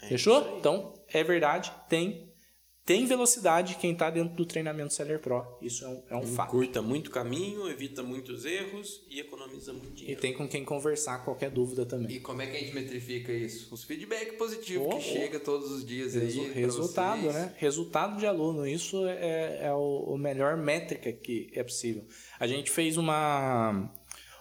Fechou? 0.09 0.59
Então, 0.59 0.95
é 1.09 1.23
verdade, 1.25 1.73
tem. 1.89 2.31
Tem 2.85 3.07
velocidade 3.07 3.77
quem 3.77 3.93
está 3.93 4.11
dentro 4.11 4.35
do 4.35 4.45
treinamento 4.45 4.93
Seller 4.93 5.21
Pro. 5.21 5.45
Isso 5.63 5.85
é 5.85 5.89
um, 5.89 6.03
é 6.11 6.17
um 6.17 6.27
fato. 6.27 6.51
Curta 6.51 6.83
muito 6.83 7.11
caminho, 7.11 7.69
evita 7.69 8.03
muitos 8.03 8.45
erros 8.45 9.05
e 9.09 9.21
economiza 9.21 9.73
muito 9.73 9.91
E 9.93 9.95
dinheiro. 9.95 10.21
tem 10.21 10.33
com 10.33 10.49
quem 10.49 10.65
conversar 10.65 11.19
qualquer 11.25 11.51
dúvida 11.51 11.87
também. 11.87 12.17
E 12.17 12.21
como 12.21 12.43
é 12.43 12.47
que 12.47 12.57
a 12.57 12.61
gente 12.61 12.75
metrifica 12.75 13.33
isso? 13.33 13.73
Os 13.73 13.85
feedback 13.85 14.33
positivos 14.37 14.89
Oh, 14.91 14.97
que 14.97 15.03
chega 15.05 15.39
todos 15.39 15.71
os 15.71 15.85
dias 15.87 16.17
aí. 16.17 16.23
Resu- 16.25 16.43
pra 16.47 16.55
resultado, 16.55 17.21
vocês. 17.23 17.35
né? 17.35 17.55
Resultado 17.59 18.19
de 18.19 18.27
aluno. 18.27 18.67
Isso 18.67 19.07
é, 19.07 19.67
é 19.67 19.73
o, 19.73 20.15
o 20.15 20.19
melhor 20.19 20.57
métrica 20.57 21.13
que 21.13 21.49
é 21.55 21.63
possível. 21.63 22.05
A 22.41 22.47
gente 22.49 22.71
fez 22.73 22.97
uma, 22.97 23.89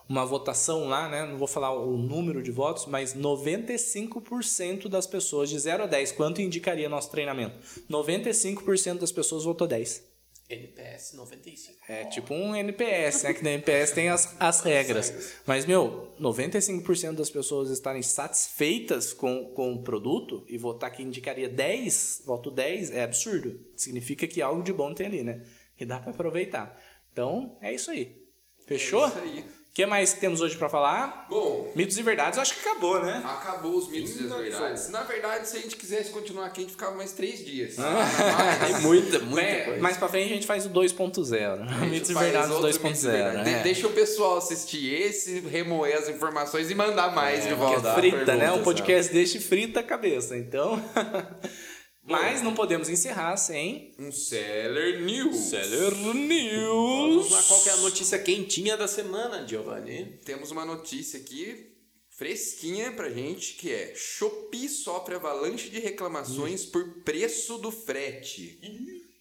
uma 0.10 0.26
votação 0.26 0.88
lá, 0.88 1.08
né? 1.08 1.24
Não 1.24 1.38
vou 1.38 1.48
falar 1.48 1.72
o 1.72 1.96
número 1.96 2.42
de 2.42 2.50
votos, 2.50 2.88
mas 2.88 3.16
95% 3.16 4.90
das 4.90 5.06
pessoas, 5.06 5.50
de 5.50 5.60
0 5.60 5.84
a 5.84 5.86
10, 5.86 6.14
quanto 6.14 6.42
indicaria 6.42 6.90
nosso 6.90 7.12
treinamento? 7.12 7.56
95% 7.88 8.98
das 8.98 9.12
pessoas 9.12 9.44
votou 9.44 9.68
10. 9.68 10.10
NPS 10.50 11.14
95. 11.14 11.78
É 11.88 12.06
tipo 12.06 12.34
um 12.34 12.56
NPS, 12.56 13.22
né? 13.22 13.34
Que 13.36 13.44
no 13.44 13.50
NPS 13.50 13.92
tem 13.92 14.10
as, 14.10 14.36
as 14.40 14.62
regras. 14.62 15.36
Mas, 15.46 15.64
meu, 15.68 16.12
95% 16.20 17.14
das 17.14 17.30
pessoas 17.30 17.70
estarem 17.70 18.02
satisfeitas 18.02 19.14
com, 19.14 19.54
com 19.54 19.74
o 19.74 19.84
produto 19.84 20.44
e 20.50 20.58
votar 20.58 20.92
que 20.92 21.04
indicaria 21.04 21.48
10, 21.48 22.24
voto 22.26 22.50
10, 22.50 22.90
é 22.90 23.04
absurdo. 23.04 23.60
Significa 23.76 24.26
que 24.26 24.42
algo 24.42 24.64
de 24.64 24.74
bom 24.74 24.92
tem 24.92 25.06
ali, 25.06 25.24
né? 25.24 25.46
E 25.80 25.86
dá 25.86 26.00
pra 26.00 26.10
aproveitar. 26.10 26.82
Então, 27.14 27.56
é 27.62 27.72
isso 27.72 27.92
aí. 27.92 28.26
Fechou? 28.66 29.06
É 29.06 29.08
isso 29.08 29.20
aí. 29.20 29.59
O 29.70 29.74
que 29.80 29.86
mais 29.86 30.12
temos 30.12 30.42
hoje 30.42 30.58
pra 30.58 30.68
falar? 30.68 31.28
Bom, 31.30 31.72
Mitos 31.74 31.98
e 31.98 32.04
verdades, 32.04 32.36
eu 32.36 32.42
acho 32.42 32.54
que 32.54 32.68
acabou, 32.68 33.00
né? 33.02 33.22
acabou 33.24 33.78
os 33.78 33.88
mitos 33.90 34.20
e 34.20 34.26
as 34.26 34.34
verdades. 34.34 34.90
Na 34.90 35.04
verdade, 35.04 35.48
se 35.48 35.56
a 35.58 35.62
gente 35.62 35.78
quisesse 35.78 36.10
continuar 36.10 36.48
aqui, 36.48 36.60
a 36.62 36.64
gente 36.64 36.72
ficava 36.72 36.98
mais 36.98 37.14
três 37.14 37.46
dias. 37.46 37.76
Tem 38.66 38.82
muita, 38.82 39.20
muita 39.20 39.36
Bem, 39.42 39.64
coisa. 39.66 39.80
mais 39.82 39.96
pra 39.96 40.10
frente 40.10 40.32
a 40.32 40.36
gente 40.36 40.48
faz 40.48 40.66
o 40.66 40.70
2.0. 40.70 41.62
A 41.62 41.66
gente 41.80 41.90
Mitos 41.92 42.10
e 42.10 42.14
verdades 42.14 42.50
outro 42.52 42.66
mitos 42.68 43.04
e 43.04 43.08
2.0. 43.08 43.12
verdades. 43.12 43.46
né? 43.52 43.58
De- 43.60 43.64
Deixa 43.64 43.88
o 43.88 43.92
pessoal 43.92 44.38
assistir 44.38 44.92
esse, 45.02 45.40
remoer 45.42 45.96
as 45.98 46.10
informações 46.10 46.70
e 46.70 46.76
mandar 46.76 47.14
mais 47.16 47.48
de 47.48 47.54
volta. 47.54 47.94
frita, 47.94 48.36
né? 48.36 48.52
O 48.52 48.64
podcast 48.64 49.14
deixa 49.14 49.40
frita 49.40 49.80
a 49.80 49.84
cabeça. 49.84 50.36
Então. 50.36 50.84
Mas 52.10 52.42
não 52.42 52.54
podemos 52.56 52.90
encerrar 52.90 53.38
sem. 53.38 53.94
Um 54.00 54.12
Seller 54.12 55.02
News. 55.02 55.36
Seller 55.36 55.94
Vamos 55.94 56.16
News. 56.16 57.32
lá, 57.32 57.44
qual 57.44 57.62
que 57.62 57.70
é 57.70 57.74
a 57.74 57.78
notícia 57.78 58.18
quentinha 58.18 58.76
da 58.76 58.88
semana, 58.88 59.48
Giovanni? 59.48 60.20
Temos 60.26 60.50
uma 60.52 60.66
notícia 60.66 61.20
aqui 61.20 61.70
fresquinha 62.10 62.92
pra 62.92 63.10
gente 63.10 63.54
que 63.54 63.72
é 63.72 63.94
Shopee 63.96 64.68
sofre 64.68 65.16
avalanche 65.16 65.70
de 65.70 65.80
reclamações 65.80 66.66
por 66.66 66.86
preço 67.04 67.58
do 67.58 67.72
frete. 67.72 68.60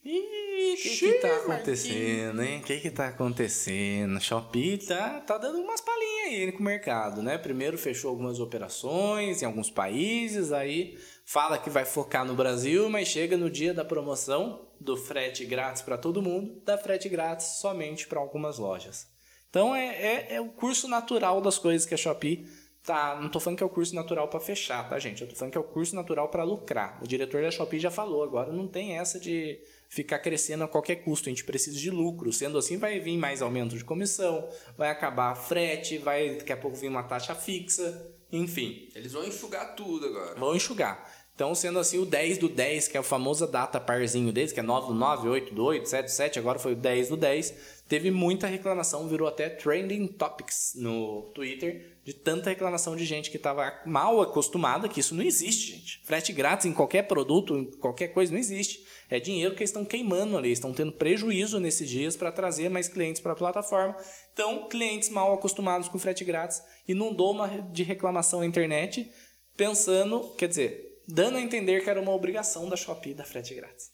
Ih, 0.04 0.72
o 0.72 0.76
que, 0.76 0.96
que 0.96 1.12
tá 1.20 1.36
acontecendo, 1.36 2.42
hein? 2.42 2.58
O 2.58 2.62
que, 2.62 2.80
que 2.80 2.90
tá 2.90 3.08
acontecendo? 3.08 4.20
Shopee 4.20 4.78
tá, 4.78 5.20
tá 5.20 5.38
dando 5.38 5.60
umas 5.60 5.80
palhinhas 5.80 6.26
aí 6.26 6.52
com 6.52 6.60
o 6.60 6.64
mercado, 6.64 7.22
né? 7.22 7.38
Primeiro 7.38 7.78
fechou 7.78 8.10
algumas 8.10 8.40
operações 8.40 9.42
em 9.42 9.44
alguns 9.44 9.70
países, 9.70 10.50
aí 10.50 10.98
fala 11.28 11.58
que 11.58 11.68
vai 11.68 11.84
focar 11.84 12.24
no 12.24 12.34
Brasil, 12.34 12.88
mas 12.88 13.08
chega 13.08 13.36
no 13.36 13.50
dia 13.50 13.74
da 13.74 13.84
promoção 13.84 14.66
do 14.80 14.96
frete 14.96 15.44
grátis 15.44 15.82
para 15.82 15.98
todo 15.98 16.22
mundo, 16.22 16.62
dá 16.64 16.78
frete 16.78 17.06
grátis 17.06 17.58
somente 17.58 18.06
para 18.06 18.18
algumas 18.18 18.56
lojas. 18.56 19.06
Então 19.50 19.74
é, 19.74 19.88
é, 19.88 20.34
é 20.36 20.40
o 20.40 20.48
curso 20.48 20.88
natural 20.88 21.42
das 21.42 21.58
coisas 21.58 21.86
que 21.86 21.92
a 21.92 21.98
Shopee 21.98 22.46
tá. 22.82 23.18
Não 23.20 23.28
tô 23.28 23.38
falando 23.38 23.58
que 23.58 23.62
é 23.62 23.66
o 23.66 23.68
curso 23.68 23.94
natural 23.94 24.28
para 24.28 24.40
fechar, 24.40 24.88
tá, 24.88 24.98
gente? 24.98 25.20
Eu 25.20 25.28
tô 25.28 25.34
falando 25.34 25.52
que 25.52 25.58
é 25.58 25.60
o 25.60 25.64
curso 25.64 25.94
natural 25.94 26.30
para 26.30 26.44
lucrar. 26.44 26.98
O 27.02 27.06
diretor 27.06 27.42
da 27.42 27.50
Shopee 27.50 27.78
já 27.78 27.90
falou, 27.90 28.22
agora 28.22 28.50
não 28.50 28.66
tem 28.66 28.96
essa 28.96 29.20
de 29.20 29.60
ficar 29.90 30.20
crescendo 30.20 30.64
a 30.64 30.68
qualquer 30.68 30.96
custo, 30.96 31.28
a 31.28 31.30
gente 31.30 31.44
precisa 31.44 31.78
de 31.78 31.90
lucro. 31.90 32.32
Sendo 32.32 32.56
assim, 32.56 32.78
vai 32.78 33.00
vir 33.00 33.18
mais 33.18 33.42
aumento 33.42 33.76
de 33.76 33.84
comissão, 33.84 34.48
vai 34.78 34.88
acabar 34.88 35.34
frete, 35.34 35.98
vai 35.98 36.36
daqui 36.36 36.52
a 36.52 36.56
pouco 36.56 36.78
vir 36.78 36.88
uma 36.88 37.02
taxa 37.02 37.34
fixa, 37.34 38.16
enfim. 38.30 38.88
Eles 38.94 39.12
vão 39.12 39.24
enxugar 39.24 39.74
tudo 39.74 40.06
agora. 40.06 40.34
Vão 40.38 40.54
enxugar. 40.54 41.17
Então, 41.38 41.54
sendo 41.54 41.78
assim, 41.78 41.98
o 41.98 42.04
10 42.04 42.38
do 42.38 42.48
10, 42.48 42.88
que 42.88 42.96
é 42.96 43.00
a 43.00 43.02
famosa 43.04 43.46
data 43.46 43.78
parzinho 43.78 44.32
deles, 44.32 44.52
que 44.52 44.58
é 44.58 44.62
9 44.62 44.88
do 44.88 44.94
9, 44.94 45.28
8 45.28 45.54
do 45.54 45.66
8, 45.66 45.88
7 45.88 46.04
do 46.06 46.10
7, 46.10 46.38
agora 46.40 46.58
foi 46.58 46.72
o 46.72 46.74
10 46.74 47.10
do 47.10 47.16
10, 47.16 47.54
teve 47.88 48.10
muita 48.10 48.48
reclamação, 48.48 49.06
virou 49.06 49.28
até 49.28 49.48
trending 49.48 50.08
topics 50.08 50.72
no 50.74 51.30
Twitter, 51.36 51.96
de 52.04 52.12
tanta 52.12 52.50
reclamação 52.50 52.96
de 52.96 53.04
gente 53.04 53.30
que 53.30 53.36
estava 53.36 53.72
mal 53.86 54.20
acostumada, 54.20 54.88
que 54.88 54.98
isso 54.98 55.14
não 55.14 55.22
existe, 55.22 55.76
gente. 55.76 56.00
Frete 56.02 56.32
grátis 56.32 56.66
em 56.66 56.72
qualquer 56.72 57.02
produto, 57.06 57.56
em 57.56 57.66
qualquer 57.66 58.08
coisa, 58.08 58.32
não 58.32 58.40
existe. 58.40 58.84
É 59.08 59.20
dinheiro 59.20 59.54
que 59.54 59.60
eles 59.60 59.70
estão 59.70 59.84
queimando 59.84 60.36
ali, 60.36 60.50
estão 60.50 60.72
tendo 60.72 60.90
prejuízo 60.90 61.60
nesses 61.60 61.88
dias 61.88 62.16
para 62.16 62.32
trazer 62.32 62.68
mais 62.68 62.88
clientes 62.88 63.20
para 63.22 63.30
a 63.30 63.36
plataforma. 63.36 63.94
Então, 64.32 64.68
clientes 64.68 65.08
mal 65.08 65.32
acostumados 65.32 65.88
com 65.88 66.00
frete 66.00 66.24
grátis 66.24 66.60
inundou 66.88 67.30
uma 67.30 67.46
de 67.46 67.84
reclamação 67.84 68.40
na 68.40 68.46
internet, 68.46 69.08
pensando, 69.56 70.34
quer 70.36 70.48
dizer, 70.48 70.87
dando 71.08 71.38
a 71.38 71.40
entender 71.40 71.82
que 71.82 71.88
era 71.88 72.00
uma 72.00 72.12
obrigação 72.12 72.68
da 72.68 72.76
Shopee 72.76 73.14
da 73.14 73.24
frete 73.24 73.54
grátis. 73.54 73.90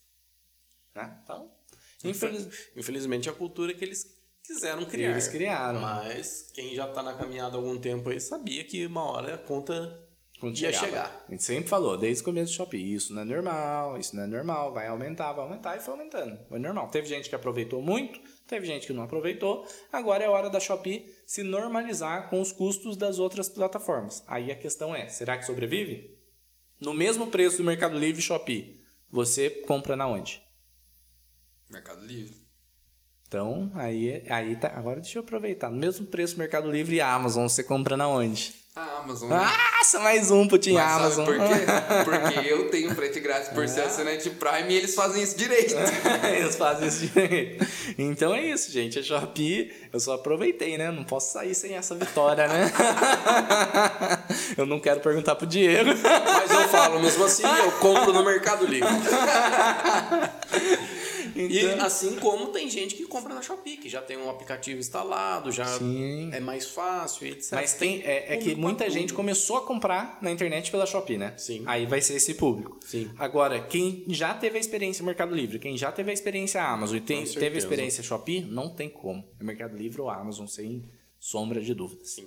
Né? 0.95 1.17
Então, 1.23 1.51
infeliz... 2.03 2.49
Infelizmente, 2.77 3.29
é 3.29 3.33
a 3.33 3.35
cultura 3.35 3.73
que 3.73 3.85
eles 3.85 4.05
quiseram 4.43 4.85
criar. 4.85 5.13
Eles 5.13 5.29
criaram. 5.29 5.81
Mas 5.81 6.51
quem 6.53 6.75
já 6.75 6.89
tá 6.89 7.03
na 7.03 7.15
caminhada 7.15 7.57
há 7.57 7.59
algum 7.59 7.79
tempo 7.79 8.11
aí 8.11 8.21
sabia 8.21 8.65
que 8.65 8.85
uma 8.85 9.05
hora 9.05 9.35
a 9.37 9.39
conta 9.39 10.07
Quando 10.41 10.59
ia 10.59 10.73
chegava. 10.73 10.87
chegar. 10.87 11.25
A 11.29 11.31
gente 11.31 11.45
sempre 11.45 11.69
falou, 11.69 11.97
desde 11.97 12.23
o 12.23 12.25
começo 12.25 12.53
do 12.53 12.57
Shopee, 12.57 12.95
isso 12.95 13.15
não 13.15 13.23
é 13.23 13.25
normal, 13.25 13.99
isso 13.99 14.15
não 14.15 14.25
é 14.25 14.27
normal, 14.27 14.73
vai 14.73 14.89
aumentar, 14.89 15.33
vai 15.33 15.45
aumentar, 15.45 15.77
e 15.77 15.81
foi 15.81 15.95
aumentando. 15.95 16.39
Foi 16.49 16.59
normal. 16.59 16.89
Teve 16.91 17.07
gente 17.07 17.29
que 17.29 17.35
aproveitou 17.35 17.81
muito, 17.81 18.21
teve 18.47 18.67
gente 18.67 18.87
que 18.87 18.93
não 18.93 19.05
aproveitou. 19.05 19.67
Agora 19.93 20.23
é 20.23 20.29
hora 20.29 20.51
da 20.51 20.61
Shopee 20.61 21.11
se 21.27 21.43
normalizar 21.43 22.29
com 22.29 22.41
os 22.41 22.53
custos 22.53 22.97
das 22.97 23.19
outras 23.19 23.49
plataformas. 23.49 24.23
Aí 24.27 24.51
a 24.51 24.57
questão 24.57 24.95
é, 24.95 25.09
será 25.09 25.39
que 25.39 25.47
sobrevive? 25.47 26.14
No 26.85 26.93
mesmo 26.93 27.29
preço 27.29 27.57
do 27.57 27.65
Mercado 27.65 27.99
Livre 27.99 28.21
e 28.21 28.23
Shopee, 28.23 28.79
você 29.11 29.49
compra 29.49 29.97
na 29.97 30.07
onde? 30.07 30.43
Mercado 31.71 32.05
Livre. 32.05 32.37
Então, 33.27 33.73
aí, 33.75 34.23
aí 34.29 34.55
tá. 34.55 34.69
Agora 34.69 35.01
deixa 35.01 35.19
eu 35.19 35.23
aproveitar. 35.23 35.71
No 35.71 35.79
mesmo 35.79 36.07
preço 36.07 36.35
do 36.35 36.41
Mercado 36.41 36.71
Livre 36.71 36.97
e 36.97 37.01
Amazon, 37.01 37.49
você 37.49 37.65
compra 37.65 37.97
na 37.97 38.07
onde? 38.07 38.55
A 38.77 39.03
Amazon. 39.05 39.29
Nossa, 39.29 40.01
mais 40.01 40.33
um 40.33 40.49
Team 40.49 40.75
Mas 40.75 40.91
sabe 40.91 41.05
Amazon. 41.05 41.25
por 41.27 41.37
quê? 41.37 41.65
Porque 42.35 42.49
eu 42.49 42.69
tenho 42.71 42.93
frete 42.93 43.21
grátis 43.21 43.51
por 43.51 43.69
ser 43.69 43.83
assinante 43.83 44.29
Prime 44.31 44.69
e 44.69 44.77
eles 44.77 44.97
fazem 44.97 45.23
isso 45.23 45.37
direito. 45.37 45.77
Eles 46.37 46.57
fazem 46.57 46.89
isso 46.89 47.07
direito. 47.07 47.65
Então 47.97 48.35
é 48.35 48.43
isso, 48.43 48.73
gente. 48.73 48.99
A 48.99 49.03
Shopee, 49.05 49.73
eu 49.93 50.01
só 50.01 50.15
aproveitei, 50.15 50.77
né? 50.77 50.91
Não 50.91 51.05
posso 51.05 51.35
sair 51.35 51.55
sem 51.55 51.77
essa 51.77 51.95
vitória, 51.95 52.49
né? 52.49 52.73
eu 54.59 54.67
não 54.67 54.81
quero 54.81 54.99
perguntar 54.99 55.37
pro 55.37 55.47
Diego. 55.47 55.91
Mas 55.91 56.51
eu 56.51 56.69
falo 56.69 56.99
mesmo 57.01 57.25
assim, 57.27 57.45
eu 57.45 57.71
compro 57.79 58.13
no 58.13 58.25
Mercado 58.25 58.67
Livre. 58.67 58.89
E 61.35 61.59
Então- 61.59 61.85
assim 61.85 62.17
como 62.17 62.49
tem 62.49 62.69
gente 62.71 62.95
que 62.95 63.05
compra 63.07 63.35
na 63.35 63.43
Shopee, 63.43 63.77
que 63.77 63.89
já 63.89 64.01
tem 64.01 64.17
um 64.17 64.31
aplicativo 64.31 64.79
instalado, 64.79 65.51
já 65.51 65.67
Sim. 65.79 66.31
é 66.33 66.41
mais 66.41 66.67
fácil, 66.71 67.27
etc. 67.27 67.53
Mas 67.53 67.75
tem, 67.75 68.03
é, 68.03 68.35
é 68.35 68.37
que 68.37 68.55
muita 68.55 68.89
gente 68.89 69.13
começou 69.13 69.57
a 69.57 69.63
comprar 69.67 70.19
na 70.23 70.31
internet 70.31 70.71
pela 70.71 70.87
Shopee, 70.87 71.19
né? 71.19 71.35
Sim. 71.37 71.63
Aí 71.67 71.87
vai 71.87 72.01
ser 72.01 72.15
esse 72.15 72.35
público. 72.35 72.79
Sim. 72.85 73.11
Agora, 73.19 73.61
quem 73.61 74.05
já 74.09 74.33
teve 74.35 74.57
a 74.57 74.61
experiência 74.61 75.03
no 75.03 75.07
Mercado 75.07 75.35
Livre, 75.35 75.59
quem 75.59 75.77
já 75.77 75.91
teve 75.91 76.11
a 76.11 76.15
experiência 76.15 76.63
Amazon 76.63 76.97
e 76.97 77.01
tem, 77.01 77.25
teve 77.25 77.57
a 77.57 77.59
experiência 77.59 78.03
Shopee, 78.03 78.41
não 78.43 78.69
tem 78.71 78.89
como. 78.89 79.25
É 79.41 79.45
Mercado 79.45 79.77
Livre 79.77 80.01
ou 80.01 80.09
Amazon, 80.11 80.47
sem 80.47 80.85
sombra 81.19 81.61
de 81.61 81.75
dúvidas. 81.75 82.11
Sim. 82.11 82.27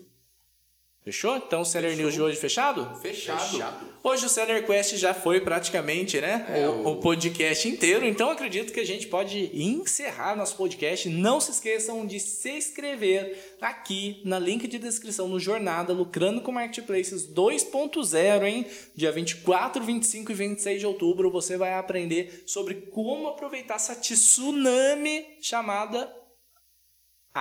Fechou? 1.07 1.37
Então 1.37 1.61
o 1.61 1.65
Seller 1.65 1.95
News 1.95 2.13
de 2.13 2.21
hoje 2.21 2.35
fechado? 2.35 2.85
Fechado. 2.99 3.51
Fechado. 3.51 3.87
Hoje 4.03 4.25
o 4.25 4.29
Seller 4.29 4.65
Quest 4.65 4.97
já 4.97 5.13
foi 5.13 5.39
praticamente, 5.39 6.19
né? 6.19 6.45
É, 6.49 6.67
o, 6.67 6.85
o 6.85 6.95
podcast 6.97 7.65
inteiro. 7.65 8.05
Então 8.05 8.29
acredito 8.29 8.73
que 8.73 8.79
a 8.81 8.85
gente 8.85 9.07
pode 9.07 9.49
encerrar 9.53 10.35
nosso 10.35 10.57
podcast. 10.57 11.07
Não 11.07 11.39
se 11.39 11.51
esqueçam 11.51 12.05
de 12.05 12.19
se 12.19 12.49
inscrever 12.57 13.55
aqui 13.61 14.21
na 14.25 14.37
link 14.37 14.67
de 14.67 14.77
descrição 14.77 15.29
no 15.29 15.39
Jornada 15.39 15.93
Lucrando 15.93 16.41
com 16.41 16.51
Marketplaces 16.51 17.25
2.0, 17.25 18.43
hein? 18.43 18.65
Dia 18.93 19.13
24, 19.13 19.81
25 19.81 20.29
e 20.33 20.35
26 20.35 20.79
de 20.81 20.85
outubro 20.85 21.31
você 21.31 21.55
vai 21.55 21.73
aprender 21.75 22.43
sobre 22.45 22.75
como 22.91 23.29
aproveitar 23.29 23.75
essa 23.75 23.95
tsunami 23.95 25.25
chamada 25.39 26.13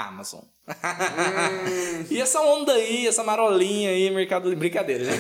Amazon. 0.05 0.43
e 2.11 2.21
essa 2.21 2.41
onda 2.41 2.73
aí, 2.73 3.07
essa 3.07 3.23
marolinha 3.23 3.91
aí, 3.91 4.11
Mercado 4.11 4.45
Livre. 4.49 4.69
Brincadeira, 4.69 5.05
né? 5.05 5.17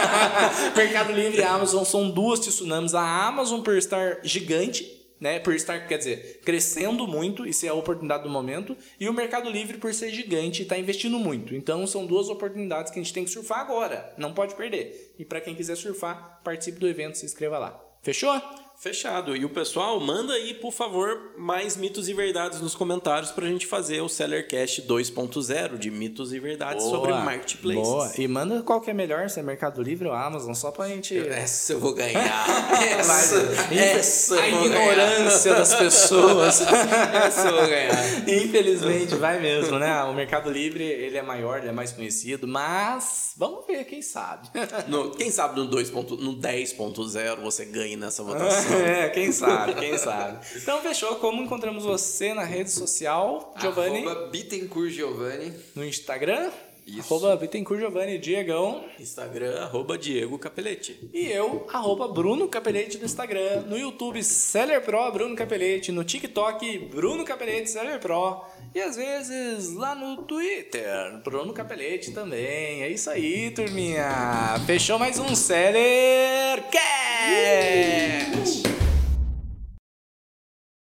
Mercado 0.76 1.12
Livre 1.12 1.40
e 1.40 1.44
Amazon 1.44 1.84
são 1.84 2.10
duas 2.10 2.40
tsunamis. 2.40 2.94
A 2.94 3.26
Amazon, 3.26 3.60
por 3.60 3.76
estar 3.76 4.18
gigante, 4.22 4.84
né? 5.20 5.38
Por 5.38 5.54
estar, 5.54 5.86
quer 5.86 5.98
dizer, 5.98 6.40
crescendo 6.44 7.06
muito, 7.06 7.46
isso 7.46 7.64
é 7.64 7.68
a 7.68 7.74
oportunidade 7.74 8.24
do 8.24 8.30
momento. 8.30 8.76
E 8.98 9.08
o 9.08 9.12
Mercado 9.12 9.48
Livre, 9.48 9.78
por 9.78 9.94
ser 9.94 10.10
gigante, 10.10 10.62
está 10.62 10.76
investindo 10.76 11.18
muito. 11.18 11.54
Então, 11.54 11.86
são 11.86 12.04
duas 12.04 12.28
oportunidades 12.28 12.92
que 12.92 12.98
a 12.98 13.02
gente 13.02 13.14
tem 13.14 13.24
que 13.24 13.30
surfar 13.30 13.60
agora. 13.60 14.12
Não 14.18 14.34
pode 14.34 14.54
perder. 14.54 15.14
E 15.18 15.24
para 15.24 15.40
quem 15.40 15.54
quiser 15.54 15.76
surfar, 15.76 16.40
participe 16.42 16.78
do 16.78 16.88
evento, 16.88 17.16
se 17.16 17.24
inscreva 17.24 17.58
lá. 17.58 17.80
Fechou? 18.02 18.40
Fechado. 18.78 19.34
E 19.36 19.44
o 19.44 19.48
pessoal, 19.48 19.98
manda 20.00 20.34
aí, 20.34 20.52
por 20.54 20.72
favor, 20.72 21.32
mais 21.38 21.76
mitos 21.76 22.08
e 22.08 22.12
verdades 22.12 22.60
nos 22.60 22.74
comentários 22.74 23.30
pra 23.30 23.46
gente 23.46 23.66
fazer 23.66 24.00
o 24.02 24.08
Sellercast 24.08 24.82
2.0 24.82 25.78
de 25.78 25.90
mitos 25.90 26.32
e 26.34 26.38
verdades 26.38 26.84
sobre 26.84 27.12
marketplaces. 27.12 27.82
Boa. 27.82 28.12
E 28.18 28.28
manda 28.28 28.62
qual 28.62 28.80
que 28.80 28.90
é 28.90 28.94
melhor, 28.94 29.30
se 29.30 29.40
é 29.40 29.42
Mercado 29.42 29.82
Livre 29.82 30.08
ou 30.08 30.12
Amazon, 30.14 30.52
só 30.54 30.70
pra 30.70 30.86
gente. 30.88 31.16
Essa 31.16 31.72
eu 31.74 31.80
vou 31.80 31.94
ganhar. 31.94 32.44
Essa, 32.98 33.74
essa 33.74 34.40
a 34.40 34.48
ignorância 34.48 35.54
das 35.54 35.74
pessoas. 35.74 36.60
Essa 37.26 37.48
eu 37.48 37.56
vou 37.56 37.66
ganhar. 37.68 38.28
Infelizmente, 38.28 39.14
vai 39.14 39.40
mesmo, 39.40 39.78
né? 39.78 40.02
O 40.04 40.12
Mercado 40.14 40.50
Livre, 40.50 40.84
ele 40.84 41.16
é 41.16 41.22
maior, 41.22 41.58
ele 41.58 41.68
é 41.68 41.72
mais 41.72 41.92
conhecido, 41.92 42.46
mas 42.46 43.32
vamos 43.36 43.66
ver, 43.66 43.84
quem 43.84 44.02
sabe. 44.02 44.48
No- 44.88 45.10
quem 45.10 45.30
sabe 45.30 45.58
no 45.58 45.66
2. 45.66 45.90
ponto- 45.90 46.16
no 46.16 46.34
10.0 46.36 47.40
você 47.42 47.64
ganha 47.64 47.96
nessa 47.96 48.22
votação. 48.22 48.63
É, 48.84 49.08
quem 49.10 49.32
sabe, 49.32 49.74
quem 49.74 49.96
sabe. 49.98 50.38
Então 50.56 50.80
fechou. 50.80 51.16
Como 51.16 51.42
encontramos 51.42 51.84
você 51.84 52.34
na 52.34 52.44
rede 52.44 52.70
social, 52.70 53.54
Giovanni? 53.58 54.04
Arroba 54.04 54.26
Bittencourt 54.28 54.90
Giovanni. 54.90 55.52
No 55.74 55.84
Instagram? 55.84 56.50
Isso. 56.86 57.00
Arroba 57.00 57.36
Bittencourt 57.36 57.80
Giovanni 57.80 58.18
Diegão. 58.18 58.84
Instagram, 59.00 59.62
arroba 59.62 59.96
Diego 59.96 60.38
Capelete. 60.38 61.08
E 61.14 61.26
eu, 61.26 61.66
arroba 61.72 62.08
Bruno 62.08 62.46
Capelete 62.46 62.98
no 62.98 63.06
Instagram. 63.06 63.62
No 63.62 63.78
YouTube, 63.78 64.22
Seller 64.22 64.82
Pro 64.82 65.10
Bruno 65.10 65.34
Capelete. 65.34 65.90
No 65.90 66.04
TikTok, 66.04 66.78
Bruno 66.94 67.24
Capelete 67.24 67.70
Seller 67.70 67.98
Pro. 67.98 68.44
E 68.74 68.80
às 68.80 68.96
vezes 68.96 69.72
lá 69.72 69.94
no 69.94 70.24
Twitter, 70.24 71.22
Bruno 71.22 71.52
Capelete 71.52 72.10
também. 72.10 72.82
É 72.82 72.88
isso 72.88 73.08
aí, 73.08 73.52
turminha. 73.52 74.56
Fechou 74.66 74.98
mais 74.98 75.16
um 75.16 75.32
Seller 75.36 76.60
Cast. 76.72 78.64